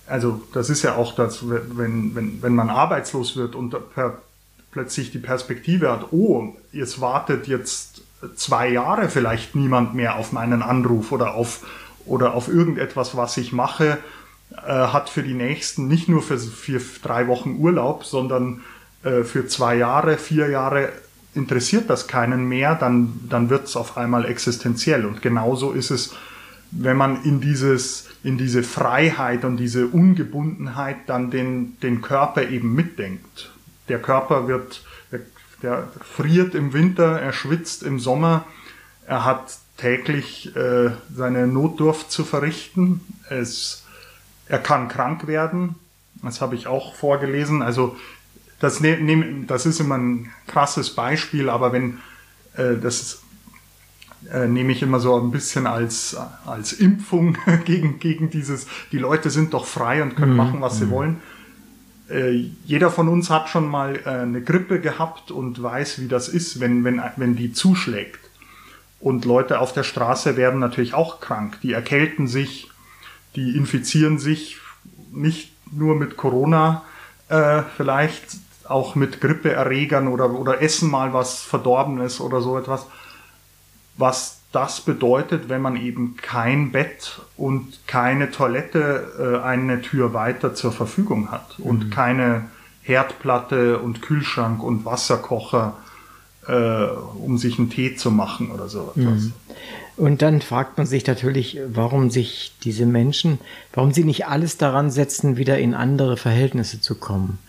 also 0.08 0.42
das 0.54 0.70
ist 0.70 0.84
ja 0.84 0.96
auch 0.96 1.16
das, 1.16 1.50
wenn, 1.50 2.16
wenn, 2.16 2.42
wenn 2.42 2.56
man 2.56 2.70
arbeitslos 2.70 3.36
wird 3.36 3.56
und 3.56 3.76
per, 3.94 4.18
plötzlich 4.72 5.12
die 5.12 5.20
Perspektive 5.20 5.92
hat, 5.92 6.12
oh, 6.12 6.56
es 6.72 7.02
wartet 7.02 7.48
jetzt 7.48 8.04
zwei 8.36 8.70
Jahre 8.70 9.10
vielleicht 9.10 9.56
niemand 9.56 9.94
mehr 9.94 10.16
auf 10.16 10.32
meinen 10.32 10.62
Anruf 10.62 11.12
oder 11.12 11.34
auf 11.34 11.66
oder 12.06 12.34
auf 12.34 12.48
irgendetwas, 12.48 13.16
was 13.16 13.38
ich 13.38 13.52
mache, 13.52 13.98
äh, 14.52 14.58
hat 14.68 15.10
für 15.10 15.24
die 15.24 15.34
nächsten 15.34 15.88
nicht 15.88 16.10
nur 16.10 16.22
für, 16.22 16.38
für 16.38 16.82
drei 17.02 17.28
Wochen 17.28 17.58
Urlaub, 17.60 18.04
sondern 18.04 18.62
äh, 19.04 19.24
für 19.24 19.48
zwei 19.48 19.76
Jahre, 19.76 20.18
vier 20.18 20.50
Jahre 20.50 20.90
interessiert 21.34 21.90
das 21.90 22.08
keinen 22.08 22.48
mehr, 22.48 22.76
dann, 22.76 23.20
dann 23.30 23.50
wird 23.50 23.68
es 23.68 23.76
auf 23.76 23.98
einmal 23.98 24.26
existenziell. 24.26 25.06
Und 25.06 25.22
genauso 25.22 25.72
ist 25.72 25.92
es, 25.92 26.14
wenn 26.72 26.98
man 26.98 27.24
in 27.24 27.42
dieses, 27.42 28.10
in 28.24 28.38
diese 28.38 28.64
Freiheit 28.64 29.46
und 29.46 29.58
diese 29.58 29.88
Ungebundenheit 29.88 30.98
dann 31.08 31.32
den, 31.32 31.80
den 31.80 32.02
Körper 32.02 32.50
eben 32.50 32.74
mitdenkt. 32.74 33.52
Der 33.88 34.00
Körper 34.00 34.48
wird, 34.48 34.84
der, 35.12 35.22
der 35.62 35.88
friert 36.02 36.56
im 36.56 36.74
Winter, 36.74 37.20
er 37.20 37.34
schwitzt 37.34 37.84
im 37.84 38.00
Sommer, 38.00 38.46
er 39.06 39.26
hat 39.26 39.58
täglich 39.82 40.56
äh, 40.56 40.92
seine 41.14 41.48
Notdurft 41.48 42.12
zu 42.12 42.24
verrichten. 42.24 43.02
Es, 43.30 43.84
er 44.48 44.60
kann 44.60 44.88
krank 44.88 45.28
werden. 45.28 45.76
Das 46.22 46.40
habe 46.40 46.56
ich 46.56 46.68
auch 46.68 46.94
vorgelesen. 46.94 47.64
Also 47.64 47.98
das, 48.60 48.80
ne, 48.80 49.44
das 49.48 49.66
ist 49.66 49.80
immer 49.80 49.98
ein 49.98 50.30
krasses 50.46 50.92
Beispiel, 50.92 51.50
aber 51.50 51.74
wenn 51.74 51.98
äh, 52.56 52.78
das 52.80 53.24
äh, 54.32 54.48
nehme 54.48 54.72
ich 54.72 54.84
immer 54.84 55.00
so 55.00 55.20
ein 55.20 55.32
bisschen 55.32 55.66
als, 55.66 56.16
als 56.46 56.74
Impfung 56.74 57.38
gegen, 57.66 58.00
gegen 58.00 58.30
dieses, 58.30 58.68
die 58.92 59.00
Leute 59.00 59.32
sind 59.32 59.54
doch 59.56 59.66
frei 59.66 60.04
und 60.04 60.16
können 60.16 60.34
mhm. 60.34 60.38
machen, 60.38 60.62
was 60.62 60.78
sie 60.78 60.86
mhm. 60.86 60.92
wollen. 60.92 61.18
Äh, 62.08 62.52
jeder 62.66 62.92
von 62.92 63.08
uns 63.08 63.32
hat 63.32 63.50
schon 63.50 63.68
mal 63.68 64.00
äh, 64.06 64.10
eine 64.10 64.44
Grippe 64.44 64.80
gehabt 64.80 65.32
und 65.32 65.62
weiß, 65.62 66.00
wie 66.02 66.08
das 66.08 66.30
ist, 66.30 66.60
wenn, 66.60 66.84
wenn, 66.84 67.02
wenn 67.16 67.36
die 67.36 67.52
zuschlägt. 67.52 68.21
Und 69.02 69.26
Leute 69.26 69.60
auf 69.60 69.74
der 69.74 69.84
Straße 69.84 70.38
werden 70.38 70.60
natürlich 70.60 70.94
auch 70.94 71.20
krank. 71.20 71.60
Die 71.64 71.74
erkälten 71.74 72.28
sich, 72.28 72.70
die 73.36 73.58
infizieren 73.58 74.20
sich 74.20 74.60
nicht 75.12 75.52
nur 75.72 75.96
mit 75.96 76.18
Corona, 76.18 76.84
äh, 77.30 77.64
vielleicht 77.76 78.38
auch 78.66 78.96
mit 78.96 79.20
Grippeerregern 79.20 80.08
oder, 80.08 80.32
oder 80.32 80.62
essen 80.62 80.90
mal 80.90 81.14
was 81.14 81.42
Verdorbenes 81.42 82.22
oder 82.22 82.42
so 82.42 82.58
etwas. 82.58 82.86
Was 83.98 84.42
das 84.52 84.82
bedeutet, 84.82 85.50
wenn 85.50 85.62
man 85.62 85.78
eben 85.78 86.18
kein 86.18 86.72
Bett 86.72 87.22
und 87.38 87.88
keine 87.88 88.32
Toilette 88.32 89.40
äh, 89.42 89.46
eine 89.46 89.82
Tür 89.82 90.14
weiter 90.14 90.54
zur 90.54 90.72
Verfügung 90.72 91.32
hat 91.32 91.58
und 91.60 91.86
mhm. 91.86 91.90
keine 91.90 92.50
Herdplatte 92.82 93.80
und 93.80 94.02
Kühlschrank 94.02 94.62
und 94.62 94.86
Wasserkocher, 94.86 95.78
äh, 96.48 96.86
um 97.24 97.38
sich 97.38 97.60
einen 97.60 97.70
Tee 97.70 97.96
zu 97.96 98.12
machen 98.12 98.52
oder 98.52 98.68
so 98.68 98.94
etwas. 98.96 99.24
Mhm. 99.24 99.34
Und 99.98 100.22
dann 100.22 100.42
fragt 100.42 100.78
man 100.78 100.88
sich 100.88 101.06
natürlich, 101.06 101.60
warum 101.68 102.10
sich 102.10 102.54
diese 102.64 102.86
Menschen, 102.86 103.40
warum 103.74 103.92
sie 103.92 104.04
nicht 104.04 104.26
alles 104.26 104.58
daran 104.58 104.90
setzen, 104.90 105.38
wieder 105.38 105.60
in 105.60 105.74
andere 105.74 106.18
Verhältnisse 106.18 106.82
zu 106.82 106.96
kommen. 106.96 107.40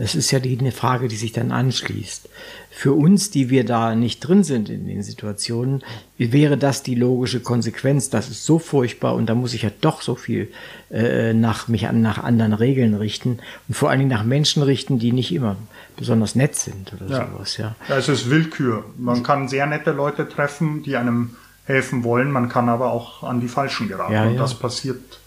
Das 0.00 0.14
ist 0.14 0.30
ja 0.30 0.38
die, 0.38 0.58
eine 0.58 0.72
Frage, 0.72 1.08
die 1.08 1.16
sich 1.16 1.32
dann 1.32 1.52
anschließt. 1.52 2.30
Für 2.70 2.94
uns, 2.94 3.30
die 3.30 3.50
wir 3.50 3.66
da 3.66 3.94
nicht 3.94 4.20
drin 4.20 4.44
sind 4.44 4.70
in 4.70 4.86
den 4.86 5.02
Situationen, 5.02 5.84
wäre 6.16 6.56
das 6.56 6.82
die 6.82 6.94
logische 6.94 7.40
Konsequenz. 7.40 8.08
Das 8.08 8.30
ist 8.30 8.46
so 8.46 8.58
furchtbar 8.58 9.14
und 9.14 9.26
da 9.26 9.34
muss 9.34 9.52
ich 9.52 9.60
ja 9.60 9.70
doch 9.82 10.00
so 10.00 10.14
viel 10.14 10.50
äh, 10.90 11.34
nach 11.34 11.68
mich 11.68 11.86
an 11.86 12.00
nach 12.00 12.16
anderen 12.16 12.54
Regeln 12.54 12.94
richten 12.94 13.40
und 13.68 13.74
vor 13.74 13.90
allen 13.90 13.98
Dingen 13.98 14.10
nach 14.10 14.24
Menschen 14.24 14.62
richten, 14.62 14.98
die 14.98 15.12
nicht 15.12 15.34
immer 15.34 15.56
besonders 15.98 16.34
nett 16.34 16.56
sind 16.56 16.94
oder 16.94 17.06
ja. 17.06 17.28
sowas. 17.30 17.58
Ja. 17.58 17.76
ja, 17.86 17.98
es 17.98 18.08
ist 18.08 18.30
Willkür. 18.30 18.86
Man 18.96 19.22
kann 19.22 19.48
sehr 19.48 19.66
nette 19.66 19.92
Leute 19.92 20.26
treffen, 20.26 20.82
die 20.82 20.96
einem 20.96 21.36
helfen 21.66 22.04
wollen. 22.04 22.30
Man 22.30 22.48
kann 22.48 22.70
aber 22.70 22.90
auch 22.90 23.22
an 23.22 23.42
die 23.42 23.48
Falschen 23.48 23.86
geraten 23.86 24.14
ja, 24.14 24.24
und 24.24 24.38
das 24.38 24.58
passiert 24.58 25.19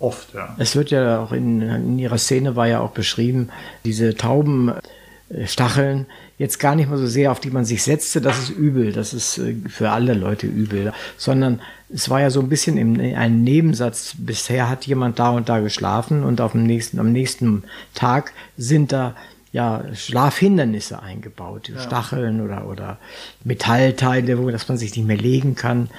Oft, 0.00 0.34
ja. 0.34 0.56
Es 0.58 0.74
wird 0.76 0.90
ja 0.90 1.22
auch 1.22 1.32
in, 1.32 1.60
in 1.60 1.98
ihrer 1.98 2.18
Szene 2.18 2.56
war 2.56 2.66
ja 2.66 2.80
auch 2.80 2.92
beschrieben, 2.92 3.50
diese 3.84 4.14
Taubenstacheln, 4.14 6.06
jetzt 6.38 6.58
gar 6.58 6.74
nicht 6.74 6.88
mal 6.88 6.96
so 6.96 7.06
sehr, 7.06 7.30
auf 7.30 7.38
die 7.38 7.50
man 7.50 7.66
sich 7.66 7.82
setzte, 7.82 8.22
das 8.22 8.38
ist 8.38 8.48
übel, 8.48 8.92
das 8.92 9.12
ist 9.12 9.36
äh, 9.36 9.54
für 9.68 9.90
alle 9.90 10.14
Leute 10.14 10.46
übel, 10.46 10.94
sondern 11.18 11.60
es 11.92 12.08
war 12.08 12.22
ja 12.22 12.30
so 12.30 12.40
ein 12.40 12.48
bisschen 12.48 12.78
im, 12.78 12.98
ein 12.98 13.44
Nebensatz, 13.44 14.14
bisher 14.16 14.70
hat 14.70 14.86
jemand 14.86 15.18
da 15.18 15.30
und 15.30 15.50
da 15.50 15.60
geschlafen 15.60 16.24
und 16.24 16.40
auf 16.40 16.52
dem 16.52 16.64
nächsten, 16.64 16.98
am 16.98 17.12
nächsten 17.12 17.64
Tag 17.94 18.32
sind 18.56 18.92
da 18.92 19.14
ja, 19.52 19.84
Schlafhindernisse 19.94 21.02
eingebaut, 21.02 21.68
ja. 21.68 21.78
Stacheln 21.78 22.40
oder, 22.40 22.66
oder 22.66 22.98
Metallteile, 23.44 24.38
wo 24.38 24.50
dass 24.50 24.68
man 24.68 24.78
sich 24.78 24.96
nicht 24.96 25.06
mehr 25.06 25.18
legen 25.18 25.56
kann. 25.56 25.90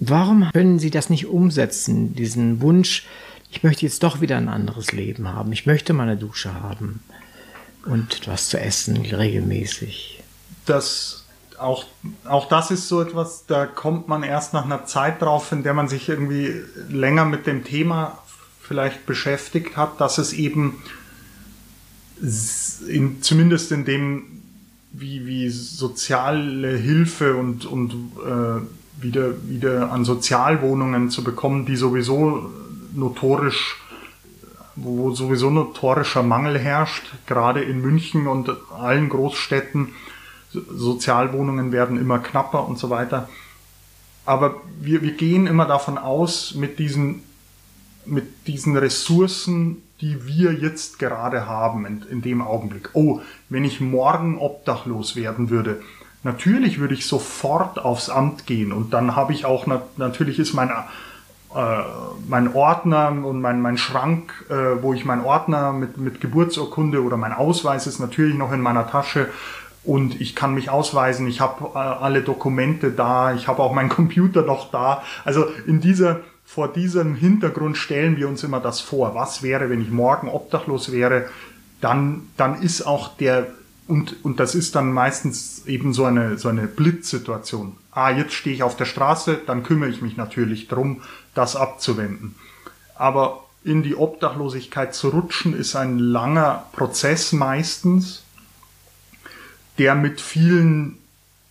Warum 0.00 0.50
können 0.52 0.78
Sie 0.78 0.90
das 0.90 1.08
nicht 1.08 1.26
umsetzen, 1.26 2.14
diesen 2.14 2.60
Wunsch, 2.60 3.06
ich 3.50 3.62
möchte 3.62 3.86
jetzt 3.86 4.02
doch 4.02 4.20
wieder 4.20 4.36
ein 4.36 4.48
anderes 4.48 4.92
Leben 4.92 5.28
haben. 5.28 5.52
Ich 5.52 5.66
möchte 5.66 5.92
mal 5.92 6.04
eine 6.04 6.16
Dusche 6.16 6.54
haben 6.54 7.00
und 7.84 8.26
was 8.26 8.48
zu 8.48 8.60
essen 8.60 8.96
regelmäßig. 8.96 10.22
Das 10.66 11.24
auch, 11.58 11.86
auch 12.24 12.48
das 12.48 12.70
ist 12.70 12.88
so 12.88 13.00
etwas, 13.00 13.46
da 13.46 13.66
kommt 13.66 14.06
man 14.08 14.22
erst 14.22 14.52
nach 14.52 14.64
einer 14.64 14.84
Zeit 14.84 15.22
drauf, 15.22 15.50
in 15.50 15.62
der 15.62 15.74
man 15.74 15.88
sich 15.88 16.08
irgendwie 16.08 16.54
länger 16.88 17.24
mit 17.24 17.46
dem 17.46 17.64
Thema 17.64 18.18
vielleicht 18.60 19.06
beschäftigt 19.06 19.76
hat, 19.76 20.00
dass 20.00 20.18
es 20.18 20.32
eben 20.32 20.82
in, 22.86 23.22
zumindest 23.22 23.72
in 23.72 23.84
dem, 23.84 24.42
wie, 24.92 25.26
wie 25.26 25.48
soziale 25.48 26.76
Hilfe 26.76 27.36
und, 27.36 27.64
und 27.64 27.92
äh, 27.92 29.02
wieder, 29.02 29.32
wieder 29.48 29.90
an 29.90 30.04
Sozialwohnungen 30.04 31.10
zu 31.10 31.24
bekommen, 31.24 31.66
die 31.66 31.76
sowieso 31.76 32.50
notorisch, 32.92 33.76
wo 34.76 35.10
sowieso 35.12 35.50
notorischer 35.50 36.22
Mangel 36.22 36.58
herrscht, 36.58 37.04
gerade 37.26 37.62
in 37.62 37.80
München 37.80 38.26
und 38.26 38.50
allen 38.76 39.08
Großstädten. 39.08 39.88
Sozialwohnungen 40.52 41.72
werden 41.72 41.98
immer 42.00 42.20
knapper 42.20 42.66
und 42.66 42.78
so 42.78 42.90
weiter. 42.90 43.28
Aber 44.24 44.56
wir, 44.80 45.02
wir 45.02 45.12
gehen 45.12 45.46
immer 45.46 45.66
davon 45.66 45.98
aus, 45.98 46.54
mit 46.54 46.78
diesen, 46.78 47.22
mit 48.04 48.46
diesen 48.46 48.76
Ressourcen, 48.76 49.82
die 50.00 50.26
wir 50.26 50.52
jetzt 50.52 50.98
gerade 50.98 51.46
haben 51.46 51.86
in, 51.86 52.02
in 52.10 52.22
dem 52.22 52.42
Augenblick. 52.42 52.90
Oh, 52.92 53.20
wenn 53.48 53.64
ich 53.64 53.80
morgen 53.80 54.38
obdachlos 54.38 55.16
werden 55.16 55.50
würde, 55.50 55.80
natürlich 56.22 56.78
würde 56.78 56.94
ich 56.94 57.06
sofort 57.06 57.78
aufs 57.78 58.10
Amt 58.10 58.46
gehen 58.46 58.72
und 58.72 58.92
dann 58.92 59.16
habe 59.16 59.32
ich 59.32 59.44
auch, 59.44 59.66
natürlich 59.96 60.38
ist 60.38 60.52
mein 60.52 60.70
mein 62.28 62.54
Ordner 62.54 63.08
und 63.10 63.40
mein, 63.40 63.60
mein 63.60 63.78
Schrank, 63.78 64.32
äh, 64.48 64.82
wo 64.82 64.92
ich 64.92 65.04
meinen 65.04 65.24
Ordner 65.24 65.72
mit, 65.72 65.96
mit 65.96 66.20
Geburtsurkunde 66.20 67.02
oder 67.02 67.16
mein 67.16 67.32
Ausweis 67.32 67.86
ist 67.86 67.98
natürlich 67.98 68.36
noch 68.36 68.52
in 68.52 68.60
meiner 68.60 68.88
Tasche 68.88 69.28
und 69.84 70.20
ich 70.20 70.36
kann 70.36 70.54
mich 70.54 70.70
ausweisen, 70.70 71.26
ich 71.26 71.40
habe 71.40 71.70
äh, 71.74 71.78
alle 71.78 72.22
Dokumente 72.22 72.90
da, 72.90 73.34
ich 73.34 73.48
habe 73.48 73.62
auch 73.62 73.72
meinen 73.72 73.88
Computer 74.00 74.42
noch 74.42 74.70
da. 74.70 75.02
Also 75.24 75.46
in 75.66 75.80
dieser, 75.80 76.20
vor 76.44 76.68
diesem 76.68 77.14
Hintergrund 77.14 77.76
stellen 77.76 78.16
wir 78.16 78.28
uns 78.28 78.44
immer 78.44 78.60
das 78.60 78.80
vor. 78.80 79.14
Was 79.14 79.42
wäre, 79.42 79.70
wenn 79.70 79.80
ich 79.80 79.90
morgen 79.90 80.28
obdachlos 80.28 80.92
wäre? 80.92 81.26
Dann, 81.80 82.28
dann 82.36 82.60
ist 82.60 82.82
auch 82.82 83.16
der, 83.16 83.46
und, 83.88 84.22
und 84.22 84.38
das 84.38 84.54
ist 84.54 84.74
dann 84.74 84.92
meistens 84.92 85.66
eben 85.66 85.94
so 85.94 86.04
eine, 86.04 86.38
so 86.38 86.48
eine 86.48 86.66
Blitzsituation. 86.66 87.76
Ah, 87.90 88.10
jetzt 88.10 88.34
stehe 88.34 88.54
ich 88.54 88.62
auf 88.62 88.76
der 88.76 88.84
Straße, 88.84 89.40
dann 89.46 89.62
kümmere 89.62 89.88
ich 89.88 90.02
mich 90.02 90.16
natürlich 90.16 90.68
drum, 90.68 91.02
das 91.34 91.56
abzuwenden. 91.56 92.34
Aber 92.94 93.44
in 93.64 93.82
die 93.82 93.96
Obdachlosigkeit 93.96 94.94
zu 94.94 95.08
rutschen, 95.08 95.58
ist 95.58 95.74
ein 95.74 95.98
langer 95.98 96.66
Prozess 96.72 97.32
meistens, 97.32 98.24
der 99.78 99.94
mit 99.94 100.20
vielen 100.20 100.98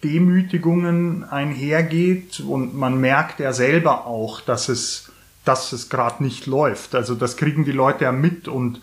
Demütigungen 0.04 1.24
einhergeht 1.24 2.40
und 2.40 2.76
man 2.76 3.00
merkt 3.02 3.40
ja 3.40 3.52
selber 3.52 4.06
auch, 4.06 4.42
dass 4.42 4.70
es, 4.70 5.12
dass 5.44 5.72
es 5.74 5.90
gerade 5.90 6.24
nicht 6.24 6.46
läuft. 6.46 6.94
Also 6.94 7.16
das 7.16 7.36
kriegen 7.36 7.66
die 7.66 7.72
Leute 7.72 8.04
ja 8.04 8.12
mit 8.12 8.48
und 8.48 8.80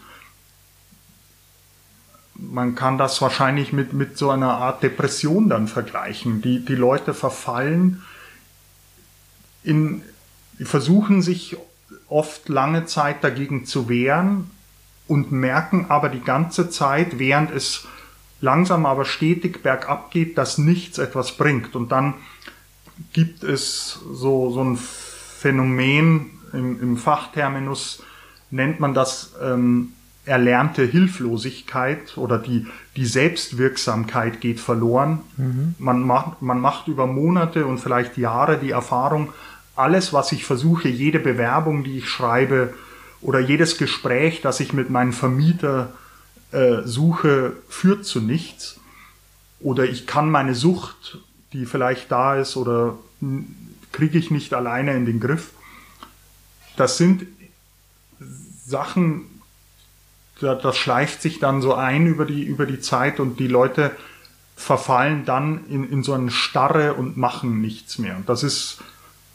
man 2.36 2.74
kann 2.74 2.98
das 2.98 3.22
wahrscheinlich 3.22 3.72
mit, 3.72 3.92
mit 3.92 4.18
so 4.18 4.30
einer 4.30 4.54
Art 4.54 4.82
Depression 4.82 5.48
dann 5.48 5.68
vergleichen. 5.68 6.42
Die, 6.42 6.64
die 6.64 6.74
Leute 6.74 7.14
verfallen 7.14 8.02
in, 9.62 10.02
versuchen 10.60 11.22
sich 11.22 11.56
oft 12.08 12.48
lange 12.48 12.86
Zeit 12.86 13.24
dagegen 13.24 13.64
zu 13.64 13.88
wehren 13.88 14.50
und 15.06 15.32
merken 15.32 15.86
aber 15.88 16.08
die 16.08 16.20
ganze 16.20 16.70
Zeit, 16.70 17.18
während 17.18 17.50
es 17.50 17.86
langsam 18.40 18.84
aber 18.84 19.04
stetig 19.04 19.62
bergab 19.62 20.10
geht, 20.10 20.36
dass 20.36 20.58
nichts 20.58 20.98
etwas 20.98 21.36
bringt. 21.36 21.76
Und 21.76 21.92
dann 21.92 22.14
gibt 23.12 23.42
es 23.42 24.00
so, 24.12 24.50
so 24.50 24.62
ein 24.62 24.76
Phänomen 24.76 26.30
im, 26.52 26.80
im 26.80 26.96
Fachterminus, 26.96 28.02
nennt 28.50 28.80
man 28.80 28.94
das 28.94 29.34
ähm, 29.42 29.92
erlernte 30.26 30.84
Hilflosigkeit 30.84 32.16
oder 32.16 32.38
die, 32.38 32.66
die 32.96 33.04
Selbstwirksamkeit 33.04 34.40
geht 34.40 34.58
verloren. 34.58 35.20
Mhm. 35.36 35.74
Man, 35.78 36.02
macht, 36.02 36.40
man 36.40 36.60
macht 36.60 36.88
über 36.88 37.06
Monate 37.06 37.66
und 37.66 37.78
vielleicht 37.78 38.16
Jahre 38.16 38.58
die 38.58 38.70
Erfahrung, 38.70 39.32
alles, 39.76 40.12
was 40.12 40.32
ich 40.32 40.44
versuche, 40.44 40.88
jede 40.88 41.18
Bewerbung, 41.18 41.84
die 41.84 41.98
ich 41.98 42.08
schreibe 42.08 42.72
oder 43.20 43.40
jedes 43.40 43.76
Gespräch, 43.76 44.40
das 44.40 44.60
ich 44.60 44.72
mit 44.72 44.88
meinem 44.88 45.12
Vermieter 45.12 45.92
äh, 46.52 46.82
suche, 46.84 47.54
führt 47.68 48.04
zu 48.04 48.20
nichts. 48.20 48.78
Oder 49.60 49.84
ich 49.84 50.06
kann 50.06 50.30
meine 50.30 50.54
Sucht, 50.54 51.18
die 51.52 51.66
vielleicht 51.66 52.12
da 52.12 52.36
ist, 52.36 52.56
oder 52.56 52.96
kriege 53.92 54.18
ich 54.18 54.30
nicht 54.30 54.54
alleine 54.54 54.94
in 54.94 55.06
den 55.06 55.20
Griff. 55.20 55.50
Das 56.76 56.98
sind 56.98 57.26
Sachen, 58.66 59.22
das 60.40 60.76
schleift 60.76 61.22
sich 61.22 61.38
dann 61.38 61.62
so 61.62 61.74
ein 61.74 62.06
über 62.06 62.24
die, 62.24 62.42
über 62.42 62.66
die 62.66 62.80
Zeit 62.80 63.20
und 63.20 63.38
die 63.38 63.46
Leute 63.46 63.92
verfallen 64.56 65.24
dann 65.24 65.66
in, 65.68 65.88
in 65.90 66.02
so 66.02 66.12
eine 66.12 66.30
Starre 66.30 66.94
und 66.94 67.16
machen 67.16 67.60
nichts 67.60 67.98
mehr. 67.98 68.16
Und 68.16 68.28
das 68.28 68.42
ist 68.42 68.78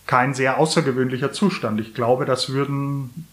kein 0.06 0.34
sehr 0.34 0.58
außergewöhnlicher 0.58 1.32
Zustand. 1.32 1.80
Ich 1.80 1.94
glaube, 1.94 2.26
das 2.26 2.50
würden 2.50 3.28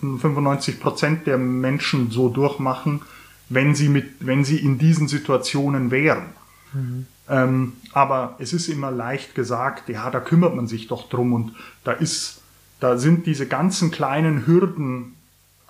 95 0.00 0.74
äh, 0.74 0.78
Prozent 0.78 1.26
der 1.26 1.38
Menschen 1.38 2.10
so 2.10 2.28
durchmachen, 2.28 3.02
wenn 3.48 3.74
sie 3.74 3.88
mit, 3.88 4.14
wenn 4.20 4.44
sie 4.44 4.58
in 4.58 4.78
diesen 4.78 5.06
Situationen 5.06 5.90
wären. 5.90 6.24
Mhm. 6.72 7.06
Ähm, 7.28 7.72
aber 7.92 8.34
es 8.38 8.52
ist 8.52 8.68
immer 8.68 8.90
leicht 8.90 9.34
gesagt, 9.34 9.88
ja, 9.88 10.10
da 10.10 10.18
kümmert 10.18 10.56
man 10.56 10.66
sich 10.66 10.88
doch 10.88 11.08
drum 11.08 11.32
und 11.32 11.52
da 11.84 11.92
ist, 11.92 12.42
da 12.80 12.98
sind 12.98 13.26
diese 13.26 13.46
ganzen 13.46 13.92
kleinen 13.92 14.46
Hürden, 14.46 15.14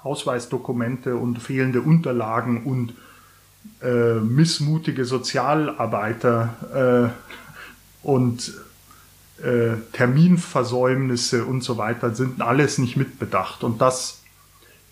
Ausweisdokumente 0.03 1.17
und 1.17 1.41
fehlende 1.41 1.83
Unterlagen 1.83 2.65
und 2.65 2.95
äh, 3.83 4.21
missmutige 4.21 5.05
Sozialarbeiter 5.05 7.13
äh, 8.03 8.07
und 8.07 8.53
äh, 9.43 9.77
Terminversäumnisse 9.93 11.45
und 11.45 11.63
so 11.63 11.79
weiter 11.79 12.15
sind 12.15 12.41
alles 12.41 12.79
nicht 12.79 12.97
mitbedacht. 12.97 13.65
Und 13.65 13.81
das 13.81 14.21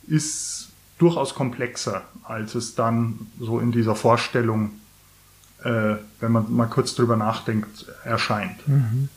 ist 0.07 0.71
durchaus 0.99 1.35
komplexer, 1.35 2.03
als 2.25 2.55
es 2.55 2.75
dann 2.75 3.27
so 3.39 3.61
in 3.61 3.73
dieser 3.73 3.95
Vorstellung, 3.95 4.73
äh, 5.65 5.97
wenn 6.21 6.33
man 6.33 6.53
mal 6.53 6.67
kurz 6.67 6.95
drüber 6.95 7.17
nachdenkt, 7.17 7.87
erscheint. 8.05 8.67
Mhm. 8.67 9.09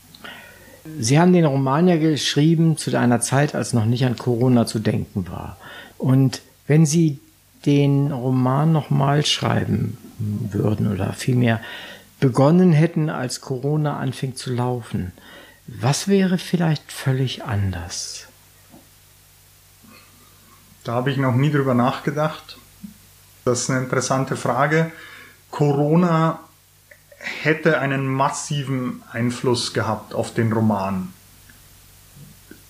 Sie 0.99 1.19
haben 1.19 1.33
den 1.33 1.45
Roman 1.45 1.87
ja 1.87 1.97
geschrieben 1.97 2.77
zu 2.77 2.95
einer 2.97 3.21
Zeit, 3.21 3.53
als 3.55 3.73
noch 3.73 3.85
nicht 3.85 4.05
an 4.05 4.17
Corona 4.17 4.65
zu 4.65 4.79
denken 4.79 5.27
war. 5.29 5.57
Und 5.97 6.41
wenn 6.67 6.85
Sie 6.85 7.19
den 7.65 8.11
Roman 8.11 8.71
nochmal 8.71 9.25
schreiben 9.25 9.97
würden 10.17 10.91
oder 10.91 11.13
vielmehr 11.13 11.61
begonnen 12.19 12.71
hätten, 12.71 13.09
als 13.09 13.41
Corona 13.41 13.97
anfing 13.97 14.35
zu 14.35 14.53
laufen, 14.53 15.11
was 15.67 16.07
wäre 16.07 16.37
vielleicht 16.37 16.91
völlig 16.91 17.43
anders? 17.43 18.27
Da 20.83 20.93
habe 20.93 21.11
ich 21.11 21.17
noch 21.17 21.35
nie 21.35 21.51
drüber 21.51 21.75
nachgedacht. 21.75 22.57
Das 23.45 23.61
ist 23.61 23.69
eine 23.69 23.79
interessante 23.79 24.35
Frage. 24.35 24.91
Corona 25.51 26.39
hätte 27.21 27.79
einen 27.79 28.07
massiven 28.07 29.03
Einfluss 29.11 29.73
gehabt 29.73 30.13
auf 30.13 30.33
den 30.33 30.51
Roman. 30.51 31.13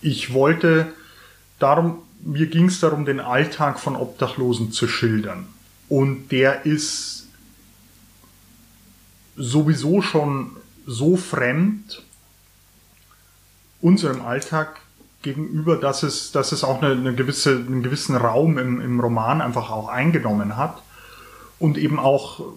Ich 0.02 0.34
wollte 0.34 0.93
darum, 1.60 1.99
mir 2.22 2.47
ging 2.47 2.66
es 2.66 2.80
darum, 2.80 3.06
den 3.06 3.20
Alltag 3.20 3.80
von 3.80 3.95
Obdachlosen 3.95 4.72
zu 4.72 4.88
schildern. 4.88 5.47
Und 5.88 6.32
der 6.32 6.66
ist 6.66 7.28
sowieso 9.36 10.02
schon 10.02 10.52
so 10.86 11.16
fremd 11.16 12.04
unserem 13.80 14.22
Alltag 14.22 14.82
gegenüber, 15.22 15.78
dass 15.78 16.04
es, 16.04 16.32
dass 16.32 16.52
es 16.52 16.64
auch 16.64 16.82
eine, 16.82 16.93
eine 16.93 17.16
gewisse, 17.16 17.56
einen 17.56 17.84
gewissen 17.84 18.16
Raum 18.16 18.58
im, 18.58 18.82
im 18.82 18.99
Roman 18.99 19.41
einfach 19.41 19.70
auch 19.70 19.88
eingenommen 19.88 20.58
hat 20.58 20.82
und 21.60 21.78
eben 21.78 21.99
auch 21.99 22.54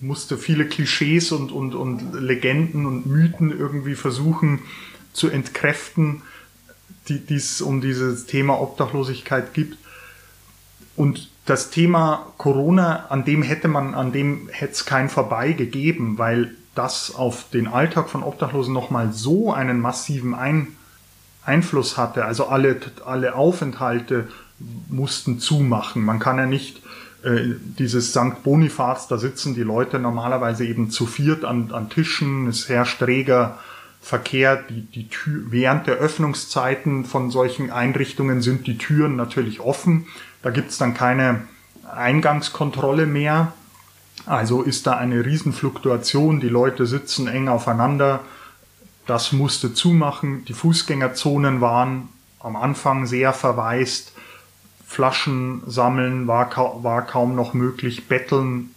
musste 0.00 0.36
viele 0.36 0.66
Klischees 0.66 1.32
und, 1.32 1.52
und, 1.52 1.74
und 1.74 2.14
Legenden 2.20 2.86
und 2.86 3.06
Mythen 3.06 3.56
irgendwie 3.56 3.94
versuchen 3.94 4.60
zu 5.12 5.28
entkräften, 5.28 6.22
die 7.08 7.34
es 7.34 7.60
um 7.62 7.80
dieses 7.80 8.26
Thema 8.26 8.60
Obdachlosigkeit 8.60 9.54
gibt. 9.54 9.78
Und 10.96 11.30
das 11.46 11.70
Thema 11.70 12.32
Corona, 12.36 13.06
an 13.08 13.24
dem 13.24 13.42
hätte 13.42 13.68
man, 13.68 13.94
an 13.94 14.12
dem 14.12 14.48
hätte 14.50 14.72
es 14.72 14.84
kein 14.84 15.08
Vorbei 15.08 15.52
gegeben, 15.52 16.18
weil 16.18 16.54
das 16.74 17.14
auf 17.14 17.48
den 17.50 17.68
Alltag 17.68 18.10
von 18.10 18.22
Obdachlosen 18.22 18.74
nochmal 18.74 19.12
so 19.12 19.52
einen 19.52 19.80
massiven 19.80 20.34
Ein 20.34 20.68
Einfluss 21.44 21.96
hatte. 21.96 22.24
Also 22.24 22.48
alle, 22.48 22.80
alle 23.04 23.34
Aufenthalte 23.34 24.28
mussten 24.88 25.38
zumachen. 25.38 26.04
Man 26.04 26.18
kann 26.18 26.38
ja 26.38 26.46
nicht 26.46 26.82
dieses 27.26 28.10
St. 28.10 28.42
Bonifaz, 28.44 29.08
da 29.08 29.18
sitzen 29.18 29.54
die 29.54 29.62
Leute 29.62 29.98
normalerweise 29.98 30.64
eben 30.64 30.90
zu 30.90 31.06
viert 31.06 31.44
an, 31.44 31.72
an 31.72 31.90
Tischen, 31.90 32.46
es 32.46 32.68
herrscht 32.68 33.02
reger 33.02 33.58
Verkehr, 34.00 34.56
die, 34.56 34.82
die 34.82 35.08
Tür, 35.08 35.46
während 35.50 35.88
der 35.88 35.96
Öffnungszeiten 35.96 37.04
von 37.04 37.32
solchen 37.32 37.72
Einrichtungen 37.72 38.40
sind 38.40 38.68
die 38.68 38.78
Türen 38.78 39.16
natürlich 39.16 39.58
offen. 39.58 40.06
Da 40.42 40.50
gibt's 40.50 40.78
dann 40.78 40.94
keine 40.94 41.48
Eingangskontrolle 41.92 43.06
mehr. 43.06 43.52
Also 44.24 44.62
ist 44.62 44.86
da 44.86 44.92
eine 44.92 45.24
Riesenfluktuation, 45.24 46.38
die 46.38 46.48
Leute 46.48 46.86
sitzen 46.86 47.26
eng 47.26 47.48
aufeinander. 47.48 48.20
Das 49.06 49.32
musste 49.32 49.74
zumachen. 49.74 50.44
Die 50.44 50.52
Fußgängerzonen 50.52 51.60
waren 51.60 52.08
am 52.38 52.54
Anfang 52.54 53.06
sehr 53.06 53.32
verwaist. 53.32 54.12
Flaschen 54.86 55.62
sammeln 55.66 56.26
war, 56.26 56.48
ka 56.48 56.82
war 56.82 57.04
kaum 57.04 57.34
noch 57.34 57.54
möglich. 57.54 58.06
Betteln 58.06 58.70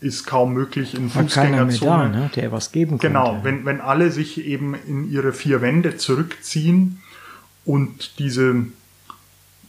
ist 0.00 0.26
kaum 0.26 0.54
möglich 0.54 0.94
in 0.94 1.10
Fußgängerzonen. 1.10 2.12
Da, 2.12 2.18
ne? 2.20 2.30
der 2.34 2.52
was 2.52 2.70
geben 2.70 2.98
genau, 2.98 3.24
konnte. 3.24 3.42
Genau, 3.42 3.44
wenn, 3.44 3.64
wenn 3.66 3.80
alle 3.80 4.10
sich 4.12 4.44
eben 4.44 4.74
in 4.74 5.10
ihre 5.10 5.32
vier 5.32 5.60
Wände 5.60 5.96
zurückziehen 5.96 7.00
und 7.64 8.18
diese 8.18 8.66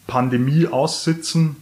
Pandemie 0.07 0.67
aussitzen. 0.67 1.57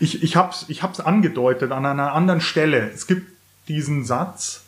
Ich, 0.00 0.22
ich 0.22 0.36
habe 0.36 0.50
es 0.50 0.64
ich 0.68 0.82
hab's 0.82 1.00
angedeutet 1.00 1.72
an 1.72 1.86
einer 1.86 2.12
anderen 2.12 2.40
Stelle. 2.40 2.90
Es 2.90 3.06
gibt 3.06 3.26
diesen 3.68 4.04
Satz, 4.04 4.64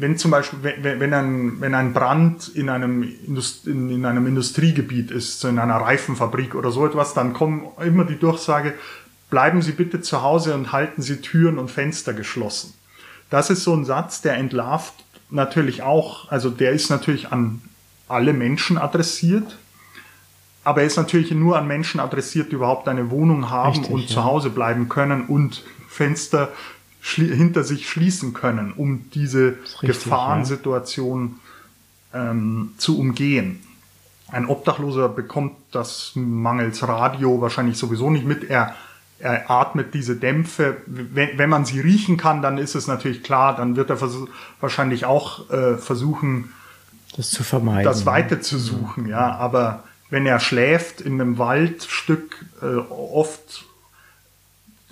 wenn 0.00 0.16
zum 0.16 0.30
Beispiel, 0.30 0.60
wenn, 0.62 1.00
wenn, 1.00 1.12
ein, 1.12 1.60
wenn 1.60 1.74
ein 1.74 1.92
Brand 1.92 2.48
in 2.48 2.68
einem, 2.68 3.02
Indust 3.02 3.66
in, 3.66 3.90
in 3.90 4.04
einem 4.04 4.28
Industriegebiet 4.28 5.10
ist, 5.10 5.40
so 5.40 5.48
in 5.48 5.58
einer 5.58 5.76
Reifenfabrik 5.76 6.54
oder 6.54 6.70
so 6.70 6.86
etwas, 6.86 7.14
dann 7.14 7.32
kommt 7.32 7.64
immer 7.84 8.04
die 8.04 8.18
Durchsage, 8.18 8.74
bleiben 9.28 9.60
Sie 9.60 9.72
bitte 9.72 10.00
zu 10.00 10.22
Hause 10.22 10.54
und 10.54 10.70
halten 10.70 11.02
Sie 11.02 11.16
Türen 11.20 11.58
und 11.58 11.70
Fenster 11.70 12.12
geschlossen. 12.12 12.74
Das 13.28 13.50
ist 13.50 13.64
so 13.64 13.74
ein 13.74 13.84
Satz, 13.84 14.22
der 14.22 14.34
entlarvt 14.34 14.94
natürlich 15.30 15.82
auch, 15.82 16.30
also 16.30 16.48
der 16.48 16.70
ist 16.72 16.90
natürlich 16.90 17.32
an 17.32 17.60
alle 18.06 18.32
Menschen 18.32 18.78
adressiert, 18.78 19.58
aber 20.62 20.82
er 20.82 20.86
ist 20.86 20.96
natürlich 20.96 21.32
nur 21.32 21.58
an 21.58 21.66
Menschen 21.66 21.98
adressiert, 21.98 22.52
die 22.52 22.54
überhaupt 22.54 22.86
eine 22.86 23.10
Wohnung 23.10 23.50
haben 23.50 23.78
Richtig, 23.78 23.90
und 23.90 24.00
ja. 24.02 24.06
zu 24.06 24.24
Hause 24.24 24.50
bleiben 24.50 24.88
können 24.88 25.26
und 25.26 25.64
Fenster 25.88 26.50
hinter 27.08 27.64
sich 27.64 27.88
schließen 27.88 28.34
können, 28.34 28.72
um 28.72 29.10
diese 29.10 29.56
richtig, 29.82 30.04
Gefahrensituation 30.04 31.36
ja. 32.12 32.30
ähm, 32.30 32.74
zu 32.78 32.98
umgehen. 32.98 33.60
Ein 34.30 34.46
Obdachloser 34.46 35.08
bekommt 35.08 35.56
das 35.72 36.12
mangels 36.14 36.86
Radio 36.86 37.40
wahrscheinlich 37.40 37.78
sowieso 37.78 38.10
nicht 38.10 38.26
mit. 38.26 38.44
Er, 38.44 38.74
er 39.18 39.50
atmet 39.50 39.94
diese 39.94 40.16
Dämpfe. 40.16 40.76
Wenn, 40.86 41.38
wenn 41.38 41.48
man 41.48 41.64
sie 41.64 41.80
riechen 41.80 42.18
kann, 42.18 42.42
dann 42.42 42.58
ist 42.58 42.74
es 42.74 42.86
natürlich 42.86 43.22
klar, 43.22 43.56
dann 43.56 43.76
wird 43.76 43.88
er 43.90 43.98
wahrscheinlich 44.60 45.06
auch 45.06 45.50
äh, 45.50 45.78
versuchen, 45.78 46.52
das 47.16 47.30
zu 47.30 47.42
vermeiden. 47.42 47.84
Das 47.84 48.06
weiter 48.06 48.40
zu 48.40 48.58
suchen, 48.58 49.08
ja. 49.08 49.34
Aber 49.36 49.84
wenn 50.10 50.26
er 50.26 50.40
schläft 50.40 51.00
in 51.00 51.20
einem 51.20 51.38
Waldstück, 51.38 52.44
äh, 52.62 52.76
oft 52.90 53.64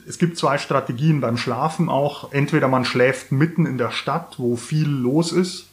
es 0.08 0.18
gibt 0.18 0.38
zwei 0.38 0.58
Strategien 0.58 1.20
beim 1.20 1.36
Schlafen 1.36 1.88
auch. 1.88 2.32
Entweder 2.32 2.68
man 2.68 2.84
schläft 2.84 3.32
mitten 3.32 3.66
in 3.66 3.76
der 3.76 3.90
Stadt, 3.90 4.38
wo 4.38 4.56
viel 4.56 4.88
los 4.88 5.32
ist, 5.32 5.66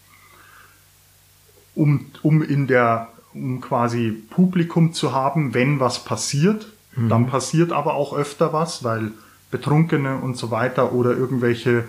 um, 1.75 2.07
um 2.23 2.41
in 2.41 2.67
der, 2.67 3.09
um 3.33 3.61
quasi 3.61 4.11
Publikum 4.11 4.93
zu 4.93 5.13
haben, 5.13 5.53
wenn 5.53 5.79
was 5.79 6.03
passiert. 6.03 6.67
Mhm. 6.95 7.09
Dann 7.09 7.27
passiert 7.27 7.71
aber 7.71 7.93
auch 7.93 8.13
öfter 8.13 8.53
was, 8.53 8.83
weil 8.83 9.11
Betrunkene 9.51 10.17
und 10.17 10.35
so 10.35 10.49
weiter 10.49 10.93
oder 10.93 11.11
irgendwelche 11.11 11.85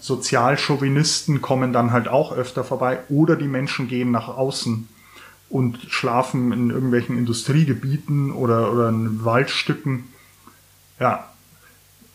Sozialchauvinisten 0.00 1.42
kommen 1.42 1.72
dann 1.72 1.92
halt 1.92 2.08
auch 2.08 2.32
öfter 2.32 2.64
vorbei 2.64 3.00
oder 3.08 3.36
die 3.36 3.48
Menschen 3.48 3.88
gehen 3.88 4.10
nach 4.10 4.28
außen 4.28 4.88
und 5.50 5.78
schlafen 5.88 6.52
in 6.52 6.70
irgendwelchen 6.70 7.18
Industriegebieten 7.18 8.32
oder, 8.32 8.72
oder 8.72 8.88
in 8.88 9.24
Waldstücken. 9.24 10.04
Ja, 10.98 11.28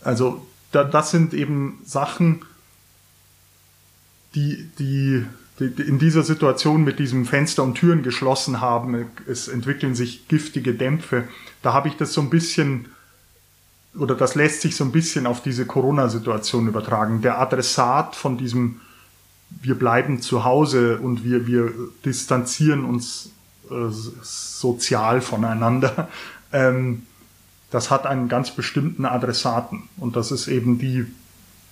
also 0.02 0.45
da, 0.72 0.84
das 0.84 1.12
sind 1.12 1.34
eben 1.34 1.80
Sachen, 1.86 2.43
die, 4.36 4.70
die, 4.78 5.26
die 5.60 5.82
in 5.82 6.00
dieser 6.00 6.24
Situation 6.24 6.84
mit 6.84 7.00
diesem 7.00 7.26
Fenster 7.26 7.64
und 7.64 7.76
Türen 7.76 8.04
geschlossen 8.04 8.62
haben. 8.62 9.08
Es 9.28 9.47
entwickeln 9.47 9.95
sich 9.95 10.28
giftige 10.28 10.74
Dämpfe. 10.74 11.28
Da 11.62 11.74
habe 11.74 11.88
ich 11.88 11.97
das 11.97 12.14
so 12.14 12.22
ein 12.22 12.30
bisschen 12.30 12.89
oder 13.97 14.14
das 14.14 14.36
lässt 14.36 14.62
sich 14.62 14.76
so 14.76 14.84
ein 14.84 14.91
bisschen 14.91 15.26
auf 15.26 15.41
diese 15.41 15.66
Corona-Situation 15.66 16.68
übertragen. 16.68 17.22
Der 17.24 17.39
Adressat 17.39 18.16
von 18.16 18.38
diesem 18.38 18.82
wir 19.62 19.76
bleiben 19.76 20.22
zu 20.22 20.43
Hause 20.43 21.00
und 21.00 21.24
wir, 21.24 21.47
wir 21.47 21.74
distanzieren 22.06 22.86
uns 22.86 23.32
äh, 23.70 23.89
sozial 24.22 25.22
voneinander, 25.22 26.10
ähm, 26.54 27.04
das 27.72 27.91
hat 27.91 28.05
einen 28.05 28.30
ganz 28.30 28.51
bestimmten 28.51 29.05
Adressaten. 29.05 29.84
Und 29.97 30.15
das 30.15 30.32
ist 30.32 30.47
eben 30.47 30.80
die 30.80 31.05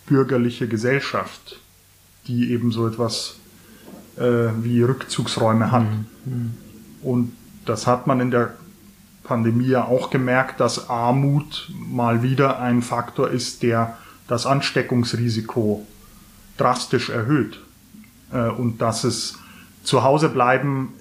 bürgerliche 0.05 0.67
Gesellschaft, 0.67 1.59
die 2.27 2.51
eben 2.51 2.71
so 2.71 2.87
etwas 2.87 3.37
äh, 4.17 4.49
wie 4.61 4.81
Rückzugsräume 4.81 5.71
hat. 5.71 5.85
Mhm. 6.25 6.53
Und 7.01 7.33
das 7.65 7.87
hat 7.87 8.07
man 8.07 8.19
in 8.19 8.31
der 8.31 8.53
Pandemie 9.23 9.67
ja 9.67 9.85
auch 9.85 10.09
gemerkt, 10.09 10.59
dass 10.59 10.89
Armut 10.89 11.71
mal 11.75 12.23
wieder 12.23 12.59
ein 12.59 12.81
Faktor 12.81 13.29
ist, 13.29 13.63
der 13.63 13.97
das 14.27 14.45
Ansteckungsrisiko 14.45 15.85
drastisch 16.57 17.09
erhöht. 17.09 17.59
Äh, 18.31 18.49
und 18.49 18.81
dass 18.81 19.03
es 19.03 19.37
zu 19.83 20.03
Hause 20.03 20.29
bleiben 20.29 20.93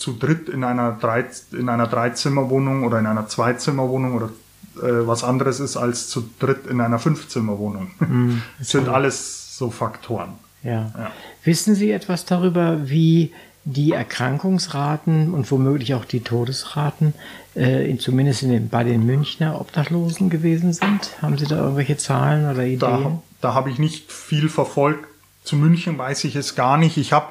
zu 0.00 0.14
dritt 0.14 0.48
in 0.48 0.64
einer, 0.64 0.92
drei, 0.92 1.26
in 1.52 1.68
einer 1.68 1.86
Dreizimmerwohnung 1.86 2.84
oder 2.84 2.98
in 2.98 3.06
einer 3.06 3.28
Zweizimmerwohnung 3.28 4.14
oder 4.14 4.30
äh, 4.76 5.06
was 5.06 5.22
anderes 5.22 5.60
ist 5.60 5.76
als 5.76 6.08
zu 6.08 6.28
dritt 6.38 6.66
in 6.66 6.80
einer 6.80 6.98
Fünfzimmerwohnung. 6.98 7.90
Mhm, 8.00 8.42
das 8.58 8.68
sind 8.70 8.88
alles 8.88 9.58
so 9.58 9.70
Faktoren. 9.70 10.30
Ja. 10.62 10.90
ja. 10.96 11.10
Wissen 11.44 11.74
Sie 11.74 11.90
etwas 11.90 12.24
darüber, 12.24 12.88
wie 12.88 13.32
die 13.64 13.92
Erkrankungsraten 13.92 15.34
und 15.34 15.50
womöglich 15.50 15.92
auch 15.92 16.06
die 16.06 16.20
Todesraten 16.20 17.12
äh, 17.54 17.88
in, 17.88 17.98
zumindest 17.98 18.42
in 18.42 18.48
den, 18.48 18.68
bei 18.70 18.84
den 18.84 19.04
Münchner 19.04 19.60
Obdachlosen 19.60 20.30
gewesen 20.30 20.72
sind? 20.72 21.20
Haben 21.20 21.36
Sie 21.36 21.46
da 21.46 21.56
irgendwelche 21.58 21.98
Zahlen 21.98 22.50
oder 22.50 22.64
Ideen? 22.64 22.78
Da, 22.78 23.22
da 23.42 23.54
habe 23.54 23.68
ich 23.68 23.78
nicht 23.78 24.10
viel 24.10 24.48
verfolgt. 24.48 25.04
Zu 25.44 25.56
München 25.56 25.98
weiß 25.98 26.24
ich 26.24 26.36
es 26.36 26.54
gar 26.54 26.78
nicht. 26.78 26.96
Ich 26.96 27.12
habe 27.12 27.26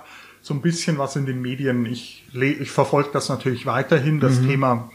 so 0.49 0.55
ein 0.55 0.61
bisschen 0.61 0.97
was 0.97 1.15
in 1.15 1.27
den 1.27 1.43
Medien. 1.43 1.85
Ich, 1.85 2.23
ich 2.33 2.71
verfolge 2.71 3.09
das 3.13 3.29
natürlich 3.29 3.67
weiterhin. 3.67 4.19
Das 4.19 4.39
mhm. 4.39 4.47
Thema 4.47 4.91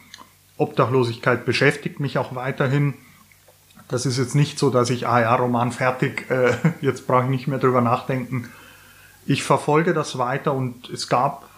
Obdachlosigkeit 0.57 1.47
beschäftigt 1.47 2.01
mich 2.01 2.19
auch 2.19 2.35
weiterhin. 2.35 2.95
Das 3.87 4.05
ist 4.05 4.19
jetzt 4.19 4.35
nicht 4.35 4.59
so, 4.59 4.71
dass 4.71 4.91
ich, 4.91 5.07
ah 5.07 5.21
ja, 5.21 5.35
Roman 5.37 5.71
fertig, 5.71 6.29
äh, 6.29 6.57
jetzt 6.81 7.07
brauche 7.07 7.25
ich 7.25 7.31
nicht 7.31 7.47
mehr 7.47 7.61
drüber 7.61 7.83
nachdenken. 7.83 8.49
Ich 9.27 9.45
verfolge 9.45 9.95
das 9.95 10.19
weiter 10.19 10.53
und 10.55 10.91
es 10.91 11.09
gab, 11.09 11.49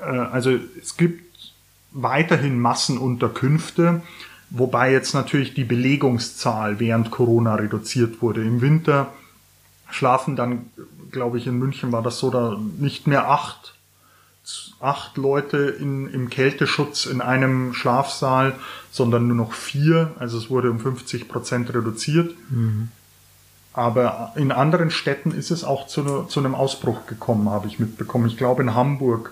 äh, 0.00 0.04
also 0.04 0.58
es 0.80 0.96
gibt 0.96 1.52
weiterhin 1.92 2.58
Massenunterkünfte, 2.58 4.00
wobei 4.48 4.92
jetzt 4.92 5.12
natürlich 5.12 5.52
die 5.52 5.64
Belegungszahl 5.64 6.80
während 6.80 7.10
Corona 7.10 7.56
reduziert 7.56 8.22
wurde. 8.22 8.42
Im 8.42 8.62
Winter 8.62 9.12
schlafen 9.90 10.36
dann, 10.36 10.70
glaube 11.10 11.38
ich, 11.38 11.46
in 11.46 11.58
München 11.58 11.92
war 11.92 12.02
das 12.02 12.18
so, 12.18 12.30
da 12.30 12.58
nicht 12.78 13.06
mehr 13.06 13.30
acht, 13.30 13.74
acht 14.80 15.16
Leute 15.16 15.56
in, 15.56 16.08
im 16.08 16.30
Kälteschutz 16.30 17.06
in 17.06 17.20
einem 17.20 17.74
Schlafsaal, 17.74 18.54
sondern 18.90 19.28
nur 19.28 19.36
noch 19.36 19.52
vier. 19.52 20.12
Also 20.18 20.38
es 20.38 20.50
wurde 20.50 20.70
um 20.70 20.80
50 20.80 21.28
Prozent 21.28 21.72
reduziert. 21.74 22.34
Mhm. 22.50 22.88
Aber 23.72 24.32
in 24.34 24.50
anderen 24.50 24.90
Städten 24.90 25.30
ist 25.30 25.50
es 25.50 25.62
auch 25.62 25.86
zu, 25.86 26.24
zu 26.24 26.40
einem 26.40 26.54
Ausbruch 26.54 27.06
gekommen, 27.06 27.48
habe 27.50 27.68
ich 27.68 27.78
mitbekommen. 27.78 28.26
Ich 28.26 28.36
glaube, 28.36 28.62
in 28.62 28.74
Hamburg 28.74 29.30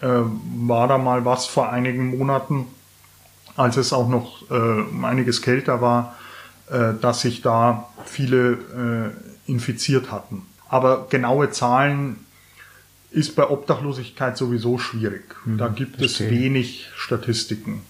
äh, 0.00 0.08
war 0.56 0.88
da 0.88 0.98
mal 0.98 1.24
was 1.24 1.46
vor 1.46 1.70
einigen 1.70 2.18
Monaten, 2.18 2.66
als 3.56 3.76
es 3.76 3.92
auch 3.92 4.08
noch 4.08 4.50
äh, 4.50 5.04
einiges 5.04 5.40
kälter 5.40 5.80
war, 5.80 6.16
äh, 6.70 6.94
dass 7.00 7.22
sich 7.22 7.42
da 7.42 7.88
viele 8.04 9.14
äh, 9.46 9.50
infiziert 9.50 10.10
hatten. 10.10 10.46
Aber 10.70 11.08
genaue 11.10 11.50
Zahlen 11.50 12.16
ist 13.10 13.34
bei 13.34 13.50
Obdachlosigkeit 13.50 14.36
sowieso 14.36 14.78
schwierig. 14.78 15.34
Da 15.44 15.68
gibt 15.68 15.96
verstehe. 15.96 16.28
es 16.28 16.32
wenig 16.32 16.88
Statistiken. 16.96 17.82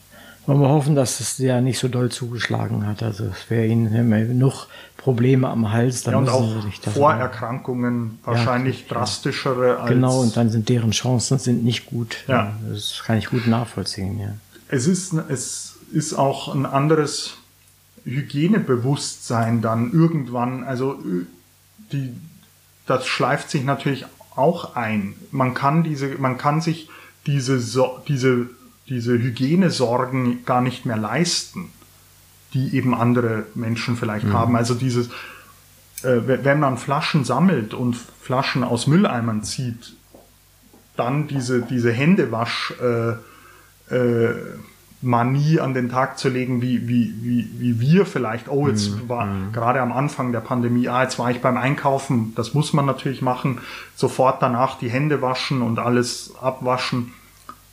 Wollen 0.47 0.61
wir 0.63 0.71
hoffen, 0.71 0.95
dass 0.95 1.21
es 1.21 1.37
ja 1.37 1.61
nicht 1.61 1.79
so 1.79 1.89
doll 1.89 2.11
zugeschlagen 2.11 2.87
hat. 2.87 3.03
Also 3.03 3.25
es 3.27 3.51
wäre 3.51 3.67
ihnen 3.67 3.91
genug 4.11 4.67
Probleme 4.97 5.49
am 5.49 5.71
Hals. 5.71 6.03
Dann 6.03 6.15
ja, 6.15 6.19
und 6.21 6.29
auch 6.31 6.51
Vorerkrankungen, 6.95 8.19
wahrscheinlich 8.25 8.87
ja, 8.89 8.95
drastischere 8.95 9.79
als... 9.81 9.91
Genau, 9.91 10.21
und 10.21 10.35
dann 10.39 10.49
sind 10.49 10.71
deren 10.71 10.93
Chancen 10.93 11.39
sind 11.39 11.63
nicht 11.63 11.85
gut. 11.85 12.25
Ja. 12.27 12.55
Das 12.73 13.03
kann 13.05 13.19
ich 13.19 13.27
gut 13.27 13.47
nachvollziehen, 13.47 14.19
ja. 14.19 14.33
Es 14.69 14.87
ist, 14.87 15.13
es 15.29 15.77
ist 15.93 16.15
auch 16.15 16.55
ein 16.55 16.65
anderes 16.65 17.35
Hygienebewusstsein 18.05 19.61
dann 19.61 19.93
irgendwann, 19.93 20.65
also 20.65 20.99
die, 21.93 22.15
das 22.91 23.07
schleift 23.07 23.51
sich 23.51 23.65
natürlich 23.65 24.05
auch 24.37 24.77
ein. 24.77 25.15
Man 25.31 25.55
kann 25.55 25.83
diese, 25.83 26.17
man 26.19 26.37
kann 26.37 26.61
sich 26.61 26.89
diese, 27.27 27.59
diese 28.09 28.49
diese 28.91 29.13
Hygienesorgen 29.13 30.45
gar 30.45 30.61
nicht 30.61 30.85
mehr 30.85 30.97
leisten, 30.97 31.71
die 32.53 32.75
eben 32.77 32.93
andere 32.95 33.47
Menschen 33.55 33.97
vielleicht 33.97 34.27
mhm. 34.27 34.33
haben. 34.33 34.57
Also 34.57 34.75
dieses, 34.75 35.07
äh, 36.03 36.21
wenn 36.27 36.59
man 36.59 36.77
Flaschen 36.77 37.25
sammelt 37.25 37.73
und 37.73 37.97
Flaschen 37.97 38.65
aus 38.65 38.89
Mülleimern 38.89 39.45
zieht, 39.45 39.95
dann 40.97 41.29
diese, 41.29 41.63
diese 41.63 41.93
Händewasch, 41.93 42.75
äh, 42.83 43.95
äh, 43.95 44.35
Manie 45.03 45.61
an 45.61 45.73
den 45.73 45.89
Tag 45.89 46.19
zu 46.19 46.29
legen, 46.29 46.61
wie, 46.61 46.87
wie, 46.87 47.15
wie, 47.23 47.49
wie 47.59 47.81
wir 47.81 48.05
vielleicht, 48.05 48.49
oh, 48.49 48.69
jetzt 48.69 48.91
mhm. 48.91 49.09
war 49.09 49.27
mhm. 49.27 49.53
gerade 49.53 49.81
am 49.81 49.93
Anfang 49.93 50.33
der 50.33 50.41
Pandemie, 50.41 50.89
ah, 50.89 51.03
jetzt 51.03 51.19
war 51.19 51.31
ich 51.31 51.41
beim 51.41 51.57
Einkaufen, 51.57 52.35
das 52.37 52.53
muss 52.53 52.75
man 52.75 52.85
natürlich 52.85 53.23
machen, 53.23 53.61
sofort 53.97 54.43
danach 54.43 54.79
die 54.79 54.91
Hände 54.91 55.23
waschen 55.23 55.63
und 55.63 55.79
alles 55.79 56.35
abwaschen. 56.41 57.13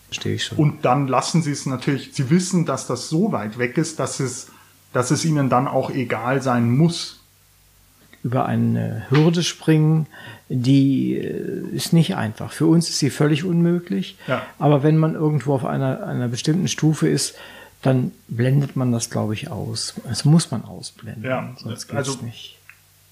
Verstehe 0.06 0.36
ich 0.36 0.46
schon. 0.46 0.58
Und 0.58 0.86
dann 0.86 1.10
lassen 1.10 1.42
sie 1.42 1.52
es 1.52 1.66
natürlich, 1.66 2.12
sie 2.14 2.30
wissen, 2.30 2.66
dass 2.66 2.88
das 2.88 3.10
so 3.10 3.34
weit 3.34 3.58
weg 3.58 3.78
ist, 3.78 4.00
dass 4.00 4.22
es, 4.22 4.50
dass 4.94 5.12
es 5.12 5.26
ihnen 5.26 5.50
dann 5.50 5.68
auch 5.68 5.90
egal 5.90 6.42
sein 6.42 6.72
muss. 6.72 7.20
Über 8.24 8.46
eine 8.46 9.06
Hürde 9.10 9.44
springen, 9.44 10.08
die 10.50 11.16
äh, 11.16 11.76
ist 11.76 11.94
nicht 11.94 12.16
einfach. 12.16 12.52
Für 12.52 12.68
uns 12.68 12.90
ist 12.90 13.00
sie 13.00 13.10
völlig 13.10 13.44
unmöglich. 13.44 14.18
Ja. 14.28 14.44
Aber 14.60 14.84
wenn 14.84 14.98
man 14.98 15.16
irgendwo 15.16 15.54
auf 15.54 15.66
einer, 15.66 16.06
einer 16.06 16.28
bestimmten 16.28 16.68
Stufe 16.68 17.08
ist, 17.08 17.36
dann 17.82 18.12
blendet 18.28 18.76
man 18.76 18.92
das, 18.92 19.10
glaube 19.10 19.34
ich, 19.34 19.50
aus. 19.52 19.94
Das 20.08 20.26
muss 20.26 20.52
man 20.52 20.66
ausblenden. 20.66 21.24
Ja, 21.24 21.54
sonst 21.58 21.88
geht's 21.88 22.10
also, 22.10 22.26
nicht 22.26 22.58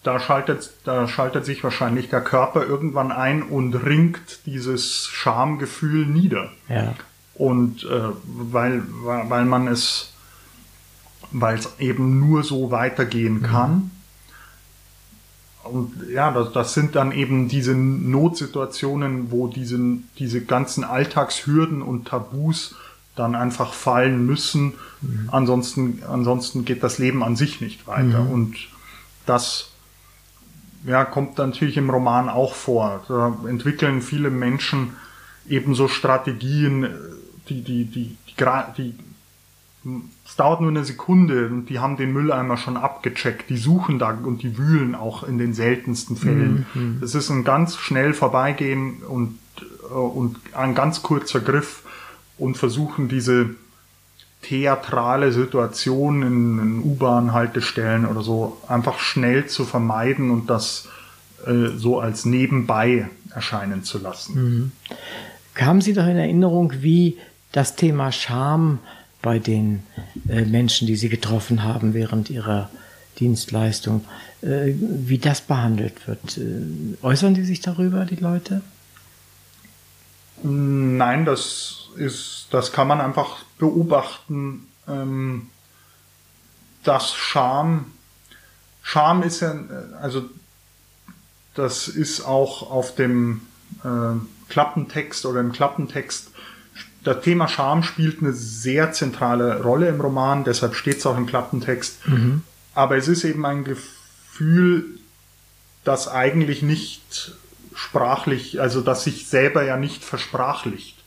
da 0.05 0.19
schaltet, 0.19 0.71
da 0.83 1.07
schaltet 1.07 1.45
sich 1.45 1.63
wahrscheinlich 1.63 2.09
der 2.09 2.21
Körper 2.21 2.65
irgendwann 2.65 3.11
ein 3.11 3.41
und 3.41 3.73
ringt 3.73 4.45
dieses 4.45 5.07
Schamgefühl 5.07 6.05
nieder. 6.05 6.51
Ja. 6.69 6.93
Und 7.33 7.83
äh, 7.83 8.09
weil, 8.23 8.83
weil 9.01 9.45
man 9.45 9.67
es, 9.67 10.13
weil 11.31 11.57
es 11.57 11.79
eben 11.79 12.19
nur 12.19 12.43
so 12.43 12.69
weitergehen 12.71 13.39
mhm. 13.39 13.43
kann. 13.43 13.91
Und 15.65 15.93
ja, 16.11 16.31
das, 16.31 16.51
das 16.53 16.73
sind 16.73 16.95
dann 16.95 17.11
eben 17.11 17.47
diese 17.47 17.75
Notsituationen, 17.75 19.31
wo 19.31 19.47
diese, 19.47 19.79
diese 20.19 20.41
ganzen 20.41 20.83
Alltagshürden 20.83 21.81
und 21.81 22.07
Tabus 22.07 22.75
dann 23.15 23.35
einfach 23.35 23.73
fallen 23.73 24.25
müssen. 24.25 24.73
Mhm. 25.01 25.29
Ansonsten, 25.31 26.03
ansonsten 26.07 26.65
geht 26.65 26.83
das 26.83 26.97
Leben 26.97 27.23
an 27.23 27.35
sich 27.35 27.61
nicht 27.61 27.87
weiter. 27.87 28.23
Mhm. 28.23 28.31
Und 28.31 28.55
das 29.25 29.69
ja, 30.85 31.03
kommt 31.03 31.37
natürlich 31.37 31.77
im 31.77 31.89
Roman 31.89 32.29
auch 32.29 32.53
vor. 32.53 33.03
Da 33.07 33.35
entwickeln 33.47 34.01
viele 34.01 34.29
Menschen 34.29 34.91
ebenso 35.47 35.87
Strategien, 35.87 36.87
die, 37.49 37.61
die, 37.61 37.85
die, 37.85 38.17
die, 38.27 38.35
die, 38.77 38.93
es 40.25 40.35
dauert 40.35 40.61
nur 40.61 40.71
eine 40.71 40.83
Sekunde 40.83 41.47
und 41.47 41.67
die 41.67 41.79
haben 41.79 41.97
den 41.97 42.11
Mülleimer 42.11 42.57
schon 42.57 42.75
abgecheckt. 42.75 43.49
Die 43.49 43.57
suchen 43.57 43.99
da 43.99 44.09
und 44.11 44.41
die 44.41 44.57
wühlen 44.57 44.95
auch 44.95 45.23
in 45.23 45.37
den 45.37 45.53
seltensten 45.53 46.17
Fällen. 46.17 46.65
Mhm. 46.73 46.97
Das 47.01 47.13
ist 47.13 47.29
ein 47.29 47.43
ganz 47.43 47.77
schnell 47.77 48.13
vorbeigehen 48.13 49.03
und, 49.03 49.37
äh, 49.89 49.93
und 49.93 50.37
ein 50.53 50.73
ganz 50.73 51.03
kurzer 51.03 51.39
Griff 51.39 51.83
und 52.37 52.57
versuchen 52.57 53.07
diese 53.07 53.51
theatrale 54.41 55.31
Situation 55.31 56.21
in, 56.21 56.59
in 56.59 56.83
U-Bahn-Haltestellen 56.83 58.05
oder 58.05 58.21
so 58.21 58.57
einfach 58.67 58.99
schnell 58.99 59.47
zu 59.47 59.65
vermeiden 59.65 60.31
und 60.31 60.49
das 60.49 60.87
äh, 61.45 61.77
so 61.77 61.99
als 61.99 62.25
nebenbei 62.25 63.07
erscheinen 63.33 63.83
zu 63.83 63.99
lassen. 63.99 64.33
Mhm. 64.35 64.71
Haben 65.59 65.81
Sie 65.81 65.93
doch 65.93 66.05
in 66.05 66.17
Erinnerung, 66.17 66.73
wie 66.81 67.17
das 67.51 67.75
Thema 67.75 68.11
Scham 68.11 68.79
bei 69.25 69.39
den 69.39 69.81
äh, 70.29 70.45
Menschen, 70.45 70.85
die 70.85 70.95
Sie 70.95 71.09
getroffen 71.09 71.63
haben 71.63 71.95
während 71.95 72.29
Ihrer 72.29 72.69
Dienstleistung, 73.17 74.05
äh, 74.43 74.73
wie 74.77 75.17
das 75.17 75.41
behandelt 75.41 76.07
wird? 76.07 76.37
Äh, 76.37 76.95
äußern 77.01 77.33
die 77.33 77.43
sich 77.43 77.59
darüber, 77.59 78.05
die 78.05 78.17
Leute? 78.17 78.61
Nein, 80.43 81.25
das 81.25 81.89
ist, 81.97 82.49
das 82.51 82.71
kann 82.71 82.87
man 82.87 83.01
einfach 83.01 83.43
beobachten, 83.57 84.67
ähm, 84.87 85.47
dass 86.83 87.15
Scham, 87.15 87.85
Scham 88.83 89.23
ist 89.23 89.39
ja, 89.39 89.55
also 89.99 90.29
das 91.55 91.87
ist 91.87 92.21
auch 92.21 92.69
auf 92.69 92.93
dem 92.93 93.41
äh, 93.83 94.19
Klappentext 94.49 95.25
oder 95.25 95.39
im 95.39 95.51
Klappentext. 95.51 96.29
Das 97.05 97.21
Thema 97.21 97.47
Scham 97.47 97.83
spielt 97.83 98.21
eine 98.21 98.33
sehr 98.33 98.91
zentrale 98.91 99.61
Rolle 99.61 99.89
im 99.89 100.01
Roman, 100.01 100.43
deshalb 100.43 100.73
steht 100.73 100.97
es 100.97 101.05
auch 101.05 101.17
im 101.17 101.27
Klappentext. 101.27 102.07
Mhm. 102.07 102.41
Aber 102.73 102.97
es 102.97 103.07
ist 103.07 103.23
eben 103.23 103.45
ein 103.45 103.63
Gefühl, 103.63 104.85
das 105.83 106.07
eigentlich 106.07 106.63
nicht 106.63 107.35
sprachlich, 107.75 108.59
also 108.59 108.81
das 108.81 109.03
sich 109.03 109.27
selber 109.27 109.63
ja 109.63 109.77
nicht 109.77 110.03
versprachlicht. 110.03 110.97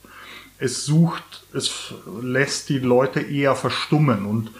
Es 0.58 0.84
sucht, 0.84 1.44
es 1.52 1.92
lässt 2.22 2.68
die 2.68 2.78
Leute 2.78 3.20
eher 3.20 3.56
verstummen 3.56 4.24
und 4.24 4.50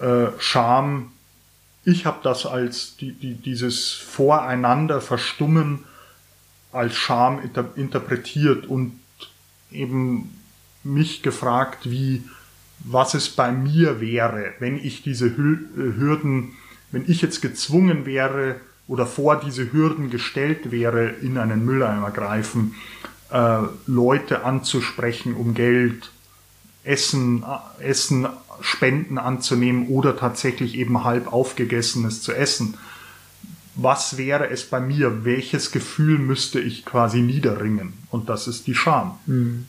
äh, 0.00 0.30
Scham, 0.38 1.10
ich 1.84 2.06
habe 2.06 2.20
das 2.22 2.46
als 2.46 2.96
die, 2.96 3.12
die, 3.12 3.34
dieses 3.34 3.90
Voreinander 3.90 5.00
verstummen 5.00 5.84
als 6.70 6.94
Scham 6.94 7.42
inter, 7.42 7.70
interpretiert 7.74 8.66
und 8.66 9.00
eben 9.72 10.39
mich 10.82 11.22
gefragt, 11.22 11.90
wie, 11.90 12.22
was 12.80 13.14
es 13.14 13.28
bei 13.28 13.52
mir 13.52 14.00
wäre, 14.00 14.54
wenn 14.58 14.78
ich 14.78 15.02
diese 15.02 15.36
Hürden, 15.36 16.52
wenn 16.92 17.04
ich 17.06 17.22
jetzt 17.22 17.42
gezwungen 17.42 18.06
wäre, 18.06 18.56
oder 18.90 19.06
vor 19.06 19.36
diese 19.38 19.72
Hürden 19.72 20.10
gestellt 20.10 20.72
wäre, 20.72 21.10
in 21.22 21.38
einen 21.38 21.64
Mülleimer 21.64 22.10
greifen, 22.10 22.74
äh, 23.30 23.60
Leute 23.86 24.44
anzusprechen 24.44 25.34
um 25.34 25.54
Geld, 25.54 26.10
Essen, 26.82 27.44
äh, 27.44 27.84
Essen, 27.84 28.26
Spenden 28.60 29.16
anzunehmen 29.16 29.86
oder 29.86 30.16
tatsächlich 30.16 30.74
eben 30.76 31.04
halb 31.04 31.32
aufgegessenes 31.32 32.20
zu 32.20 32.32
essen. 32.32 32.76
was 33.76 34.18
wäre 34.18 34.50
es 34.50 34.64
bei 34.64 34.80
mir? 34.80 35.24
Welches 35.24 35.70
Gefühl 35.70 36.18
müsste 36.18 36.60
ich 36.60 36.84
quasi 36.84 37.22
niederringen? 37.22 37.94
Und 38.10 38.28
das 38.28 38.48
ist 38.48 38.66
die 38.66 38.74
Scham. 38.74 39.18
Mhm. 39.26 39.66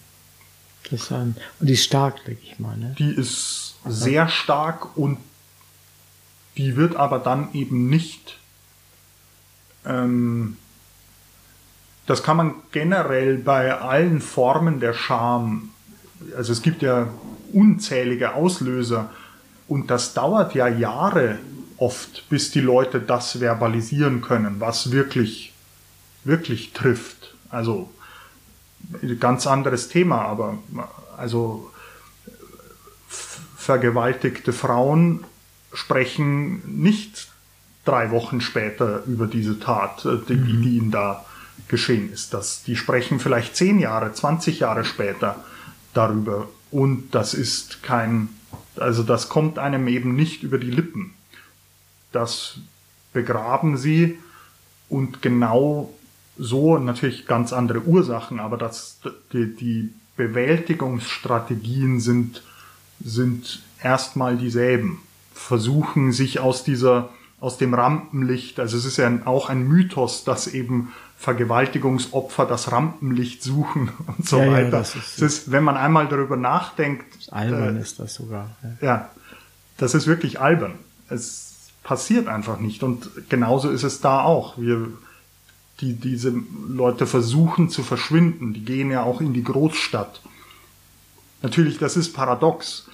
Interessant. 0.83 1.37
Und 1.59 1.67
die 1.67 1.73
ist 1.73 1.83
stark, 1.83 2.23
denke 2.25 2.41
ich 2.43 2.59
mal. 2.59 2.77
Ne? 2.77 2.95
Die 2.97 3.11
ist 3.13 3.75
sehr 3.85 4.27
stark 4.27 4.97
und 4.97 5.17
die 6.57 6.75
wird 6.75 6.95
aber 6.95 7.19
dann 7.19 7.53
eben 7.53 7.87
nicht. 7.87 8.37
Ähm, 9.85 10.57
das 12.05 12.23
kann 12.23 12.37
man 12.37 12.55
generell 12.71 13.37
bei 13.37 13.73
allen 13.73 14.21
Formen 14.21 14.79
der 14.79 14.93
Scham, 14.93 15.69
also 16.35 16.51
es 16.51 16.61
gibt 16.61 16.81
ja 16.81 17.07
unzählige 17.53 18.33
Auslöser 18.33 19.09
und 19.67 19.89
das 19.89 20.13
dauert 20.13 20.53
ja 20.55 20.67
Jahre 20.67 21.39
oft, 21.77 22.29
bis 22.29 22.51
die 22.51 22.59
Leute 22.59 22.99
das 22.99 23.39
verbalisieren 23.39 24.21
können, 24.21 24.59
was 24.59 24.91
wirklich, 24.91 25.53
wirklich 26.23 26.73
trifft. 26.73 27.33
Also 27.49 27.89
ganz 29.19 29.47
anderes 29.47 29.87
Thema, 29.89 30.21
aber 30.21 30.57
also 31.17 31.71
vergewaltigte 33.55 34.53
Frauen 34.53 35.23
sprechen 35.73 36.81
nicht 36.81 37.29
drei 37.85 38.11
Wochen 38.11 38.41
später 38.41 39.03
über 39.05 39.27
diese 39.27 39.59
Tat, 39.59 40.05
äh, 40.05 40.17
die, 40.27 40.33
mhm. 40.35 40.61
die 40.61 40.77
ihnen 40.77 40.91
da 40.91 41.25
geschehen 41.67 42.11
ist. 42.11 42.33
Das, 42.33 42.63
die 42.63 42.75
sprechen 42.75 43.19
vielleicht 43.19 43.55
zehn 43.55 43.79
Jahre, 43.79 44.11
20 44.11 44.59
Jahre 44.59 44.83
später 44.83 45.43
darüber. 45.93 46.49
Und 46.69 47.15
das 47.15 47.33
ist 47.33 47.83
kein, 47.83 48.29
also 48.75 49.03
das 49.03 49.29
kommt 49.29 49.59
einem 49.59 49.87
eben 49.87 50.15
nicht 50.15 50.43
über 50.43 50.57
die 50.57 50.71
Lippen. 50.71 51.13
Das 52.11 52.57
begraben 53.13 53.77
sie 53.77 54.19
und 54.89 55.21
genau 55.21 55.93
so 56.41 56.79
natürlich 56.79 57.27
ganz 57.27 57.53
andere 57.53 57.81
Ursachen, 57.81 58.39
aber 58.39 58.57
das, 58.57 58.99
die, 59.31 59.55
die 59.55 59.93
Bewältigungsstrategien 60.17 61.99
sind, 61.99 62.41
sind 62.99 63.61
erstmal 63.83 64.37
dieselben. 64.37 64.99
Versuchen 65.35 66.11
sich 66.11 66.39
aus 66.39 66.63
dieser, 66.63 67.09
aus 67.39 67.59
dem 67.59 67.75
Rampenlicht, 67.75 68.59
also 68.59 68.75
es 68.75 68.85
ist 68.85 68.97
ja 68.97 69.11
auch 69.25 69.49
ein 69.49 69.67
Mythos, 69.67 70.23
dass 70.23 70.47
eben 70.47 70.91
Vergewaltigungsopfer 71.15 72.47
das 72.47 72.71
Rampenlicht 72.71 73.43
suchen 73.43 73.91
und 74.17 74.27
so 74.27 74.39
ja, 74.39 74.51
weiter. 74.51 74.63
Ja, 74.63 74.71
das 74.71 74.95
ist, 74.95 75.21
das 75.21 75.33
ist, 75.33 75.51
wenn 75.51 75.63
man 75.63 75.77
einmal 75.77 76.07
darüber 76.07 76.37
nachdenkt. 76.37 77.05
Albern 77.31 77.77
äh, 77.77 77.81
ist 77.81 77.99
das 77.99 78.15
sogar. 78.15 78.49
Ja. 78.81 78.87
ja, 78.87 79.09
das 79.77 79.93
ist 79.93 80.07
wirklich 80.07 80.39
albern. 80.39 80.73
Es 81.07 81.69
passiert 81.83 82.27
einfach 82.27 82.59
nicht. 82.59 82.81
Und 82.81 83.29
genauso 83.29 83.69
ist 83.69 83.83
es 83.83 84.01
da 84.01 84.21
auch. 84.21 84.57
Wir, 84.57 84.87
die, 85.81 85.93
diese 85.93 86.33
Leute 86.69 87.07
versuchen 87.07 87.69
zu 87.69 87.83
verschwinden. 87.83 88.53
Die 88.53 88.63
gehen 88.63 88.91
ja 88.91 89.03
auch 89.03 89.19
in 89.19 89.33
die 89.33 89.43
Großstadt. 89.43 90.21
Natürlich, 91.41 91.79
das 91.79 91.97
ist 91.97 92.13
paradox. 92.13 92.87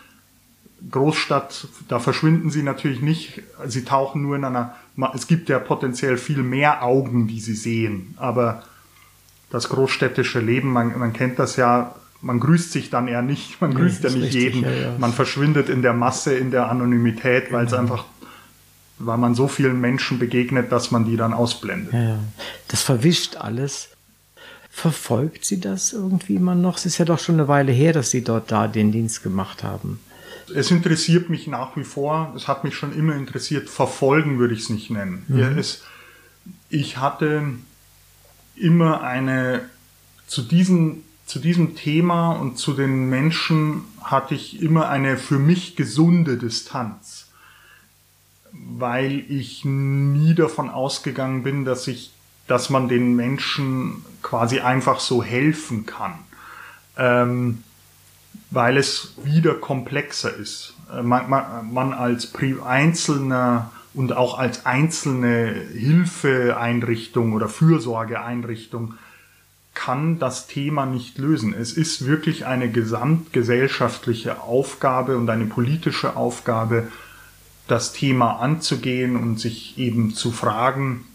Großstadt, 0.92 1.68
da 1.88 2.00
verschwinden 2.00 2.50
sie 2.50 2.64
natürlich 2.64 3.02
nicht. 3.02 3.42
Sie 3.66 3.84
tauchen 3.84 4.22
nur 4.22 4.36
in 4.36 4.46
einer, 4.46 4.76
es 5.14 5.28
gibt 5.28 5.50
ja 5.50 5.60
potenziell 5.60 6.18
viel 6.18 6.44
mehr 6.44 6.84
Augen, 6.84 7.28
die 7.28 7.40
sie 7.40 7.56
sehen. 7.56 8.14
Aber 8.18 8.64
das 9.50 9.70
großstädtische 9.70 10.40
Leben, 10.40 10.72
man, 10.72 10.98
man 10.98 11.14
kennt 11.14 11.40
das 11.40 11.56
ja, 11.56 11.96
man 12.22 12.40
grüßt 12.40 12.72
sich 12.72 12.90
dann 12.90 13.08
eher 13.08 13.22
nicht, 13.22 13.60
man 13.62 13.74
grüßt 13.74 14.04
nee, 14.04 14.10
ja 14.10 14.16
nicht 14.16 14.24
richtig, 14.26 14.44
jeden. 14.44 14.64
Ja, 14.64 14.72
ja. 14.72 14.96
Man 14.98 15.14
verschwindet 15.14 15.70
in 15.70 15.82
der 15.82 15.94
Masse, 15.94 16.36
in 16.36 16.52
der 16.52 16.70
Anonymität, 16.70 17.52
weil 17.52 17.66
es 17.66 17.72
genau. 17.72 17.82
einfach 17.84 18.06
weil 19.00 19.18
man 19.18 19.36
so 19.36 19.48
vielen 19.48 19.80
Menschen 19.80 20.20
begegnet, 20.20 20.72
dass 20.72 20.92
man 20.92 21.06
die 21.06 21.18
dann 21.18 21.34
ausblendet. 21.34 21.94
Ja, 21.94 22.20
das 22.68 22.82
verwischt 22.82 23.36
alles. 23.36 23.90
Verfolgt 24.70 25.46
sie 25.46 25.60
das 25.60 25.94
irgendwie 25.94 26.36
immer 26.36 26.56
noch? 26.56 26.78
Es 26.78 26.86
ist 26.86 26.98
ja 26.98 27.06
doch 27.06 27.20
schon 27.20 27.36
eine 27.36 27.48
Weile 27.48 27.72
her, 27.72 27.94
dass 27.94 28.12
Sie 28.12 28.24
dort 28.24 28.52
da 28.52 28.68
den 28.68 28.92
Dienst 28.92 29.24
gemacht 29.24 29.64
haben. 29.64 30.00
Es 30.54 30.70
interessiert 30.72 31.30
mich 31.30 31.48
nach 31.48 31.76
wie 31.76 31.84
vor, 31.84 32.32
es 32.36 32.48
hat 32.48 32.64
mich 32.64 32.76
schon 32.76 32.94
immer 32.96 33.16
interessiert, 33.16 33.70
verfolgen 33.70 34.40
würde 34.40 34.54
ich 34.54 34.62
es 34.62 34.70
nicht 34.70 34.92
nennen. 34.92 35.26
Mhm. 35.28 35.40
Ja, 35.40 35.50
es, 35.50 35.82
ich 36.70 36.98
hatte 36.98 37.44
immer 38.56 39.02
eine, 39.02 39.62
zu, 40.28 40.42
diesen, 40.42 41.04
zu 41.26 41.40
diesem 41.40 41.76
Thema 41.76 42.34
und 42.34 42.58
zu 42.58 42.74
den 42.74 43.10
Menschen 43.10 43.82
hatte 44.02 44.36
ich 44.36 44.62
immer 44.62 44.90
eine 44.90 45.18
für 45.18 45.40
mich 45.40 45.76
gesunde 45.76 46.38
Distanz 46.38 47.27
weil 48.80 49.24
ich 49.30 49.66
nie 49.66 50.34
davon 50.36 50.70
ausgegangen 50.70 51.44
bin, 51.44 51.66
dass 51.66 51.88
ich, 51.88 52.12
dass 52.48 52.70
man 52.70 52.88
den 52.88 53.16
Menschen 53.16 54.06
quasi 54.22 54.60
einfach 54.60 55.00
so 55.00 55.24
helfen 55.24 55.86
kann, 55.86 56.16
ähm, 56.98 57.64
weil 58.52 58.78
es 58.78 59.16
wieder 59.24 59.54
komplexer 59.56 60.36
ist. 60.36 60.76
Äh, 60.94 61.04
man, 61.04 61.30
man, 61.30 61.74
man 61.74 61.94
als 61.94 62.34
Einzelner 62.66 63.72
und 63.94 64.14
auch 64.14 64.38
als 64.38 64.66
einzelne 64.66 65.54
Hilfeeinrichtung 65.74 67.34
oder 67.34 67.50
Fürsorgeeinrichtung 67.50 68.94
kann 69.74 70.18
das 70.18 70.48
Thema 70.48 70.86
nicht 70.88 71.20
lösen. 71.20 71.54
Es 71.54 71.74
ist 71.74 72.06
wirklich 72.06 72.46
eine 72.48 72.70
gesamtgesellschaftliche 72.70 74.42
Aufgabe 74.42 75.18
und 75.18 75.30
eine 75.30 75.46
politische 75.46 76.16
Aufgabe, 76.16 76.88
das 77.68 77.94
Thema 77.94 78.40
anzugehen 78.40 79.16
und 79.16 79.40
sich 79.40 79.78
eben 79.78 80.14
zu 80.14 80.32
fragen, 80.32 81.06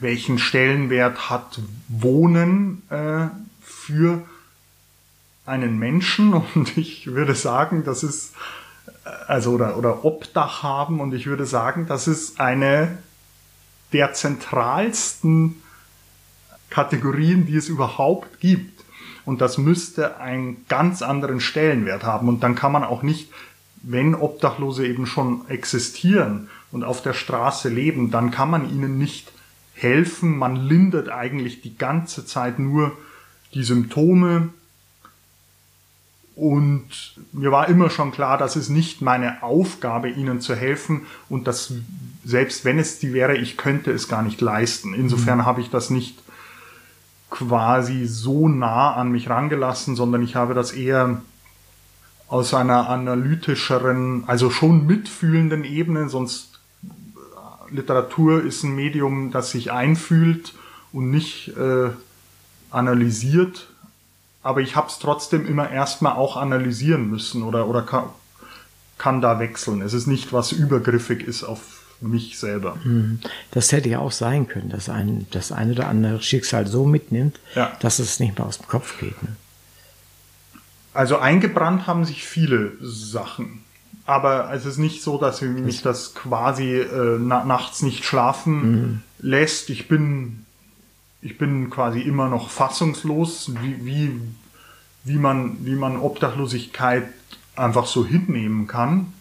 welchen 0.00 0.38
Stellenwert 0.38 1.30
hat 1.30 1.60
Wohnen 1.88 2.82
äh, 2.90 3.28
für 3.60 4.22
einen 5.46 5.78
Menschen 5.78 6.34
und 6.54 6.76
ich 6.76 7.06
würde 7.06 7.34
sagen, 7.34 7.84
das 7.84 8.02
ist 8.02 8.34
äh, 9.04 9.08
also 9.28 9.52
oder, 9.52 9.76
oder 9.76 10.04
Obdach 10.04 10.62
haben 10.62 11.00
und 11.00 11.14
ich 11.14 11.26
würde 11.26 11.46
sagen, 11.46 11.86
das 11.86 12.08
ist 12.08 12.40
eine 12.40 12.98
der 13.92 14.12
zentralsten 14.12 15.62
Kategorien, 16.70 17.46
die 17.46 17.56
es 17.56 17.68
überhaupt 17.68 18.40
gibt. 18.40 18.84
Und 19.24 19.40
das 19.40 19.58
müsste 19.58 20.18
einen 20.18 20.64
ganz 20.68 21.02
anderen 21.02 21.40
Stellenwert 21.40 22.04
haben. 22.04 22.28
Und 22.28 22.42
dann 22.42 22.54
kann 22.54 22.72
man 22.72 22.84
auch 22.84 23.02
nicht 23.02 23.30
wenn 23.88 24.16
Obdachlose 24.16 24.86
eben 24.86 25.06
schon 25.06 25.48
existieren 25.48 26.48
und 26.72 26.82
auf 26.82 27.02
der 27.02 27.12
Straße 27.12 27.68
leben, 27.68 28.10
dann 28.10 28.32
kann 28.32 28.50
man 28.50 28.68
ihnen 28.68 28.98
nicht 28.98 29.32
helfen. 29.74 30.36
Man 30.36 30.56
lindert 30.56 31.08
eigentlich 31.08 31.60
die 31.60 31.76
ganze 31.76 32.26
Zeit 32.26 32.58
nur 32.58 32.96
die 33.54 33.62
Symptome. 33.62 34.48
Und 36.34 37.14
mir 37.32 37.52
war 37.52 37.68
immer 37.68 37.88
schon 37.88 38.10
klar, 38.10 38.38
dass 38.38 38.56
es 38.56 38.68
nicht 38.68 39.02
meine 39.02 39.42
Aufgabe, 39.42 40.10
ihnen 40.10 40.40
zu 40.40 40.54
helfen 40.54 41.06
und 41.28 41.46
dass 41.46 41.72
selbst 42.24 42.64
wenn 42.64 42.78
es 42.78 42.98
die 42.98 43.12
wäre, 43.12 43.36
ich 43.36 43.56
könnte 43.56 43.92
es 43.92 44.08
gar 44.08 44.22
nicht 44.22 44.40
leisten. 44.40 44.94
Insofern 44.94 45.38
mhm. 45.38 45.46
habe 45.46 45.60
ich 45.60 45.70
das 45.70 45.90
nicht 45.90 46.18
quasi 47.30 48.06
so 48.06 48.48
nah 48.48 48.94
an 48.94 49.12
mich 49.12 49.30
rangelassen, 49.30 49.94
sondern 49.94 50.22
ich 50.22 50.34
habe 50.34 50.54
das 50.54 50.72
eher 50.72 51.22
aus 52.28 52.54
einer 52.54 52.88
analytischeren, 52.88 54.24
also 54.26 54.50
schon 54.50 54.86
mitfühlenden 54.86 55.64
Ebene, 55.64 56.08
sonst 56.08 56.60
äh, 56.84 57.74
Literatur 57.74 58.42
ist 58.42 58.64
ein 58.64 58.74
Medium, 58.74 59.30
das 59.30 59.52
sich 59.52 59.72
einfühlt 59.72 60.54
und 60.92 61.10
nicht 61.10 61.56
äh, 61.56 61.90
analysiert. 62.70 63.68
Aber 64.42 64.60
ich 64.60 64.76
habe 64.76 64.88
es 64.88 64.98
trotzdem 64.98 65.46
immer 65.46 65.70
erstmal 65.70 66.12
auch 66.14 66.36
analysieren 66.36 67.10
müssen 67.10 67.42
oder, 67.42 67.68
oder 67.68 67.82
kann, 67.82 68.04
kann 68.98 69.20
da 69.20 69.38
wechseln. 69.38 69.82
Es 69.82 69.92
ist 69.92 70.06
nicht, 70.06 70.32
was 70.32 70.52
übergriffig 70.52 71.26
ist 71.26 71.42
auf 71.44 71.60
mich 72.00 72.38
selber. 72.38 72.76
Hm. 72.82 73.20
Das 73.50 73.72
hätte 73.72 73.88
ja 73.88 74.00
auch 74.00 74.12
sein 74.12 74.48
können, 74.48 74.68
dass 74.68 74.88
ein, 74.88 75.26
das 75.30 75.52
eine 75.52 75.72
oder 75.72 75.88
andere 75.88 76.20
Schicksal 76.22 76.66
so 76.66 76.84
mitnimmt, 76.84 77.40
ja. 77.54 77.72
dass 77.80 77.98
es 77.98 78.20
nicht 78.20 78.38
mehr 78.38 78.46
aus 78.46 78.58
dem 78.58 78.68
Kopf 78.68 78.98
geht. 79.00 79.20
Ne? 79.22 79.30
Also 80.96 81.18
eingebrannt 81.18 81.86
haben 81.86 82.06
sich 82.06 82.24
viele 82.24 82.72
Sachen. 82.80 83.62
Aber 84.06 84.50
es 84.54 84.64
ist 84.64 84.78
nicht 84.78 85.02
so, 85.02 85.18
dass 85.18 85.42
mich 85.42 85.82
das 85.82 86.14
quasi 86.14 86.76
äh, 86.78 87.18
na 87.20 87.44
nachts 87.44 87.82
nicht 87.82 88.04
schlafen 88.04 88.70
mhm. 88.70 89.02
lässt. 89.18 89.68
Ich 89.68 89.88
bin, 89.88 90.46
ich 91.20 91.36
bin 91.36 91.68
quasi 91.68 92.00
immer 92.00 92.28
noch 92.28 92.48
fassungslos, 92.48 93.52
wie, 93.60 93.84
wie, 93.84 94.20
wie, 95.04 95.18
man, 95.18 95.58
wie 95.66 95.74
man 95.74 95.98
Obdachlosigkeit 95.98 97.08
einfach 97.56 97.86
so 97.86 98.06
hinnehmen 98.06 98.66
kann 98.66 99.12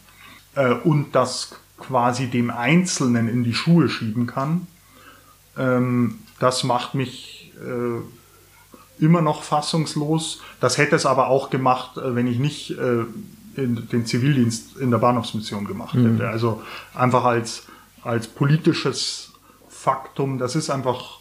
äh, 0.56 0.72
und 0.72 1.14
das 1.14 1.56
quasi 1.78 2.28
dem 2.28 2.52
Einzelnen 2.52 3.28
in 3.28 3.44
die 3.44 3.54
Schuhe 3.54 3.90
schieben 3.90 4.28
kann. 4.28 4.68
Ähm, 5.58 6.20
das 6.40 6.64
macht 6.64 6.96
mich 6.96 7.52
äh, 7.60 8.02
immer 9.00 9.22
noch 9.22 9.44
fassungslos. 9.44 10.42
Das 10.60 10.78
hätte 10.78 10.96
es 10.96 11.06
aber 11.06 11.28
auch 11.28 11.50
gemacht, 11.50 11.98
äh, 11.98 12.16
wenn 12.16 12.28
ich 12.28 12.40
nicht 12.40 12.72
äh, 12.72 13.06
den 13.58 14.06
Zivildienst 14.06 14.78
in 14.78 14.92
der 14.92 14.98
Bahnhofsmission 14.98 15.66
gemacht 15.66 15.94
hätte. 15.94 16.10
Mhm. 16.10 16.22
Also 16.22 16.62
einfach 16.94 17.24
als, 17.24 17.64
als 18.04 18.28
politisches 18.28 19.32
Faktum, 19.70 20.40
das 20.40 20.56
ist 20.56 20.70
einfach 20.70 21.20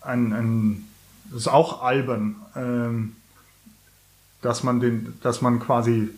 ein, 0.00 0.32
ein 0.32 0.88
das 1.30 1.42
ist 1.42 1.48
auch 1.48 1.82
albern, 1.82 2.36
ähm, 2.54 3.16
dass 4.42 4.62
man 4.62 4.80
den, 4.80 5.14
dass 5.22 5.40
man 5.42 5.58
quasi 5.58 6.10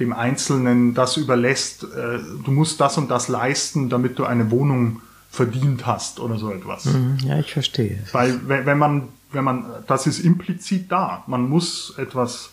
dem 0.00 0.12
Einzelnen 0.12 0.94
das 0.94 1.16
überlässt, 1.16 1.84
äh, 1.84 2.18
du 2.44 2.50
musst 2.50 2.80
das 2.80 2.98
und 2.98 3.10
das 3.10 3.28
leisten, 3.28 3.88
damit 3.88 4.18
du 4.18 4.24
eine 4.24 4.50
Wohnung 4.50 5.00
verdient 5.34 5.84
hast 5.84 6.20
oder 6.20 6.38
so 6.38 6.50
etwas. 6.52 6.84
Mhm, 6.84 7.18
ja, 7.24 7.40
ich 7.40 7.52
verstehe. 7.52 7.98
Weil 8.12 8.40
wenn 8.46 8.78
man, 8.78 9.08
wenn 9.32 9.42
man, 9.42 9.66
das 9.88 10.06
ist 10.06 10.20
implizit 10.20 10.92
da. 10.92 11.24
Man 11.26 11.48
muss 11.48 11.94
etwas, 11.98 12.50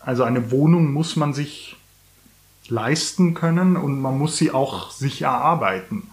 also 0.00 0.22
eine 0.22 0.50
Wohnung 0.50 0.92
muss 0.92 1.16
man 1.16 1.32
sich 1.32 1.76
leisten 2.68 3.32
können 3.32 3.76
und 3.76 4.00
man 4.00 4.18
muss 4.18 4.36
sie 4.36 4.52
auch 4.52 4.90
sich 4.90 5.22
erarbeiten. 5.22 6.08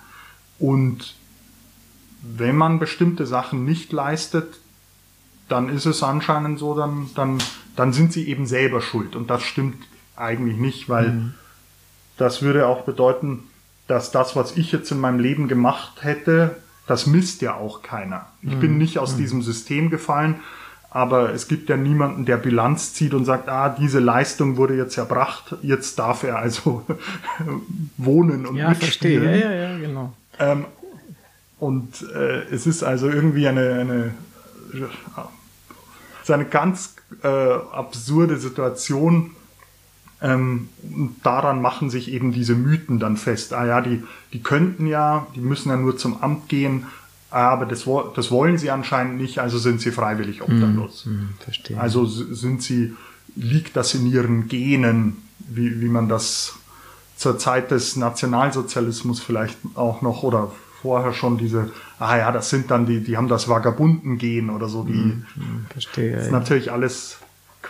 Und 0.57 1.15
wenn 2.21 2.55
man 2.55 2.79
bestimmte 2.79 3.25
Sachen 3.25 3.65
nicht 3.65 3.91
leistet, 3.91 4.59
dann 5.49 5.67
ist 5.67 5.85
es 5.85 6.01
anscheinend 6.01 6.59
so, 6.59 6.77
dann, 6.77 7.09
dann, 7.15 7.43
dann 7.75 7.91
sind 7.91 8.13
sie 8.13 8.29
eben 8.29 8.47
selber 8.47 8.79
schuld. 8.79 9.17
Und 9.17 9.29
das 9.29 9.43
stimmt 9.43 9.83
eigentlich 10.15 10.55
nicht, 10.55 10.87
weil 10.87 11.09
mhm. 11.11 11.33
das 12.15 12.41
würde 12.41 12.67
auch 12.67 12.83
bedeuten, 12.83 13.43
dass 13.87 14.11
das, 14.11 14.35
was 14.35 14.55
ich 14.57 14.71
jetzt 14.71 14.91
in 14.91 14.99
meinem 14.99 15.19
Leben 15.19 15.47
gemacht 15.47 16.03
hätte, 16.03 16.57
das 16.87 17.05
misst 17.05 17.41
ja 17.41 17.55
auch 17.55 17.81
keiner. 17.81 18.27
Ich 18.41 18.55
mhm. 18.55 18.59
bin 18.59 18.77
nicht 18.77 18.99
aus 18.99 19.13
mhm. 19.13 19.17
diesem 19.17 19.41
System 19.41 19.89
gefallen, 19.89 20.35
aber 20.89 21.33
es 21.33 21.47
gibt 21.47 21.69
ja 21.69 21.77
niemanden, 21.77 22.25
der 22.25 22.37
Bilanz 22.37 22.93
zieht 22.93 23.13
und 23.13 23.25
sagt, 23.25 23.49
ah, 23.49 23.69
diese 23.69 23.99
Leistung 23.99 24.57
wurde 24.57 24.75
jetzt 24.75 24.97
erbracht, 24.97 25.55
jetzt 25.61 25.97
darf 25.97 26.23
er 26.23 26.37
also 26.37 26.85
wohnen 27.97 28.45
und 28.45 28.55
ja, 28.55 28.69
mitspielen. 28.69 29.23
Verstehe. 29.23 29.41
Ja, 29.41 29.51
ja, 29.51 29.71
ja, 29.71 29.77
genau. 29.79 30.13
Ähm, 30.39 30.65
und 31.59 32.05
äh, 32.13 32.43
es 32.51 32.67
ist 32.67 32.83
also 32.83 33.09
irgendwie 33.09 33.47
eine, 33.47 33.73
eine, 33.79 34.13
eine 36.27 36.45
ganz 36.45 36.95
äh, 37.23 37.27
absurde 37.27 38.37
Situation, 38.37 39.31
ähm, 40.23 40.69
daran 41.21 41.61
machen 41.61 41.89
sich 41.89 42.09
eben 42.11 42.31
diese 42.31 42.55
Mythen 42.55 42.97
dann 42.97 43.17
fest. 43.17 43.53
Ah 43.53 43.65
ja, 43.65 43.81
die, 43.81 44.01
die 44.31 44.41
könnten 44.41 44.87
ja, 44.87 45.27
die 45.35 45.41
müssen 45.41 45.69
ja 45.69 45.75
nur 45.75 45.97
zum 45.97 46.23
Amt 46.23 46.47
gehen, 46.47 46.85
aber 47.29 47.65
das, 47.65 47.85
das 48.15 48.31
wollen 48.31 48.57
sie 48.57 48.71
anscheinend 48.71 49.19
nicht, 49.19 49.39
also 49.39 49.57
sind 49.57 49.81
sie 49.81 49.91
freiwillig 49.91 50.39
mhm, 50.39 50.45
obdachlos. 50.45 51.05
Mm, 51.05 51.25
verstehe. 51.39 51.79
Also 51.79 52.05
sind 52.05 52.63
sie, 52.63 52.95
liegt 53.35 53.75
das 53.75 53.93
in 53.95 54.05
ihren 54.05 54.47
Genen, 54.47 55.17
wie, 55.39 55.81
wie 55.81 55.89
man 55.89 56.07
das 56.07 56.55
zur 57.17 57.37
Zeit 57.37 57.71
des 57.71 57.97
Nationalsozialismus 57.97 59.19
vielleicht 59.19 59.57
auch 59.75 60.01
noch 60.01 60.23
oder 60.23 60.51
vorher 60.81 61.11
schon 61.11 61.37
diese, 61.37 61.69
ah 61.99 62.17
ja, 62.17 62.31
das 62.31 62.49
sind 62.49 62.71
dann 62.71 62.85
die, 62.85 63.01
die 63.01 63.17
haben 63.17 63.27
das 63.27 63.49
Vagabunden-Gen 63.49 64.49
oder 64.49 64.69
so, 64.69 64.83
die, 64.83 64.93
mm, 64.93 65.25
verstehe, 65.69 66.15
ist 66.17 66.25
ja. 66.27 66.31
natürlich 66.31 66.71
alles 66.71 67.17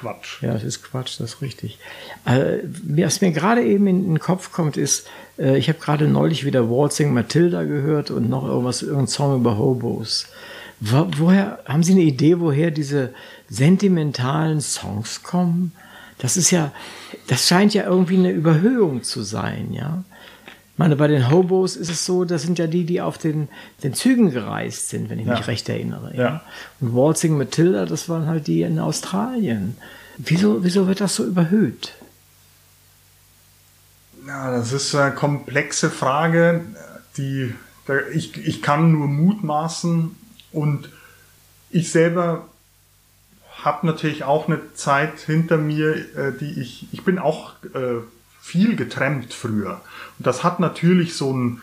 Quatsch. 0.04 0.44
Ja, 0.44 0.54
das 0.54 0.64
ist 0.64 0.84
Quatsch, 0.84 1.20
das 1.20 1.36
ist 1.36 1.42
richtig. 1.42 1.80
Äh, 2.26 2.58
was 2.84 3.22
mir 3.22 3.32
gerade 3.32 3.64
eben 3.64 3.88
in 3.88 4.04
den 4.04 4.20
Kopf 4.20 4.52
kommt, 4.52 4.76
ist, 4.76 5.08
äh, 5.40 5.58
ich 5.58 5.70
habe 5.70 5.80
gerade 5.80 6.08
neulich 6.08 6.46
wieder 6.46 6.70
Waltzing 6.70 7.14
Matilda 7.14 7.64
gehört 7.64 8.12
und 8.12 8.30
noch 8.30 8.46
irgendwas, 8.46 8.82
irgendein 8.82 9.08
Song 9.08 9.36
über 9.38 9.58
Hobos. 9.58 10.28
Wo, 10.82 11.08
woher, 11.18 11.60
haben 11.66 11.84
Sie 11.84 11.94
eine 11.94 12.02
Idee, 12.02 12.40
woher 12.42 12.70
diese 12.70 13.14
sentimentalen 13.50 14.60
Songs 14.60 15.24
kommen? 15.24 15.72
Das 16.18 16.36
ist 16.36 16.52
ja, 16.52 16.74
das 17.28 17.48
scheint 17.48 17.74
ja 17.74 17.86
irgendwie 17.86 18.18
eine 18.18 18.32
Überhöhung 18.32 19.04
zu 19.04 19.24
sein, 19.24 19.72
ja. 19.72 20.04
Ich 20.74 20.80
meine, 20.80 20.96
bei 20.96 21.08
den 21.08 21.30
Hobos 21.30 21.76
ist 21.76 21.92
es 21.92 22.04
so, 22.04 22.26
das 22.26 22.42
sind 22.42 22.58
ja 22.58 22.66
die, 22.66 22.84
die 22.84 23.00
auf 23.00 23.20
den, 23.20 23.48
den 23.84 23.94
Zügen 23.94 24.32
gereist 24.32 24.90
sind, 24.90 25.10
wenn 25.12 25.20
ich 25.20 25.28
ja. 25.28 25.38
mich 25.38 25.48
recht 25.48 25.70
erinnere. 25.70 26.12
Ja. 26.16 26.42
Und 26.80 26.96
Waltzing 26.96 27.38
Matilda, 27.38 27.86
das 27.86 28.10
waren 28.10 28.26
halt 28.26 28.48
die 28.48 28.64
in 28.64 28.80
Australien. 28.80 29.78
Wieso, 30.18 30.64
wieso 30.64 30.88
wird 30.88 31.00
das 31.00 31.16
so 31.16 31.26
überhöht? 31.26 31.94
Ja, 34.26 34.52
das 34.52 34.72
ist 34.72 34.96
eine 34.96 35.14
komplexe 35.14 35.92
Frage, 35.92 36.62
die 37.18 37.54
ich, 38.14 38.36
ich 38.38 38.64
kann 38.64 38.92
nur 38.92 39.08
mutmaßen 39.08 40.16
und 40.54 40.90
ich 41.70 41.92
selber 41.92 42.48
habe 43.64 43.86
natürlich 43.86 44.24
auch 44.24 44.48
eine 44.48 44.74
Zeit 44.74 45.20
hinter 45.20 45.58
mir, 45.58 45.96
äh, 46.18 46.32
die 46.40 46.60
ich, 46.60 46.88
ich 46.92 47.04
bin 47.04 47.20
auch 47.20 47.54
äh, 47.76 48.02
viel 48.44 48.76
getrennt 48.76 49.34
früher. 49.34 49.80
Und 50.20 50.28
das 50.28 50.44
hat 50.44 50.60
natürlich 50.60 51.16
so 51.16 51.34
ein, 51.34 51.62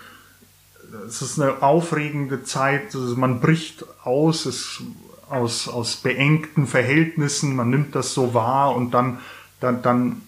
es 1.07 1.21
ist 1.21 1.39
eine 1.39 1.63
aufregende 1.63 2.43
Zeit, 2.43 2.95
man 2.95 3.39
bricht 3.39 3.85
aus, 4.03 4.47
es, 4.47 4.81
aus, 5.29 5.69
aus 5.69 5.97
beengten 5.97 6.67
Verhältnissen, 6.67 7.55
man 7.55 7.69
nimmt 7.69 7.95
das 7.95 8.15
so 8.15 8.33
wahr 8.33 8.75
und 8.75 8.93
dann, 8.93 9.19
dann, 9.61 9.83
dann, 9.83 10.23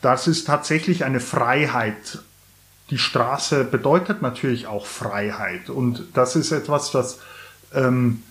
das 0.00 0.28
ist 0.28 0.46
tatsächlich 0.46 1.04
eine 1.04 1.20
Freiheit. 1.20 2.20
Die 2.88 2.98
Straße 2.98 3.62
bedeutet 3.64 4.22
natürlich 4.22 4.66
auch 4.66 4.86
Freiheit 4.86 5.68
und 5.68 6.06
das 6.14 6.36
ist 6.36 6.52
etwas, 6.52 6.90
das, 6.90 7.20
ähm, 7.74 8.22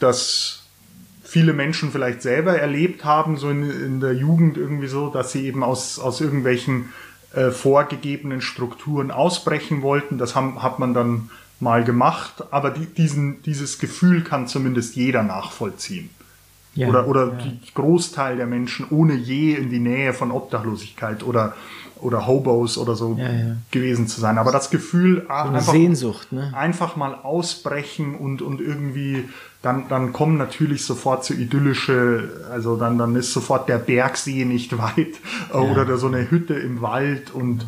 das 0.00 0.61
viele 1.32 1.54
Menschen 1.54 1.92
vielleicht 1.92 2.20
selber 2.20 2.58
erlebt 2.58 3.06
haben, 3.06 3.38
so 3.38 3.48
in, 3.48 3.62
in 3.70 4.00
der 4.00 4.12
Jugend 4.12 4.58
irgendwie 4.58 4.86
so, 4.86 5.08
dass 5.08 5.32
sie 5.32 5.46
eben 5.46 5.64
aus, 5.64 5.98
aus 5.98 6.20
irgendwelchen 6.20 6.90
äh, 7.32 7.50
vorgegebenen 7.50 8.42
Strukturen 8.42 9.10
ausbrechen 9.10 9.80
wollten. 9.80 10.18
Das 10.18 10.34
haben, 10.34 10.62
hat 10.62 10.78
man 10.78 10.92
dann 10.92 11.30
mal 11.58 11.84
gemacht, 11.84 12.44
aber 12.50 12.68
die, 12.68 12.84
diesen, 12.84 13.40
dieses 13.44 13.78
Gefühl 13.78 14.22
kann 14.22 14.46
zumindest 14.46 14.94
jeder 14.94 15.22
nachvollziehen. 15.22 16.10
Ja, 16.74 16.88
oder 16.88 17.08
oder 17.08 17.28
ja. 17.28 17.38
die 17.38 17.74
Großteil 17.74 18.36
der 18.36 18.46
Menschen 18.46 18.86
ohne 18.90 19.14
je 19.14 19.54
in 19.54 19.70
die 19.70 19.78
Nähe 19.78 20.12
von 20.12 20.30
Obdachlosigkeit 20.30 21.22
oder 21.22 21.54
oder 22.02 22.26
Hobos 22.26 22.76
oder 22.76 22.94
so 22.94 23.16
ja, 23.18 23.30
ja. 23.30 23.56
gewesen 23.70 24.06
zu 24.06 24.20
sein. 24.20 24.36
Aber 24.36 24.52
das 24.52 24.68
Gefühl, 24.68 25.24
ach, 25.28 25.46
so 25.46 25.52
einfach, 25.52 25.72
Sehnsucht, 25.72 26.32
ne? 26.32 26.52
einfach 26.54 26.96
mal 26.96 27.14
ausbrechen 27.14 28.16
und, 28.16 28.42
und 28.42 28.60
irgendwie, 28.60 29.28
dann, 29.62 29.88
dann 29.88 30.12
kommen 30.12 30.36
natürlich 30.36 30.84
sofort 30.84 31.24
so 31.24 31.34
idyllische, 31.34 32.46
also 32.50 32.76
dann, 32.76 32.98
dann 32.98 33.14
ist 33.14 33.32
sofort 33.32 33.68
der 33.68 33.78
Bergsee 33.78 34.44
nicht 34.44 34.76
weit 34.78 35.14
ja. 35.52 35.60
oder 35.60 35.96
so 35.96 36.08
eine 36.08 36.30
Hütte 36.30 36.54
im 36.54 36.82
Wald 36.82 37.30
und 37.32 37.66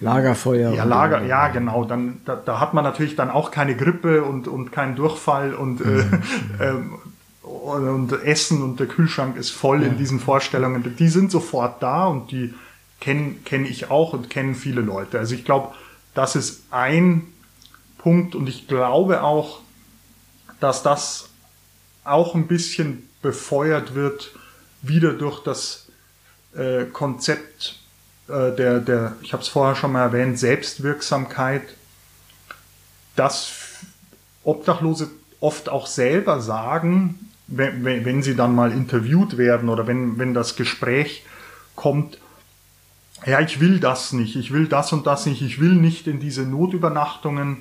Lagerfeuer. 0.00 0.72
Ja, 0.72 0.82
Lager, 0.82 1.24
ja, 1.24 1.46
genau. 1.48 1.84
Dann, 1.84 2.20
da, 2.24 2.34
da 2.34 2.58
hat 2.58 2.74
man 2.74 2.82
natürlich 2.82 3.14
dann 3.14 3.30
auch 3.30 3.52
keine 3.52 3.76
Grippe 3.76 4.24
und, 4.24 4.48
und 4.48 4.72
keinen 4.72 4.96
Durchfall 4.96 5.54
und, 5.54 5.80
äh, 5.80 5.84
mhm. 5.84 6.22
äh, 6.58 7.46
und 7.46 8.12
Essen 8.24 8.62
und 8.62 8.80
der 8.80 8.88
Kühlschrank 8.88 9.36
ist 9.36 9.50
voll 9.50 9.84
in 9.84 9.98
diesen 9.98 10.18
Vorstellungen. 10.18 10.96
Die 10.98 11.08
sind 11.08 11.30
sofort 11.30 11.80
da 11.82 12.06
und 12.06 12.32
die, 12.32 12.52
kenne 13.00 13.34
kenn 13.44 13.64
ich 13.64 13.90
auch 13.90 14.12
und 14.12 14.30
kennen 14.30 14.54
viele 14.54 14.80
Leute. 14.80 15.18
Also 15.18 15.34
ich 15.34 15.44
glaube, 15.44 15.74
das 16.14 16.36
ist 16.36 16.64
ein 16.70 17.24
Punkt 17.98 18.34
und 18.34 18.48
ich 18.48 18.68
glaube 18.68 19.22
auch, 19.22 19.60
dass 20.62 20.82
das 20.82 21.28
auch 22.04 22.34
ein 22.34 22.46
bisschen 22.46 23.08
befeuert 23.20 23.94
wird 23.94 24.32
wieder 24.80 25.12
durch 25.12 25.42
das 25.42 25.88
äh, 26.56 26.84
Konzept 26.84 27.80
äh, 28.28 28.54
der, 28.54 28.80
der, 28.80 29.16
ich 29.22 29.32
habe 29.32 29.42
es 29.42 29.48
vorher 29.48 29.74
schon 29.74 29.92
mal 29.92 30.02
erwähnt, 30.02 30.38
Selbstwirksamkeit, 30.38 31.62
dass 33.16 33.52
Obdachlose 34.44 35.10
oft 35.40 35.68
auch 35.68 35.86
selber 35.86 36.40
sagen, 36.40 37.30
wenn, 37.48 37.84
wenn 37.84 38.22
sie 38.22 38.36
dann 38.36 38.54
mal 38.54 38.70
interviewt 38.70 39.36
werden 39.38 39.68
oder 39.68 39.86
wenn, 39.86 40.18
wenn 40.18 40.32
das 40.32 40.54
Gespräch 40.54 41.24
kommt, 41.74 42.18
ja, 43.26 43.40
ich 43.40 43.60
will 43.60 43.80
das 43.80 44.12
nicht, 44.12 44.36
ich 44.36 44.52
will 44.52 44.66
das 44.68 44.92
und 44.92 45.06
das 45.06 45.26
nicht, 45.26 45.42
ich 45.42 45.60
will 45.60 45.74
nicht 45.74 46.06
in 46.06 46.20
diese 46.20 46.42
Notübernachtungen, 46.42 47.58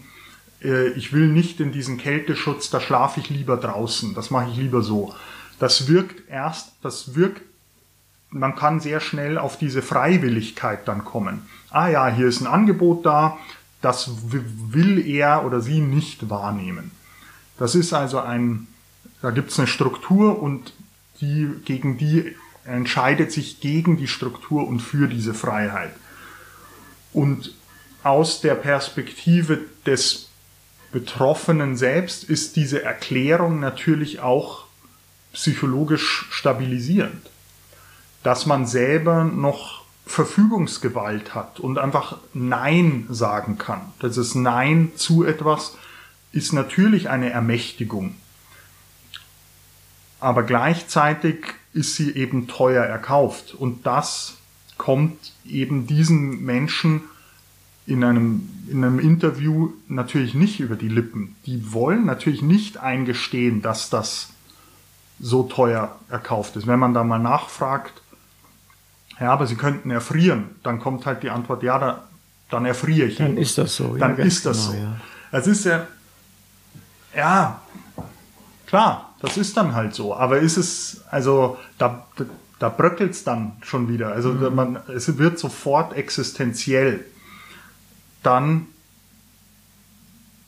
äh, 0.64 0.90
ich 0.90 1.14
will 1.14 1.28
nicht 1.28 1.60
in 1.60 1.72
diesen 1.72 1.98
Kälteschutz, 1.98 2.70
da 2.70 2.80
schlafe 2.80 3.20
ich 3.20 3.30
lieber 3.30 3.58
draußen, 3.58 4.14
das 4.14 4.30
mache 4.30 4.50
ich 4.52 4.58
lieber 4.58 4.82
so. 4.82 5.14
Das 5.60 5.88
wirkt 5.88 6.28
erst, 6.30 6.74
das 6.82 7.16
wirkt, 7.16 7.42
man 8.30 8.56
kann 8.56 8.80
sehr 8.80 9.00
schnell 9.00 9.38
auf 9.38 9.58
diese 9.58 9.82
Freiwilligkeit 9.82 10.88
dann 10.88 11.06
kommen. 11.06 11.44
Ah 11.70 11.90
ja, 11.90 12.08
hier 12.08 12.28
ist 12.28 12.42
ein 12.42 12.48
Angebot 12.48 13.06
da, 13.06 13.38
das 13.82 14.12
will 14.32 15.06
er 15.08 15.46
oder 15.46 15.62
sie 15.62 15.80
nicht 15.80 16.30
wahrnehmen. 16.30 16.92
Das 17.58 17.76
ist 17.76 17.94
also 17.94 18.20
ein, 18.20 18.68
da 19.22 19.32
gibt 19.32 19.52
es 19.52 19.60
eine 19.60 19.68
Struktur 19.68 20.42
und 20.42 20.74
die, 21.20 21.50
gegen 21.66 21.98
die 21.98 22.36
entscheidet 22.66 23.32
sich 23.32 23.60
gegen 23.60 23.98
die 23.98 24.08
Struktur 24.08 24.68
und 24.68 24.80
für 24.80 25.08
diese 25.08 25.34
Freiheit. 25.34 25.94
Und 27.14 27.54
aus 28.04 28.42
der 28.42 28.56
Perspektive 28.56 29.60
des 29.86 30.31
Betroffenen 30.92 31.78
selbst 31.78 32.24
ist 32.24 32.56
diese 32.56 32.84
Erklärung 32.84 33.60
natürlich 33.60 34.20
auch 34.20 34.66
psychologisch 35.34 36.28
stabilisierend. 36.30 37.30
Dass 38.24 38.46
man 38.46 38.66
selber 38.66 39.24
noch 39.24 39.82
Verfügungsgewalt 40.06 41.34
hat 41.34 41.60
und 41.60 41.78
einfach 41.78 42.18
Nein 42.34 43.08
sagen 43.10 43.58
kann. 43.58 43.82
Das 44.00 44.18
ist 44.18 44.36
Nein 44.36 44.92
zu 44.96 45.24
etwas 45.24 45.78
ist 46.32 46.54
natürlich 46.54 47.10
eine 47.10 47.30
Ermächtigung. 47.30 48.16
Aber 50.20 50.44
gleichzeitig 50.44 51.46
ist 51.74 51.96
sie 51.96 52.16
eben 52.16 52.48
teuer 52.48 52.84
erkauft. 52.84 53.54
Und 53.54 53.86
das 53.86 54.38
kommt 54.78 55.34
eben 55.46 55.88
diesen 55.88 56.44
Menschen 56.44 57.02
in 57.86 58.04
einem, 58.04 58.50
in 58.70 58.84
einem 58.84 59.00
Interview 59.00 59.72
natürlich 59.88 60.34
nicht 60.34 60.60
über 60.60 60.76
die 60.76 60.88
Lippen. 60.88 61.36
Die 61.46 61.74
wollen 61.74 62.06
natürlich 62.06 62.42
nicht 62.42 62.78
eingestehen, 62.78 63.62
dass 63.62 63.90
das 63.90 64.30
so 65.20 65.44
teuer 65.44 65.96
erkauft 66.10 66.56
ist. 66.56 66.68
Wenn 66.68 66.80
man 66.80 66.94
da 66.94 67.04
mal 67.04 67.20
nachfragt, 67.20 68.02
ja, 69.20 69.32
aber 69.32 69.46
sie 69.46 69.56
könnten 69.56 69.92
erfrieren, 69.92 70.46
dann 70.64 70.80
kommt 70.80 71.06
halt 71.06 71.22
die 71.24 71.30
Antwort, 71.30 71.64
ja, 71.64 71.78
da, 71.78 72.08
dann 72.50 72.66
erfriere 72.66 73.08
ich. 73.08 73.18
Dann 73.18 73.38
ist 73.38 73.58
das 73.58 73.76
so. 73.76 73.96
Dann 73.96 74.18
ja, 74.18 74.24
ist 74.24 74.46
das 74.46 74.70
genau, 74.70 74.72
so. 74.72 74.78
Ja. 74.78 74.96
Es 75.32 75.48
ist 75.48 75.66
ja, 75.66 75.88
ja, 77.16 77.62
klar, 78.68 79.14
das 79.22 79.38
ist 79.38 79.56
dann 79.58 79.76
halt 79.76 79.94
so. 79.94 80.16
Aber 80.16 80.40
ist 80.40 80.58
es, 80.58 81.04
also 81.12 81.58
da, 81.78 82.06
da, 82.16 82.26
da 82.60 82.70
bröckelt 82.70 83.12
es 83.12 83.24
dann 83.24 83.54
schon 83.62 83.88
wieder. 83.90 84.12
Also 84.12 84.30
Mhm. 84.34 84.56
man, 84.56 84.80
es 84.88 85.18
wird 85.18 85.38
sofort 85.40 85.94
existenziell. 85.94 87.06
Dann 88.24 88.68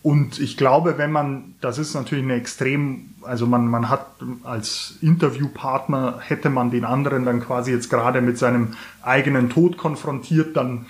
und 0.03 0.37
ich 0.39 0.57
glaube, 0.57 0.97
wenn 0.97 1.13
man, 1.13 1.55
das 1.61 1.77
ist 1.77 1.93
natürlich 1.93 2.25
eine 2.25 2.35
extrem, 2.35 3.11
also 3.21 3.47
man, 3.47 3.67
man 3.67 3.89
hat 3.89 4.05
als 4.43 4.97
Interviewpartner, 5.01 6.19
hätte 6.19 6.49
man 6.49 6.71
den 6.71 6.83
anderen 6.83 7.23
dann 7.23 7.39
quasi 7.39 7.71
jetzt 7.71 7.89
gerade 7.89 8.19
mit 8.19 8.37
seinem 8.37 8.73
eigenen 9.01 9.49
Tod 9.49 9.77
konfrontiert, 9.77 10.57
dann 10.57 10.87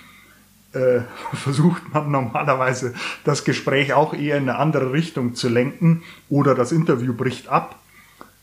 äh, 0.72 1.02
versucht 1.32 1.94
man 1.94 2.10
normalerweise 2.10 2.92
das 3.22 3.44
Gespräch 3.44 3.92
auch 3.92 4.14
eher 4.14 4.36
in 4.36 4.48
eine 4.48 4.58
andere 4.58 4.92
Richtung 4.92 5.36
zu 5.36 5.48
lenken 5.48 6.02
oder 6.28 6.56
das 6.56 6.72
Interview 6.72 7.14
bricht 7.14 7.48
ab. 7.48 7.78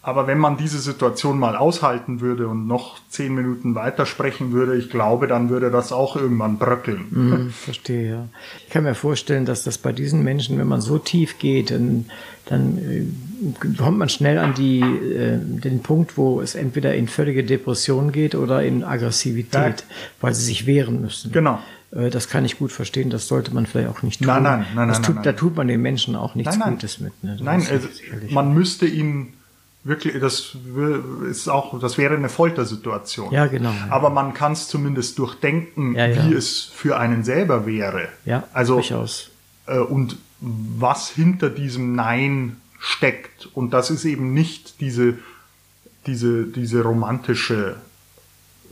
Aber 0.03 0.25
wenn 0.25 0.39
man 0.39 0.57
diese 0.57 0.79
Situation 0.79 1.37
mal 1.37 1.55
aushalten 1.55 2.21
würde 2.21 2.47
und 2.47 2.65
noch 2.65 2.97
zehn 3.09 3.35
Minuten 3.35 3.75
weitersprechen 3.75 4.51
würde, 4.51 4.75
ich 4.75 4.89
glaube, 4.89 5.27
dann 5.27 5.49
würde 5.49 5.69
das 5.69 5.91
auch 5.91 6.15
irgendwann 6.15 6.57
bröckeln. 6.57 7.05
Hm, 7.11 7.49
verstehe, 7.51 8.09
ja. 8.09 8.27
Ich 8.65 8.71
kann 8.73 8.83
mir 8.83 8.95
vorstellen, 8.95 9.45
dass 9.45 9.63
das 9.63 9.77
bei 9.77 9.91
diesen 9.91 10.23
Menschen, 10.23 10.57
wenn 10.57 10.67
man 10.67 10.81
so 10.81 10.97
tief 10.97 11.37
geht, 11.37 11.69
dann, 11.69 12.05
dann 12.47 12.77
äh, 12.79 13.77
kommt 13.77 13.99
man 13.99 14.09
schnell 14.09 14.39
an 14.39 14.55
die, 14.55 14.79
äh, 14.81 15.37
den 15.37 15.83
Punkt, 15.83 16.17
wo 16.17 16.41
es 16.41 16.55
entweder 16.55 16.95
in 16.95 17.07
völlige 17.07 17.43
Depression 17.43 18.11
geht 18.11 18.33
oder 18.33 18.63
in 18.63 18.83
Aggressivität, 18.83 19.83
weil 20.19 20.33
sie 20.33 20.45
sich 20.45 20.65
wehren 20.65 20.99
müssen. 21.01 21.31
Genau. 21.31 21.59
Äh, 21.91 22.09
Das 22.09 22.27
kann 22.27 22.43
ich 22.43 22.57
gut 22.57 22.71
verstehen, 22.71 23.11
das 23.11 23.27
sollte 23.27 23.53
man 23.53 23.67
vielleicht 23.67 23.89
auch 23.89 24.01
nicht 24.01 24.17
tun. 24.19 24.27
Nein, 24.27 24.41
nein, 24.41 24.65
nein, 24.73 24.87
das 24.87 24.97
nein, 24.97 25.05
tut, 25.05 25.15
nein, 25.17 25.23
Da 25.25 25.29
nein. 25.31 25.37
tut 25.37 25.55
man 25.57 25.67
den 25.67 25.81
Menschen 25.83 26.15
auch 26.15 26.33
nichts 26.33 26.53
Nein, 26.55 26.59
nein. 26.59 26.73
Gutes 26.73 26.99
mit. 26.99 27.23
Ne? 27.23 27.37
Nein, 27.39 27.63
also, 27.69 27.87
man 28.31 28.51
müsste 28.55 28.87
ihn 28.87 29.33
wirklich, 29.83 30.19
das 30.19 30.55
ist 31.29 31.47
auch, 31.49 31.79
das 31.79 31.97
wäre 31.97 32.15
eine 32.15 32.29
Foltersituation. 32.29 33.31
Ja, 33.31 33.47
genau. 33.47 33.73
Aber 33.89 34.09
man 34.09 34.33
kann 34.33 34.53
es 34.53 34.67
zumindest 34.67 35.17
durchdenken, 35.19 35.95
Ja, 35.95 36.07
ja. 36.07 36.29
wie 36.29 36.33
es 36.33 36.63
für 36.65 36.97
einen 36.97 37.23
selber 37.23 37.65
wäre. 37.65 38.09
ja, 38.25 38.43
also 38.53 38.75
durchaus. 38.75 39.29
äh, 39.67 39.79
und 39.79 40.17
was 40.39 41.09
hinter 41.09 41.49
diesem 41.49 41.95
Nein 41.95 42.57
steckt. 42.79 43.47
Und 43.53 43.71
das 43.73 43.91
ist 43.91 44.05
eben 44.05 44.33
nicht 44.33 44.79
diese, 44.81 45.19
diese, 46.07 46.45
diese 46.45 46.81
romantische 46.83 47.75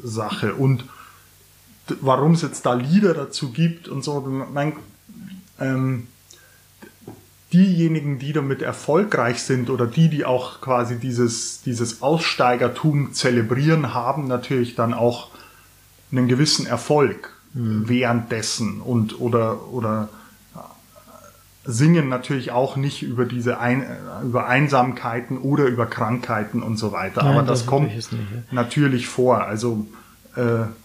Sache. 0.03 0.55
Und 0.55 0.84
warum 2.01 2.32
es 2.34 2.41
jetzt 2.41 2.66
da 2.66 2.74
Lieder 2.74 3.14
dazu 3.14 3.51
gibt 3.51 3.88
und 3.88 4.03
so, 4.03 4.22
mein, 4.51 4.74
ähm, 5.60 6.07
diejenigen, 7.53 8.19
die 8.19 8.33
damit 8.33 8.61
erfolgreich 8.61 9.41
sind 9.41 9.69
oder 9.69 9.87
die, 9.87 10.09
die 10.09 10.25
auch 10.25 10.61
quasi 10.61 10.97
dieses, 10.97 11.61
dieses 11.63 12.01
Aussteigertum 12.01 13.13
zelebrieren, 13.13 13.93
haben 13.93 14.27
natürlich 14.27 14.75
dann 14.75 14.93
auch 14.93 15.29
einen 16.11 16.27
gewissen 16.27 16.65
Erfolg 16.65 17.33
währenddessen 17.53 18.79
und 18.79 19.19
oder 19.19 19.67
oder 19.71 20.09
singen 21.65 22.09
natürlich 22.09 22.51
auch 22.51 22.75
nicht 22.75 23.03
über 23.03 23.25
diese 23.25 23.59
Ein 23.59 23.85
über 24.23 24.47
Einsamkeiten 24.47 25.37
oder 25.37 25.65
über 25.65 25.85
Krankheiten 25.85 26.61
und 26.63 26.77
so 26.77 26.91
weiter. 26.91 27.23
Nein, 27.23 27.33
Aber 27.33 27.41
das, 27.43 27.59
das 27.59 27.67
kommt 27.67 27.95
nicht, 27.95 28.11
ja. 28.11 28.17
natürlich 28.51 29.07
vor. 29.07 29.43
Also 29.43 29.87
äh, 29.91 29.98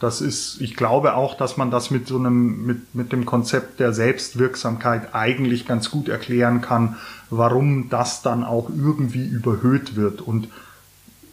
das 0.01 0.21
ist, 0.21 0.61
ich 0.61 0.75
glaube 0.75 1.15
auch, 1.15 1.37
dass 1.37 1.57
man 1.57 1.71
das 1.71 1.91
mit 1.91 2.09
so 2.09 2.19
einem, 2.19 2.65
mit, 2.67 2.95
mit 2.95 3.13
dem 3.13 3.25
Konzept 3.27 3.79
der 3.79 3.93
Selbstwirksamkeit 3.93 5.15
eigentlich 5.15 5.67
ganz 5.67 5.91
gut 5.91 6.09
erklären 6.09 6.61
kann, 6.61 6.97
warum 7.31 7.89
das 7.91 8.23
dann 8.23 8.43
auch 8.43 8.71
irgendwie 8.71 9.25
überhöht 9.25 9.97
wird. 9.97 10.21
Und 10.23 10.49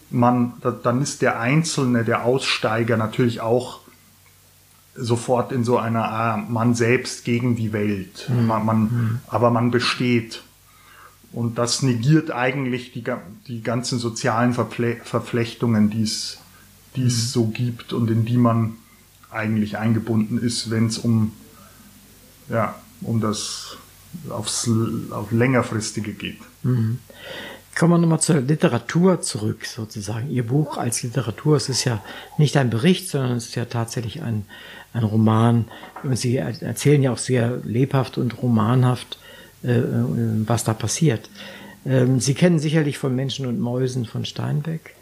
man, 0.10 0.54
da- 0.62 0.72
dann 0.72 1.02
ist 1.02 1.22
der 1.22 1.40
Einzelne, 1.40 2.04
der 2.04 2.26
Aussteiger 2.26 2.98
natürlich 2.98 3.40
auch 3.42 3.80
sofort 4.94 5.54
in 5.54 5.64
so 5.64 5.78
einer 5.78 6.04
ah, 6.12 6.38
man 6.38 6.76
selbst 6.76 7.24
gegen 7.24 7.56
die 7.56 7.72
Welt. 7.72 8.30
Man, 8.30 8.66
man, 8.66 9.22
Aber 9.28 9.50
man 9.50 9.72
besteht. 9.72 10.44
Und 11.32 11.58
das 11.58 11.82
negiert 11.82 12.30
eigentlich 12.32 12.92
die, 12.92 13.06
die 13.48 13.62
ganzen 13.64 14.00
sozialen 14.00 14.54
Verfle 14.54 14.98
Verflechtungen, 15.06 15.90
die 15.90 16.04
es, 16.04 16.40
die 16.96 17.04
es 17.04 17.32
so 17.32 17.46
gibt 17.48 17.94
und 17.94 18.10
in 18.10 18.26
die 18.26 18.38
man 18.38 18.76
eigentlich 19.30 19.78
eingebunden 19.78 20.38
ist, 20.38 20.70
wenn 20.70 20.88
es 20.88 20.98
um, 20.98 21.32
ja, 22.50 22.76
um 23.02 23.22
das 23.22 23.78
aufs, 24.30 24.70
auf 25.12 25.32
längerfristige 25.32 26.14
geht. 26.14 26.38
Kommen 27.78 27.94
wir 27.94 27.98
nochmal 28.00 28.20
zur 28.20 28.42
Literatur 28.42 29.22
zurück, 29.22 29.66
sozusagen. 29.66 30.30
Ihr 30.30 30.46
Buch 30.46 30.78
als 30.78 31.02
Literatur, 31.04 31.56
es 31.56 31.70
ist 31.70 31.86
ja 31.86 32.04
nicht 32.38 32.58
ein 32.58 32.70
Bericht, 32.70 33.10
sondern 33.10 33.38
es 33.38 33.48
ist 33.48 33.56
ja 33.56 33.64
tatsächlich 33.66 34.22
ein, 34.22 34.44
ein 34.92 35.04
Roman. 35.04 35.66
Und 36.04 36.18
Sie 36.18 36.36
er- 36.36 36.62
erzählen 36.62 37.02
ja 37.02 37.14
auch 37.14 37.18
sehr 37.18 37.58
lebhaft 37.64 38.18
und 38.18 38.42
romanhaft, 38.44 39.18
äh, 39.64 39.78
äh, 39.80 39.84
was 40.46 40.66
da 40.66 40.74
passiert. 40.74 41.30
Ähm, 41.86 42.20
Sie 42.20 42.34
kennen 42.34 42.60
sicherlich 42.60 42.98
von 42.98 43.16
Menschen 43.16 43.46
und 43.46 43.62
Mäusen 43.62 44.06
von 44.06 44.26
Steinbeck 44.26 44.94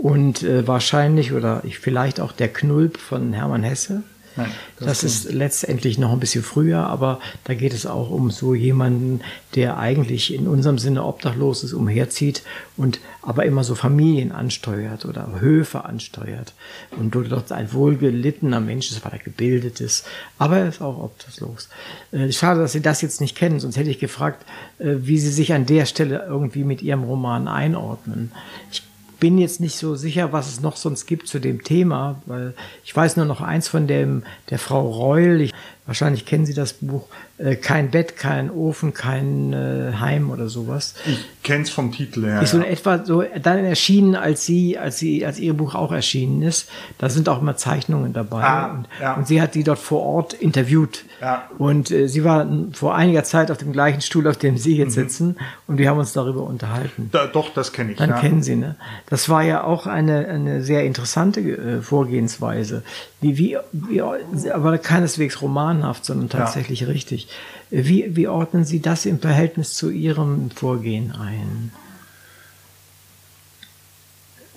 und 0.00 0.42
äh, 0.42 0.66
wahrscheinlich 0.66 1.32
oder 1.32 1.62
ich, 1.64 1.78
vielleicht 1.78 2.20
auch 2.20 2.32
der 2.32 2.48
Knulp 2.48 2.98
von 2.98 3.32
Hermann 3.32 3.62
Hesse. 3.62 4.02
Nein, 4.34 4.50
das 4.78 5.00
Das, 5.00 5.04
ist 5.04 5.32
letztendlich 5.32 5.98
noch 5.98 6.10
ein 6.10 6.20
bisschen 6.20 6.42
früher, 6.42 6.86
aber 6.86 7.20
da 7.44 7.52
geht 7.52 7.74
es 7.74 7.84
auch 7.84 8.10
um 8.10 8.30
so 8.30 8.54
jemanden, 8.54 9.20
der 9.54 9.78
eigentlich 9.78 10.32
in 10.32 10.48
unserem 10.48 10.78
Sinne 10.78 11.04
obdachlos 11.04 11.64
ist, 11.64 11.74
umherzieht 11.74 12.42
und 12.78 13.00
aber 13.20 13.44
immer 13.44 13.62
so 13.62 13.74
Familien 13.74 14.32
ansteuert 14.32 15.04
oder 15.04 15.40
Höfe 15.40 15.84
ansteuert 15.84 16.54
und 16.98 17.14
dort 17.14 17.52
ein 17.52 17.72
wohlgelittener 17.74 18.60
Mensch 18.60 18.90
ist, 18.90 19.04
weil 19.04 19.12
er 19.12 19.18
gebildet 19.18 19.80
ist, 19.80 20.06
aber 20.38 20.58
er 20.58 20.68
ist 20.68 20.80
auch 20.80 20.98
obdachlos. 20.98 21.68
Äh, 22.10 22.32
Schade, 22.32 22.60
dass 22.60 22.72
Sie 22.72 22.80
das 22.80 23.02
jetzt 23.02 23.20
nicht 23.20 23.36
kennen, 23.36 23.60
sonst 23.60 23.76
hätte 23.76 23.90
ich 23.90 23.98
gefragt, 23.98 24.46
äh, 24.78 24.94
wie 25.00 25.18
Sie 25.18 25.30
sich 25.30 25.52
an 25.52 25.66
der 25.66 25.84
Stelle 25.84 26.24
irgendwie 26.26 26.64
mit 26.64 26.80
Ihrem 26.80 27.04
Roman 27.04 27.48
einordnen. 27.48 28.32
Ich 28.70 28.82
bin 29.22 29.38
jetzt 29.38 29.60
nicht 29.60 29.76
so 29.76 29.94
sicher, 29.94 30.32
was 30.32 30.48
es 30.48 30.62
noch 30.62 30.74
sonst 30.74 31.06
gibt 31.06 31.28
zu 31.28 31.38
dem 31.38 31.62
Thema, 31.62 32.20
weil 32.26 32.54
ich 32.82 32.94
weiß 32.94 33.16
nur 33.16 33.24
noch 33.24 33.40
eins 33.40 33.68
von 33.68 33.86
dem, 33.86 34.24
der 34.50 34.58
Frau 34.58 34.90
Reul. 34.90 35.42
Ich, 35.42 35.52
wahrscheinlich 35.86 36.26
kennen 36.26 36.44
Sie 36.44 36.54
das 36.54 36.72
Buch. 36.72 37.06
Äh, 37.42 37.56
kein 37.56 37.90
Bett, 37.90 38.16
kein 38.16 38.50
Ofen, 38.50 38.94
kein 38.94 39.52
äh, 39.52 39.92
Heim 39.98 40.30
oder 40.30 40.48
sowas. 40.48 40.94
Ich 41.06 41.42
kenne 41.42 41.64
es 41.64 41.70
vom 41.70 41.90
Titel 41.90 42.24
her. 42.24 42.40
Ist 42.40 42.52
so 42.52 42.58
in 42.58 42.62
ja. 42.62 42.68
etwa 42.68 43.04
so 43.04 43.24
dann 43.42 43.64
erschienen, 43.64 44.14
als 44.14 44.46
sie, 44.46 44.78
als 44.78 44.98
sie, 44.98 45.26
als 45.26 45.40
ihr 45.40 45.54
Buch 45.54 45.74
auch 45.74 45.90
erschienen 45.90 46.42
ist. 46.42 46.68
Da 46.98 47.08
sind 47.08 47.28
auch 47.28 47.40
immer 47.40 47.56
Zeichnungen 47.56 48.12
dabei. 48.12 48.44
Ah, 48.44 48.70
und, 48.72 48.88
ja. 49.00 49.14
und 49.14 49.26
sie 49.26 49.42
hat 49.42 49.56
die 49.56 49.64
dort 49.64 49.80
vor 49.80 50.02
Ort 50.02 50.34
interviewt. 50.34 51.04
Ja. 51.20 51.48
Und 51.58 51.90
äh, 51.90 52.08
sie 52.08 52.22
war 52.22 52.46
vor 52.72 52.94
einiger 52.94 53.24
Zeit 53.24 53.50
auf 53.50 53.58
dem 53.58 53.72
gleichen 53.72 54.02
Stuhl, 54.02 54.28
auf 54.28 54.36
dem 54.36 54.56
Sie 54.56 54.74
Mhm. 54.74 54.78
jetzt 54.78 54.94
sitzen. 54.94 55.36
Und 55.66 55.78
wir 55.78 55.88
haben 55.88 55.98
uns 55.98 56.12
darüber 56.12 56.44
unterhalten. 56.44 57.08
Da, 57.10 57.26
doch, 57.26 57.52
das 57.52 57.72
kenne 57.72 57.92
ich. 57.92 57.98
Dann 57.98 58.14
kennen 58.20 58.42
Sie, 58.42 58.54
ne? 58.54 58.76
Das 59.08 59.28
war 59.28 59.42
ja 59.42 59.64
auch 59.64 59.86
eine, 59.86 60.28
eine 60.28 60.62
sehr 60.62 60.84
interessante 60.84 61.40
äh, 61.40 61.82
Vorgehensweise. 61.82 62.84
Wie, 63.20 63.38
wie, 63.38 63.56
wie, 63.72 64.00
aber 64.00 64.78
keineswegs 64.78 65.42
romanhaft, 65.42 66.04
sondern 66.04 66.28
tatsächlich 66.28 66.86
richtig. 66.86 67.28
Wie, 67.70 68.14
wie 68.16 68.28
ordnen 68.28 68.64
Sie 68.64 68.80
das 68.80 69.06
im 69.06 69.18
Verhältnis 69.18 69.74
zu 69.74 69.90
Ihrem 69.90 70.50
Vorgehen 70.50 71.12
ein? 71.12 71.72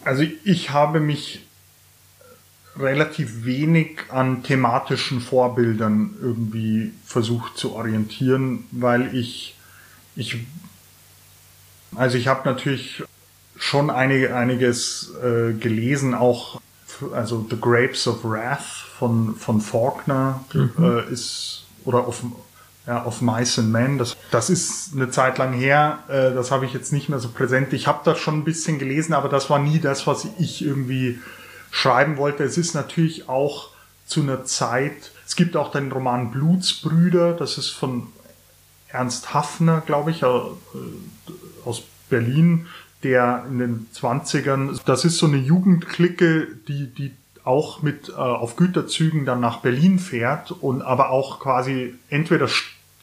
Also 0.04 0.24
ich 0.44 0.70
habe 0.72 1.00
mich 1.00 1.46
relativ 2.78 3.46
wenig 3.46 4.00
an 4.10 4.44
thematischen 4.44 5.22
Vorbildern 5.22 6.16
irgendwie 6.22 6.92
versucht 7.06 7.58
zu 7.58 7.74
orientieren, 7.74 8.66
weil 8.72 9.16
ich, 9.16 9.56
ich 10.16 10.46
also 11.96 12.18
ich 12.18 12.28
habe 12.28 12.48
natürlich 12.48 13.04
schon 13.58 13.90
einige, 13.90 14.36
einiges 14.36 15.14
äh, 15.24 15.54
gelesen, 15.54 16.14
auch 16.14 16.60
also 17.14 17.46
The 17.50 17.58
Grapes 17.60 18.08
of 18.08 18.24
Wrath 18.24 18.64
von, 18.98 19.36
von 19.36 19.62
Faulkner 19.62 20.44
Mhm. 20.54 20.72
äh, 20.80 21.12
ist, 21.12 21.66
oder 21.86 22.08
auf, 22.08 22.24
ja, 22.88 23.04
auf 23.04 23.22
Mice 23.22 23.60
and 23.60 23.72
Men. 23.72 23.98
Das, 23.98 24.16
das 24.32 24.50
ist 24.50 24.94
eine 24.94 25.10
Zeit 25.10 25.38
lang 25.38 25.54
her. 25.54 26.00
Äh, 26.08 26.34
das 26.34 26.52
habe 26.52 26.66
ich 26.66 26.74
jetzt 26.74 26.94
nicht 26.94 27.10
mehr 27.10 27.20
so 27.20 27.30
präsent. 27.30 27.74
Ich 27.74 27.88
habe 27.88 28.02
das 28.06 28.20
schon 28.20 28.40
ein 28.40 28.44
bisschen 28.44 28.80
gelesen, 28.80 29.14
aber 29.14 29.30
das 29.30 29.50
war 29.50 29.60
nie 29.60 29.80
das, 29.80 30.08
was 30.08 30.28
ich 30.38 30.64
irgendwie 30.64 31.20
schreiben 31.72 32.18
wollte. 32.18 32.44
Es 32.44 32.58
ist 32.58 32.74
natürlich 32.74 33.28
auch 33.28 33.70
zu 34.06 34.22
einer 34.22 34.46
Zeit, 34.46 35.12
es 35.26 35.36
gibt 35.36 35.58
auch 35.58 35.72
den 35.72 35.92
Roman 35.92 36.32
Blutsbrüder, 36.32 37.34
das 37.34 37.58
ist 37.58 37.70
von 37.70 38.08
Ernst 38.88 39.34
Hafner, 39.34 39.82
glaube 39.86 40.12
ich, 40.12 40.22
äh, 40.22 40.28
aus 41.66 41.84
Berlin, 42.10 42.68
der 43.04 43.46
in 43.50 43.60
den 43.60 43.88
20ern, 43.94 44.80
das 44.86 45.06
ist 45.06 45.18
so 45.18 45.26
eine 45.26 45.38
Jugendklicke, 45.38 46.48
die, 46.68 46.88
die 46.88 47.12
auch 47.44 47.82
mit 47.82 48.10
äh, 48.10 48.14
auf 48.14 48.56
Güterzügen 48.56 49.26
dann 49.26 49.40
nach 49.40 49.60
Berlin 49.60 50.00
fährt 50.00 50.52
und 50.52 50.82
aber 50.82 51.10
auch 51.10 51.40
quasi 51.40 51.94
entweder 52.10 52.48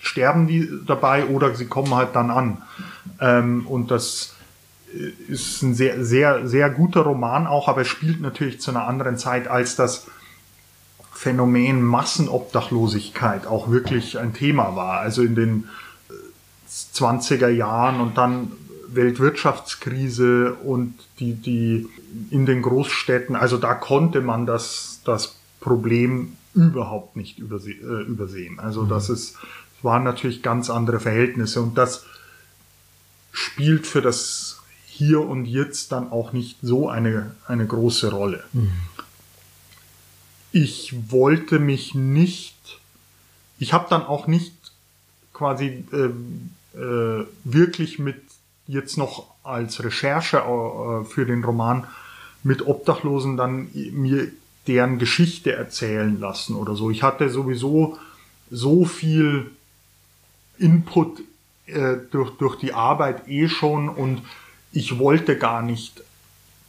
sterben 0.02 0.46
die 0.48 0.68
dabei 0.84 1.26
oder 1.26 1.54
sie 1.54 1.66
kommen 1.66 1.94
halt 1.94 2.14
dann 2.14 2.30
an. 2.30 2.62
Ähm, 3.20 3.66
und 3.66 3.90
das 3.90 4.34
äh, 4.92 5.32
ist 5.32 5.62
ein 5.62 5.74
sehr, 5.74 6.04
sehr, 6.04 6.46
sehr 6.46 6.68
guter 6.68 7.02
Roman 7.02 7.46
auch, 7.46 7.68
aber 7.68 7.82
es 7.82 7.88
spielt 7.88 8.20
natürlich 8.20 8.60
zu 8.60 8.72
einer 8.72 8.86
anderen 8.86 9.16
Zeit, 9.16 9.48
als 9.48 9.76
das 9.76 10.08
Phänomen 11.12 11.82
Massenobdachlosigkeit 11.82 13.46
auch 13.46 13.70
wirklich 13.70 14.18
ein 14.18 14.34
Thema 14.34 14.74
war. 14.74 14.98
Also 15.00 15.22
in 15.22 15.36
den 15.36 15.68
äh, 16.10 16.14
20er 16.68 17.48
Jahren 17.48 18.00
und 18.00 18.18
dann 18.18 18.50
Weltwirtschaftskrise 18.88 20.54
und 20.54 20.94
die, 21.20 21.34
die 21.34 21.88
in 22.30 22.44
den 22.44 22.60
Großstädten, 22.60 23.36
also 23.36 23.56
da 23.56 23.74
konnte 23.74 24.20
man 24.20 24.46
das, 24.46 25.00
das 25.04 25.36
Problem 25.60 26.36
überhaupt 26.54 27.16
nicht 27.16 27.38
überse 27.38 27.70
äh, 27.70 28.02
übersehen. 28.02 28.58
Also 28.58 28.84
das 28.84 29.08
ist, 29.08 29.36
waren 29.84 30.04
natürlich 30.04 30.42
ganz 30.42 30.70
andere 30.70 31.00
Verhältnisse 31.00 31.60
und 31.60 31.76
das 31.76 32.04
spielt 33.32 33.86
für 33.86 34.02
das 34.02 34.60
Hier 34.86 35.20
und 35.20 35.46
Jetzt 35.46 35.92
dann 35.92 36.10
auch 36.10 36.32
nicht 36.32 36.58
so 36.62 36.88
eine, 36.88 37.34
eine 37.46 37.66
große 37.66 38.10
Rolle. 38.10 38.44
Ich 40.52 40.94
wollte 41.10 41.58
mich 41.58 41.94
nicht, 41.94 42.80
ich 43.58 43.72
habe 43.72 43.86
dann 43.88 44.02
auch 44.02 44.26
nicht 44.26 44.54
quasi 45.32 45.84
äh, 45.92 46.78
äh, 46.78 47.26
wirklich 47.44 47.98
mit 47.98 48.22
jetzt 48.66 48.96
noch 48.96 49.26
als 49.42 49.82
Recherche 49.82 50.38
äh, 50.38 51.04
für 51.04 51.26
den 51.26 51.42
Roman 51.42 51.86
mit 52.42 52.66
Obdachlosen 52.66 53.36
dann 53.36 53.70
mir 53.72 54.28
deren 54.66 54.98
Geschichte 54.98 55.52
erzählen 55.52 56.18
lassen 56.20 56.54
oder 56.54 56.74
so. 56.76 56.90
Ich 56.90 57.02
hatte 57.02 57.28
sowieso 57.28 57.98
so 58.50 58.84
viel 58.84 59.50
Input 60.62 61.20
äh, 61.66 61.96
durch, 62.10 62.30
durch 62.38 62.56
die 62.56 62.72
Arbeit 62.72 63.28
eh 63.28 63.48
schon 63.48 63.88
und 63.88 64.22
ich 64.72 64.98
wollte 64.98 65.36
gar 65.36 65.62
nicht 65.62 66.02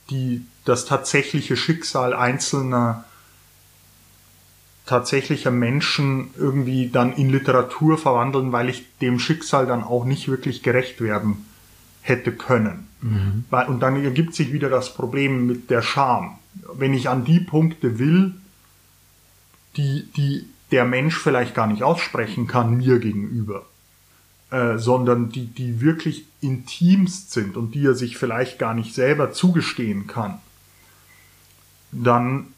die, 0.10 0.46
das 0.66 0.86
tatsächliche 0.86 1.56
Schicksal 1.56 2.14
einzelner 2.14 3.06
tatsächlicher 4.86 5.52
Menschen 5.52 6.32
irgendwie 6.38 6.90
dann 6.90 7.14
in 7.14 7.30
Literatur 7.30 7.98
verwandeln, 7.98 8.52
weil 8.52 8.70
ich 8.70 8.86
dem 9.00 9.18
Schicksal 9.18 9.66
dann 9.66 9.84
auch 9.84 10.04
nicht 10.04 10.28
wirklich 10.28 10.62
gerecht 10.62 11.00
werden 11.00 11.46
hätte 12.02 12.34
können. 12.34 12.88
Mhm. 13.02 13.46
Und 13.68 13.80
dann 13.80 14.04
ergibt 14.04 14.36
sich 14.36 14.52
wieder 14.52 14.70
das 14.70 14.94
Problem 14.94 15.48
mit 15.48 15.70
der 15.70 15.82
Scham. 15.82 16.38
Wenn 16.74 16.94
ich 16.94 17.08
an 17.08 17.24
die 17.24 17.40
Punkte 17.40 17.98
will, 17.98 18.34
die, 19.78 20.08
die 20.18 20.46
der 20.72 20.86
Mensch 20.86 21.18
vielleicht 21.18 21.56
gar 21.56 21.68
nicht 21.68 21.84
aussprechen 21.84 22.48
kann 22.48 22.78
mir 22.78 23.00
gegenüber, 23.00 23.66
äh, 24.54 24.78
sondern 24.78 25.30
die, 25.30 25.48
die 25.48 25.82
wirklich 25.82 26.26
intimst 26.40 27.32
sind 27.32 27.58
und 27.58 27.74
die 27.74 27.88
er 27.88 27.96
sich 27.96 28.18
vielleicht 28.18 28.60
gar 28.60 28.76
nicht 28.76 28.94
selber 28.94 29.32
zugestehen 29.32 30.06
kann, 30.06 30.38
dann 31.92 32.54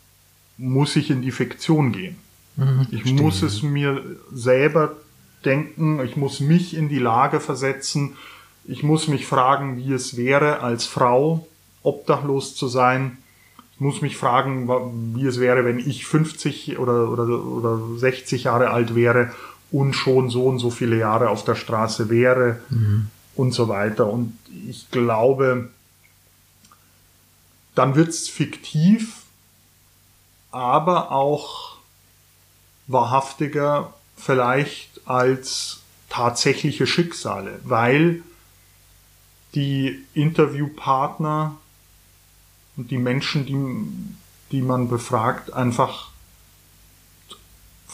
muss 0.58 0.98
ich 0.98 1.10
in 1.10 1.22
die 1.22 1.32
Fiktion 1.32 1.94
gehen. 1.94 2.18
Mhm, 2.58 2.88
ich 2.92 3.04
verstehe. 3.04 3.22
muss 3.22 3.42
es 3.44 3.64
mir 3.64 4.04
selber 4.34 4.98
denken, 5.46 6.04
ich 6.04 6.18
muss 6.18 6.42
mich 6.42 6.76
in 6.76 6.90
die 6.90 7.00
Lage 7.00 7.40
versetzen, 7.40 8.18
ich 8.66 8.84
muss 8.84 9.08
mich 9.08 9.26
fragen, 9.26 9.78
wie 9.78 9.94
es 9.94 10.18
wäre, 10.18 10.60
als 10.60 10.86
Frau 10.86 11.48
obdachlos 11.82 12.58
zu 12.58 12.68
sein. 12.68 13.20
Ich 13.76 13.80
muss 13.80 14.02
mich 14.02 14.18
fragen, 14.18 15.16
wie 15.16 15.26
es 15.26 15.40
wäre, 15.40 15.64
wenn 15.64 15.80
ich 15.80 16.06
50 16.06 16.78
oder, 16.78 17.10
oder, 17.10 17.24
oder 17.46 17.80
60 18.00 18.44
Jahre 18.44 18.72
alt 18.72 18.96
wäre 18.96 19.32
und 19.72 19.94
schon 19.94 20.30
so 20.30 20.46
und 20.46 20.60
so 20.60 20.70
viele 20.70 20.98
Jahre 20.98 21.30
auf 21.30 21.44
der 21.44 21.56
Straße 21.56 22.10
wäre 22.10 22.60
mhm. 22.70 23.08
und 23.36 23.52
so 23.52 23.68
weiter. 23.68 24.08
Und 24.08 24.38
ich 24.68 24.90
glaube, 24.92 25.70
dann 27.74 27.96
wird 27.96 28.10
es 28.10 28.30
fiktiv, 28.30 29.24
aber 30.52 31.12
auch 31.12 31.76
wahrhaftiger 32.88 33.94
vielleicht 34.16 35.02
als 35.06 35.82
tatsächliche 36.10 36.88
Schicksale, 36.88 37.60
weil 37.64 38.22
die 39.56 40.06
Interviewpartner 40.14 41.58
und 42.78 42.92
die 42.92 42.98
Menschen, 42.98 43.46
die, 43.46 44.56
die 44.56 44.62
man 44.62 44.90
befragt, 44.90 45.54
einfach 45.54 46.10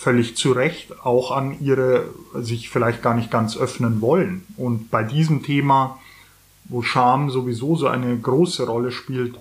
völlig 0.02 0.36
zu 0.36 0.52
Recht 0.52 1.00
auch 1.06 1.30
an 1.30 1.62
ihre, 1.62 2.10
sich 2.34 2.72
vielleicht 2.72 3.04
gar 3.04 3.14
nicht 3.14 3.30
ganz 3.30 3.56
öffnen 3.56 4.02
wollen. 4.02 4.44
Und 4.58 4.90
bei 4.90 5.04
diesem 5.04 5.44
Thema, 5.44 6.00
wo 6.64 6.82
Scham 6.82 7.30
sowieso 7.30 7.76
so 7.76 7.88
eine 7.88 8.18
große 8.18 8.66
Rolle 8.66 8.92
spielt, 8.92 9.36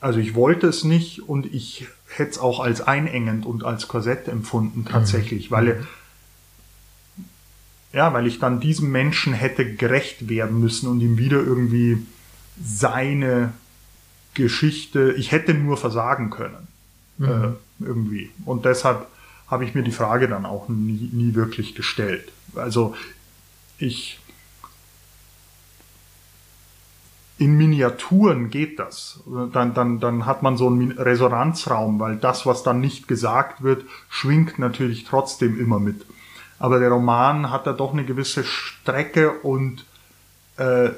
also 0.00 0.18
ich 0.18 0.34
wollte 0.34 0.66
es 0.66 0.82
nicht 0.82 1.28
und 1.28 1.46
ich 1.46 1.86
hätte 2.08 2.30
es 2.30 2.38
auch 2.38 2.58
als 2.58 2.80
einengend 2.80 3.46
und 3.46 3.62
als 3.62 3.86
Korsett 3.86 4.26
empfunden 4.26 4.84
tatsächlich, 4.84 5.50
mhm. 5.50 5.54
weil 5.54 5.86
ja, 7.92 8.12
weil 8.12 8.26
ich 8.26 8.38
dann 8.38 8.60
diesem 8.60 8.90
Menschen 8.90 9.32
hätte 9.32 9.74
gerecht 9.74 10.28
werden 10.28 10.60
müssen 10.60 10.88
und 10.88 11.00
ihm 11.00 11.16
wieder 11.16 11.38
irgendwie 11.38 12.04
seine 12.62 13.52
Geschichte, 14.34 15.14
ich 15.16 15.32
hätte 15.32 15.54
nur 15.54 15.76
versagen 15.76 16.30
können. 16.30 16.67
Mhm. 17.18 17.56
Äh, 17.80 17.84
irgendwie. 17.84 18.30
Und 18.44 18.64
deshalb 18.64 19.06
habe 19.48 19.64
ich 19.64 19.74
mir 19.74 19.82
die 19.82 19.92
Frage 19.92 20.28
dann 20.28 20.46
auch 20.46 20.68
nie, 20.68 21.10
nie 21.12 21.34
wirklich 21.34 21.74
gestellt. 21.74 22.32
Also 22.54 22.94
ich 23.78 24.20
in 27.38 27.56
Miniaturen 27.56 28.50
geht 28.50 28.78
das. 28.80 29.20
Dann, 29.52 29.72
dann, 29.72 30.00
dann 30.00 30.26
hat 30.26 30.42
man 30.42 30.56
so 30.56 30.66
einen 30.66 30.90
Resonanzraum, 30.92 32.00
weil 32.00 32.16
das, 32.16 32.46
was 32.46 32.64
dann 32.64 32.80
nicht 32.80 33.06
gesagt 33.06 33.62
wird, 33.62 33.84
schwingt 34.08 34.58
natürlich 34.58 35.04
trotzdem 35.04 35.58
immer 35.58 35.78
mit. 35.78 36.04
Aber 36.58 36.80
der 36.80 36.90
Roman 36.90 37.52
hat 37.52 37.66
da 37.66 37.72
doch 37.72 37.92
eine 37.92 38.04
gewisse 38.04 38.42
Strecke 38.42 39.30
und 39.30 39.84
äh, 40.56 40.90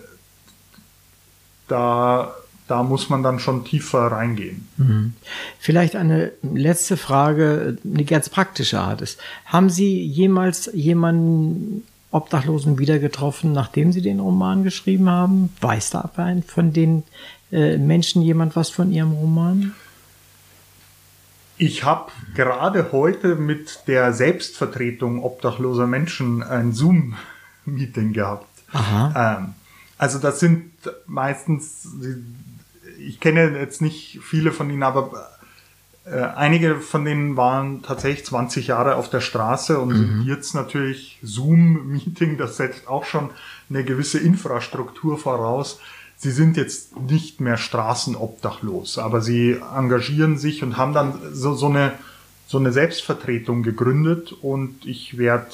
da, 1.68 2.34
da 2.70 2.84
muss 2.84 3.10
man 3.10 3.22
dann 3.22 3.40
schon 3.40 3.64
tiefer 3.64 4.12
reingehen. 4.12 4.68
Mhm. 4.76 5.14
Vielleicht 5.58 5.96
eine 5.96 6.32
letzte 6.42 6.96
Frage, 6.96 7.78
eine 7.84 8.04
ganz 8.04 8.28
praktische 8.28 8.78
Art 8.78 9.00
ist. 9.00 9.18
Haben 9.46 9.70
Sie 9.70 10.04
jemals 10.04 10.70
jemanden 10.72 11.82
Obdachlosen 12.12 12.78
wieder 12.78 12.98
getroffen, 12.98 13.52
nachdem 13.52 13.92
Sie 13.92 14.02
den 14.02 14.20
Roman 14.20 14.62
geschrieben 14.62 15.10
haben? 15.10 15.50
Weiß 15.60 15.90
da 15.90 16.10
von 16.46 16.72
den 16.72 17.02
äh, 17.50 17.76
Menschen 17.76 18.22
jemand 18.22 18.54
was 18.54 18.70
von 18.70 18.92
Ihrem 18.92 19.12
Roman? 19.12 19.74
Ich 21.56 21.84
habe 21.84 22.10
gerade 22.34 22.92
heute 22.92 23.34
mit 23.34 23.80
der 23.86 24.12
Selbstvertretung 24.12 25.22
obdachloser 25.22 25.86
Menschen 25.86 26.42
ein 26.42 26.72
Zoom-Meeting 26.72 28.12
gehabt. 28.12 28.46
Ähm, 28.72 29.54
also 29.98 30.18
das 30.18 30.40
sind 30.40 30.70
meistens, 31.06 31.86
ich 33.06 33.20
kenne 33.20 33.58
jetzt 33.58 33.82
nicht 33.82 34.20
viele 34.22 34.52
von 34.52 34.70
ihnen, 34.70 34.82
aber 34.82 35.28
äh, 36.04 36.20
einige 36.20 36.76
von 36.76 37.04
denen 37.04 37.36
waren 37.36 37.82
tatsächlich 37.82 38.26
20 38.26 38.68
Jahre 38.68 38.96
auf 38.96 39.10
der 39.10 39.20
Straße 39.20 39.78
und 39.78 40.20
mhm. 40.20 40.22
jetzt 40.26 40.54
natürlich 40.54 41.18
Zoom-Meeting, 41.22 42.38
das 42.38 42.56
setzt 42.56 42.88
auch 42.88 43.04
schon 43.04 43.30
eine 43.68 43.84
gewisse 43.84 44.18
Infrastruktur 44.18 45.18
voraus 45.18 45.80
sie 46.20 46.30
sind 46.30 46.58
jetzt 46.58 47.00
nicht 47.00 47.40
mehr 47.40 47.56
straßenobdachlos, 47.56 48.98
aber 48.98 49.22
sie 49.22 49.58
engagieren 49.74 50.36
sich 50.36 50.62
und 50.62 50.76
haben 50.76 50.92
dann 50.92 51.14
so, 51.32 51.54
so 51.54 51.66
eine 51.66 51.92
so 52.46 52.58
eine 52.58 52.72
Selbstvertretung 52.72 53.62
gegründet 53.62 54.32
und 54.32 54.84
ich 54.84 55.16
werde 55.16 55.46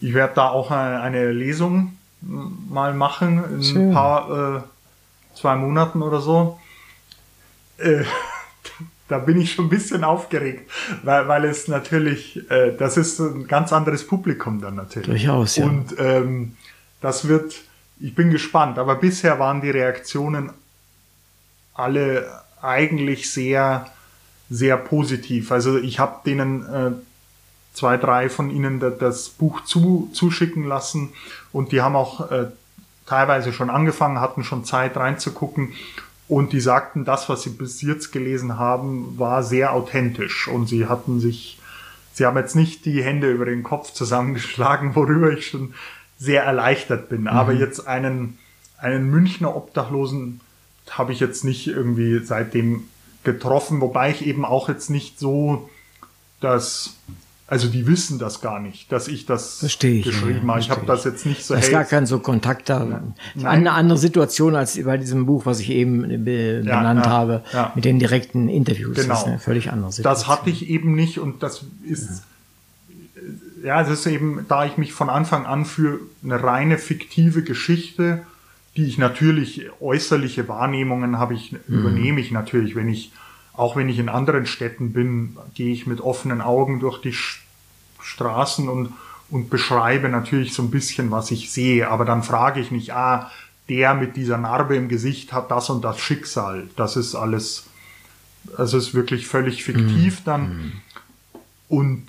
ich 0.00 0.14
werde 0.14 0.34
da 0.34 0.48
auch 0.48 0.70
eine, 0.70 1.00
eine, 1.00 1.30
Lesung 1.30 1.96
mal 2.20 2.92
machen 2.92 3.42
in 3.54 3.62
Schön. 3.62 3.88
ein 3.88 3.94
paar 3.94 4.56
äh, 4.56 4.60
zwei 5.40 5.56
Monaten 5.56 6.02
oder 6.02 6.20
so. 6.20 6.58
Äh, 7.78 8.04
da 9.08 9.18
bin 9.18 9.40
ich 9.40 9.52
schon 9.52 9.66
ein 9.66 9.70
bisschen 9.70 10.04
aufgeregt, 10.04 10.70
weil, 11.02 11.26
weil 11.26 11.44
es 11.44 11.66
natürlich, 11.66 12.48
äh, 12.50 12.76
das 12.76 12.96
ist 12.96 13.18
ein 13.18 13.46
ganz 13.48 13.72
anderes 13.72 14.06
Publikum 14.06 14.60
dann 14.60 14.76
natürlich. 14.76 15.24
Durchaus, 15.24 15.56
ja. 15.56 15.64
Und 15.64 15.94
ähm, 15.98 16.56
das 17.00 17.26
wird, 17.26 17.54
ich 17.98 18.14
bin 18.14 18.30
gespannt, 18.30 18.78
aber 18.78 18.94
bisher 18.96 19.38
waren 19.38 19.60
die 19.60 19.70
Reaktionen 19.70 20.50
alle 21.74 22.30
eigentlich 22.62 23.32
sehr, 23.32 23.86
sehr 24.50 24.76
positiv. 24.76 25.50
Also 25.50 25.78
ich 25.78 25.98
habe 25.98 26.20
denen 26.24 26.66
äh, 26.66 26.90
zwei, 27.72 27.96
drei 27.96 28.28
von 28.28 28.50
ihnen 28.50 28.80
das 28.80 29.30
Buch 29.30 29.64
zu, 29.64 30.10
zuschicken 30.12 30.64
lassen 30.64 31.12
und 31.52 31.72
die 31.72 31.80
haben 31.80 31.96
auch 31.96 32.30
äh, 32.30 32.48
teilweise 33.10 33.52
schon 33.52 33.70
angefangen, 33.70 34.20
hatten 34.20 34.44
schon 34.44 34.64
Zeit 34.64 34.96
reinzugucken 34.96 35.72
und 36.28 36.52
die 36.52 36.60
sagten, 36.60 37.04
das, 37.04 37.28
was 37.28 37.42
sie 37.42 37.50
bis 37.50 37.82
jetzt 37.82 38.12
gelesen 38.12 38.56
haben, 38.56 39.18
war 39.18 39.42
sehr 39.42 39.72
authentisch 39.72 40.46
und 40.46 40.68
sie 40.68 40.86
hatten 40.86 41.18
sich, 41.18 41.58
sie 42.12 42.24
haben 42.24 42.36
jetzt 42.36 42.54
nicht 42.54 42.84
die 42.84 43.02
Hände 43.02 43.28
über 43.32 43.46
den 43.46 43.64
Kopf 43.64 43.92
zusammengeschlagen, 43.92 44.94
worüber 44.94 45.32
ich 45.32 45.48
schon 45.48 45.74
sehr 46.20 46.44
erleichtert 46.44 47.08
bin. 47.08 47.22
Mhm. 47.22 47.28
Aber 47.28 47.52
jetzt 47.52 47.88
einen, 47.88 48.38
einen 48.78 49.10
Münchner 49.10 49.56
Obdachlosen 49.56 50.40
habe 50.90 51.12
ich 51.12 51.18
jetzt 51.18 51.44
nicht 51.44 51.66
irgendwie 51.66 52.20
seitdem 52.24 52.84
getroffen, 53.24 53.80
wobei 53.80 54.10
ich 54.10 54.24
eben 54.24 54.44
auch 54.44 54.68
jetzt 54.68 54.88
nicht 54.88 55.18
so 55.18 55.68
das 56.40 56.94
also 57.50 57.66
die 57.66 57.86
wissen 57.88 58.20
das 58.20 58.40
gar 58.40 58.60
nicht, 58.60 58.92
dass 58.92 59.08
ich 59.08 59.26
das 59.26 59.58
verstehe 59.58 60.02
geschrieben 60.02 60.46
ja, 60.46 60.48
habe. 60.52 60.60
Ich 60.60 60.70
habe 60.70 60.86
das 60.86 61.02
jetzt 61.02 61.26
nicht 61.26 61.44
so. 61.44 61.54
Es 61.54 61.66
ist 61.66 61.72
gar 61.72 61.84
kein 61.84 62.06
so 62.06 62.20
Kontakt 62.20 62.68
da. 62.68 62.84
Nein. 62.84 63.14
Eine 63.44 63.72
andere 63.72 63.98
Situation 63.98 64.54
als 64.54 64.80
bei 64.82 64.96
diesem 64.96 65.26
Buch, 65.26 65.46
was 65.46 65.58
ich 65.58 65.70
eben 65.70 66.24
be 66.24 66.62
ja, 66.64 66.78
benannt 66.78 67.06
ja, 67.06 67.10
habe, 67.10 67.42
mit 67.74 67.84
den 67.84 67.98
direkten 67.98 68.48
Interviews. 68.48 68.94
Genau. 68.94 69.08
Das 69.08 69.22
ist 69.22 69.26
eine 69.26 69.38
völlig 69.40 69.72
andere 69.72 69.90
Situation. 69.90 70.14
Das 70.14 70.28
hatte 70.28 70.48
ich 70.48 70.70
eben 70.70 70.94
nicht 70.94 71.18
und 71.18 71.42
das 71.42 71.64
ist 71.84 72.22
ja, 73.64 73.82
es 73.82 73.88
ist 73.88 74.06
eben, 74.06 74.46
da 74.48 74.64
ich 74.64 74.78
mich 74.78 74.92
von 74.92 75.10
Anfang 75.10 75.44
an 75.44 75.64
für 75.64 75.98
eine 76.22 76.40
reine 76.42 76.78
fiktive 76.78 77.42
Geschichte, 77.42 78.22
die 78.76 78.86
ich 78.86 78.96
natürlich 78.96 79.68
äußerliche 79.80 80.46
Wahrnehmungen 80.46 81.18
habe 81.18 81.34
ich, 81.34 81.52
mhm. 81.52 81.58
übernehme 81.66 82.20
ich 82.20 82.30
natürlich, 82.30 82.76
wenn 82.76 82.88
ich 82.88 83.10
auch 83.60 83.76
wenn 83.76 83.90
ich 83.90 83.98
in 83.98 84.08
anderen 84.08 84.46
Städten 84.46 84.94
bin, 84.94 85.36
gehe 85.54 85.70
ich 85.70 85.86
mit 85.86 86.00
offenen 86.00 86.40
Augen 86.40 86.80
durch 86.80 86.98
die 87.02 87.14
Straßen 88.00 88.70
und, 88.70 88.94
und 89.28 89.50
beschreibe 89.50 90.08
natürlich 90.08 90.54
so 90.54 90.62
ein 90.62 90.70
bisschen, 90.70 91.10
was 91.10 91.30
ich 91.30 91.52
sehe. 91.52 91.90
Aber 91.90 92.06
dann 92.06 92.22
frage 92.22 92.58
ich 92.60 92.70
nicht, 92.70 92.94
ah, 92.94 93.30
der 93.68 93.92
mit 93.92 94.16
dieser 94.16 94.38
Narbe 94.38 94.76
im 94.76 94.88
Gesicht 94.88 95.34
hat 95.34 95.50
das 95.50 95.68
und 95.68 95.84
das 95.84 96.00
Schicksal. 96.00 96.68
Das 96.76 96.96
ist 96.96 97.14
alles, 97.14 97.66
also 98.56 98.78
ist 98.78 98.94
wirklich 98.94 99.26
völlig 99.26 99.62
fiktiv 99.62 100.20
mhm. 100.20 100.24
dann. 100.24 100.42
Mhm. 100.42 100.72
Und 101.68 102.06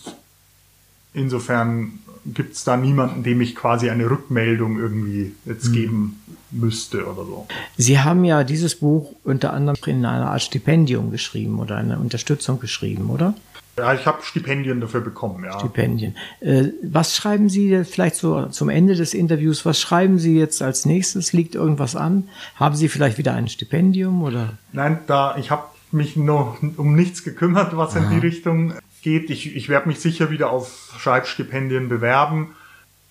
insofern 1.14 2.00
gibt 2.26 2.54
es 2.54 2.64
da 2.64 2.78
niemanden, 2.78 3.24
dem 3.24 3.42
ich 3.42 3.56
quasi 3.56 3.90
eine 3.90 4.10
Rückmeldung 4.10 4.80
irgendwie 4.80 5.34
jetzt 5.46 5.70
mhm. 5.70 5.74
geben 5.74 6.22
müsste 6.52 7.06
oder 7.06 7.26
so. 7.26 7.48
Sie 7.78 8.00
haben 8.00 8.24
ja 8.24 8.44
dieses 8.44 8.76
Buch 8.76 9.14
unter 9.24 9.54
anderem 9.54 9.78
in 9.86 10.06
einer 10.06 10.32
Art 10.32 10.42
Stipendium 10.42 11.12
geschrieben 11.12 11.60
oder 11.60 11.78
eine 11.78 11.98
Unterstützung 11.98 12.60
geschrieben, 12.60 13.10
oder? 13.10 13.34
Ja, 13.78 13.94
ich 13.94 14.06
habe 14.06 14.22
Stipendien 14.22 14.82
dafür 14.82 15.00
bekommen, 15.00 15.46
ja. 15.46 15.58
Stipendien. 15.58 16.16
Äh, 16.42 16.66
was 16.84 17.16
schreiben 17.16 17.48
Sie 17.48 17.84
vielleicht 17.86 18.16
so 18.16 18.48
zum 18.48 18.70
Ende 18.70 18.96
des 18.96 19.14
Interviews? 19.14 19.66
Was 19.66 19.80
schreiben 19.80 20.20
Sie 20.20 20.38
jetzt 20.38 20.62
als 20.62 20.86
nächstes? 20.86 21.32
Liegt 21.32 21.56
irgendwas 21.56 21.96
an? 21.96 22.28
Haben 22.56 22.76
Sie 22.76 22.90
vielleicht 22.90 23.18
wieder 23.18 23.34
ein 23.34 23.48
Stipendium 23.48 24.24
oder? 24.24 24.58
Nein, 24.74 25.00
da 25.08 25.38
ich 25.38 25.52
habe 25.52 25.64
mich 25.92 26.16
noch 26.18 26.58
um 26.78 26.96
nichts 26.96 27.24
gekümmert, 27.24 27.76
was 27.76 27.96
Aha. 27.96 28.04
in 28.04 28.10
die 28.12 28.28
Richtung 28.28 28.74
geht. 29.02 29.30
Ich, 29.30 29.56
ich 29.56 29.70
werde 29.70 29.88
mich 29.88 30.00
sicher 30.00 30.30
wieder 30.30 30.50
auf 30.50 30.94
Schreibstipendien 30.98 31.90
bewerben, 31.90 32.56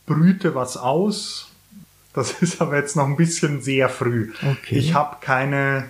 brüte 0.07 0.55
was 0.55 0.77
aus. 0.77 1.51
Das 2.12 2.33
ist 2.43 2.61
aber 2.61 2.77
jetzt 2.77 2.97
noch 2.97 3.07
ein 3.07 3.17
bisschen 3.17 3.62
sehr 3.62 3.89
früh. 3.89 4.33
Okay. 4.37 4.77
Ich 4.77 4.95
habe 4.95 5.17
keine, 5.21 5.89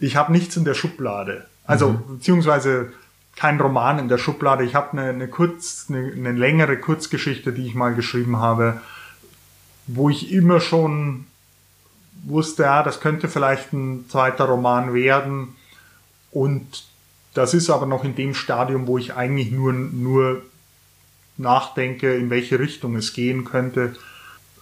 ich 0.00 0.16
habe 0.16 0.32
nichts 0.32 0.56
in 0.56 0.64
der 0.64 0.74
Schublade. 0.74 1.46
Also 1.64 1.90
mhm. 1.90 2.16
beziehungsweise 2.16 2.92
kein 3.36 3.60
Roman 3.60 3.98
in 3.98 4.08
der 4.08 4.18
Schublade. 4.18 4.64
Ich 4.64 4.74
habe 4.74 4.92
eine, 4.92 5.10
eine 5.10 5.28
kurz, 5.28 5.86
eine, 5.88 6.12
eine 6.12 6.32
längere 6.32 6.76
Kurzgeschichte, 6.78 7.52
die 7.52 7.66
ich 7.66 7.74
mal 7.74 7.94
geschrieben 7.94 8.36
habe, 8.36 8.80
wo 9.86 10.10
ich 10.10 10.32
immer 10.32 10.60
schon 10.60 11.26
wusste, 12.24 12.64
ja, 12.64 12.82
das 12.82 13.00
könnte 13.00 13.28
vielleicht 13.28 13.72
ein 13.72 14.06
zweiter 14.08 14.44
Roman 14.44 14.94
werden. 14.94 15.56
Und 16.30 16.84
das 17.34 17.54
ist 17.54 17.70
aber 17.70 17.86
noch 17.86 18.04
in 18.04 18.14
dem 18.14 18.34
Stadium, 18.34 18.86
wo 18.86 18.98
ich 18.98 19.14
eigentlich 19.14 19.50
nur, 19.50 19.72
nur 19.72 20.42
nachdenke, 21.36 22.14
in 22.14 22.30
welche 22.30 22.58
Richtung 22.58 22.96
es 22.96 23.12
gehen 23.12 23.44
könnte. 23.44 23.94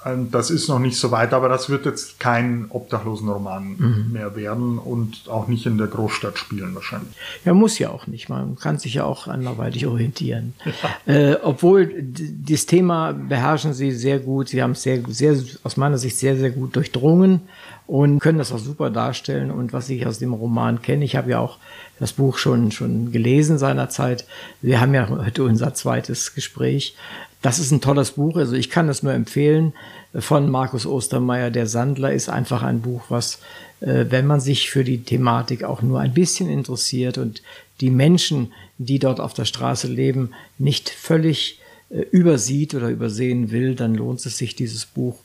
Ähm, 0.05 0.31
das 0.31 0.51
ist 0.51 0.69
noch 0.69 0.79
nicht 0.79 0.99
so 0.99 1.11
weit, 1.11 1.33
aber 1.33 1.49
das 1.49 1.69
wird 1.69 1.85
jetzt 1.85 2.21
kein 2.21 2.67
Obdachlosenroman 2.71 3.77
mhm. 3.77 4.13
mehr 4.13 4.35
werden 4.35 4.79
und 4.79 5.29
auch 5.29 5.49
nicht 5.49 5.67
in 5.67 5.79
der 5.79 5.89
Großstadt 5.89 6.39
spielen 6.39 6.75
wahrscheinlich. 6.75 7.15
Ja, 7.45 7.53
muss 7.53 7.79
ja 7.79 7.91
auch 7.91 8.07
nicht. 8.07 8.29
Man 8.29 8.57
kann 8.57 8.79
sich 8.79 8.95
ja 8.95 9.05
auch 9.05 9.27
anderweitig 9.27 9.87
orientieren. 9.87 10.55
Ja. 11.07 11.13
Äh, 11.13 11.39
obwohl 11.43 11.93
das 12.03 12.65
Thema 12.65 13.13
beherrschen 13.13 13.75
Sie 13.75 13.91
sehr 13.91 14.19
gut. 14.19 14.49
Sie 14.49 14.63
haben 14.63 14.71
es 14.71 14.83
sehr, 14.83 15.03
sehr, 15.09 15.37
aus 15.63 15.77
meiner 15.77 15.99
Sicht 15.99 16.17
sehr, 16.17 16.37
sehr 16.37 16.51
gut 16.51 16.77
durchdrungen 16.77 17.43
und 17.91 18.21
können 18.21 18.39
das 18.39 18.53
auch 18.53 18.61
super 18.61 18.89
darstellen. 18.89 19.51
Und 19.51 19.73
was 19.73 19.91
ich 19.91 20.07
aus 20.07 20.21
dem 20.21 20.33
Roman 20.33 20.81
kenne, 20.81 21.05
ich 21.05 21.17
habe 21.17 21.31
ja 21.31 21.41
auch 21.41 21.59
das 21.99 22.13
Buch 22.13 22.39
schon, 22.39 22.71
schon 22.71 23.11
gelesen 23.11 23.59
seinerzeit. 23.59 24.27
Wir 24.63 24.81
haben 24.81 24.95
ja 24.95 25.09
heute 25.09 25.43
unser 25.43 25.75
zweites 25.75 26.37
Gespräch. 26.37 26.95
Das 27.43 27.59
ist 27.59 27.73
ein 27.73 27.81
tolles 27.81 28.13
Buch, 28.13 28.37
also 28.37 28.55
ich 28.55 28.71
kann 28.71 28.89
es 28.89 29.03
nur 29.03 29.13
empfehlen. 29.13 29.73
Von 30.15 30.51
Markus 30.51 30.87
Ostermeier, 30.87 31.51
Der 31.51 31.67
Sandler, 31.67 32.13
ist 32.13 32.29
einfach 32.29 32.63
ein 32.63 32.81
Buch, 32.81 33.03
was, 33.09 33.41
äh, 33.81 34.05
wenn 34.09 34.27
man 34.29 34.39
sich 34.39 34.71
für 34.71 34.85
die 34.85 35.03
Thematik 35.03 35.65
auch 35.65 35.83
nur 35.83 35.99
ein 35.99 36.15
bisschen 36.15 36.49
interessiert 36.49 37.19
und 37.19 37.43
die 37.81 37.91
Menschen, 37.91 38.53
die 38.79 39.01
dort 39.01 39.19
auf 39.19 39.35
der 39.35 39.47
Straße 39.47 39.89
leben, 39.89 40.31
nicht 40.59 40.91
völlig 40.91 41.59
äh, 41.89 42.03
übersieht 42.13 42.73
oder 42.77 42.89
übersehen 42.89 43.51
will, 43.51 43.75
dann 43.75 43.97
lohnt 43.97 44.25
es 44.25 44.39
sich, 44.39 44.55
dieses 44.55 44.87
Buch 44.87 45.19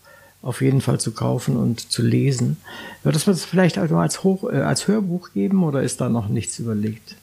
auf 0.46 0.62
jeden 0.62 0.80
Fall 0.80 1.00
zu 1.00 1.12
kaufen 1.12 1.58
und 1.58 1.92
zu 1.92 2.04
lesen. 2.04 2.58
Wird 3.04 3.16
es 3.16 3.46
vielleicht 3.46 3.80
also 3.80 3.98
als, 3.98 4.24
Hoch, 4.24 4.44
äh, 4.50 4.58
als 4.58 4.88
Hörbuch 4.88 5.32
geben 5.34 5.64
oder 5.64 5.82
ist 5.82 6.00
da 6.02 6.08
noch 6.08 6.30
nichts 6.30 6.60
überlegt? 6.60 7.16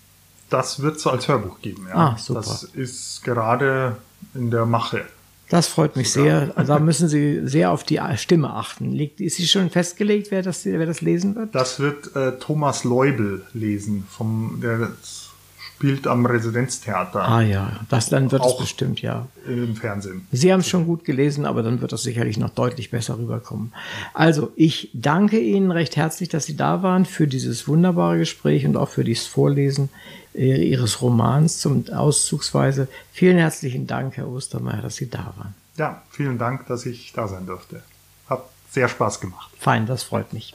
Das 0.50 0.82
wird 0.82 0.96
es 0.96 1.06
als 1.06 1.28
Hörbuch 1.28 1.60
geben, 1.62 1.86
ja. 1.88 1.94
Ah, 1.94 2.18
super. 2.18 2.40
Das 2.40 2.64
ist 2.64 3.22
gerade 3.22 3.96
in 4.34 4.50
der 4.50 4.66
Mache. 4.66 5.04
Das 5.48 5.68
freut 5.68 5.96
mich 5.96 6.10
Sogar. 6.10 6.46
sehr. 6.46 6.64
Da 6.64 6.78
müssen 6.78 7.08
Sie 7.08 7.46
sehr 7.46 7.70
auf 7.70 7.84
die 7.84 8.00
Stimme 8.16 8.50
achten. 8.50 8.98
ist 8.98 9.36
sie 9.36 9.46
schon 9.46 9.70
festgelegt, 9.70 10.30
wer 10.30 10.42
das, 10.42 10.64
wer 10.64 10.84
das 10.86 11.00
lesen 11.00 11.36
wird? 11.36 11.54
Das 11.54 11.78
wird 11.78 12.16
äh, 12.16 12.38
Thomas 12.38 12.84
Leubel 12.84 13.42
lesen, 13.54 14.04
vom, 14.10 14.58
der 14.62 14.92
spielt 15.82 16.06
am 16.06 16.24
Residenztheater. 16.26 17.28
Ah 17.28 17.40
ja, 17.40 17.72
das 17.88 18.08
dann 18.08 18.30
wird 18.30 18.46
es 18.46 18.56
bestimmt, 18.56 19.02
ja. 19.02 19.26
Im 19.48 19.74
Fernsehen. 19.74 20.28
Sie 20.30 20.52
haben 20.52 20.60
es 20.60 20.68
schon 20.68 20.86
gut 20.86 21.04
gelesen, 21.04 21.44
aber 21.44 21.64
dann 21.64 21.80
wird 21.80 21.90
das 21.90 22.04
sicherlich 22.04 22.38
noch 22.38 22.50
deutlich 22.50 22.92
besser 22.92 23.18
rüberkommen. 23.18 23.72
Also, 24.14 24.52
ich 24.54 24.90
danke 24.92 25.40
Ihnen 25.40 25.72
recht 25.72 25.96
herzlich, 25.96 26.28
dass 26.28 26.44
Sie 26.44 26.56
da 26.56 26.84
waren 26.84 27.04
für 27.04 27.26
dieses 27.26 27.66
wunderbare 27.66 28.18
Gespräch 28.18 28.64
und 28.64 28.76
auch 28.76 28.90
für 28.90 29.02
dieses 29.02 29.26
Vorlesen 29.26 29.88
äh, 30.36 30.64
Ihres 30.70 31.02
Romans 31.02 31.58
zum 31.58 31.84
Auszugsweise. 31.92 32.86
Vielen 33.12 33.38
herzlichen 33.38 33.88
Dank, 33.88 34.16
Herr 34.16 34.28
Ostermeier, 34.28 34.82
dass 34.82 34.94
Sie 34.94 35.10
da 35.10 35.34
waren. 35.36 35.56
Ja, 35.78 36.00
vielen 36.12 36.38
Dank, 36.38 36.68
dass 36.68 36.86
ich 36.86 37.12
da 37.12 37.26
sein 37.26 37.44
durfte. 37.44 37.82
Hat 38.28 38.44
sehr 38.70 38.88
Spaß 38.88 39.18
gemacht. 39.18 39.50
Fein, 39.58 39.86
das 39.86 40.04
freut 40.04 40.32
mich. 40.32 40.54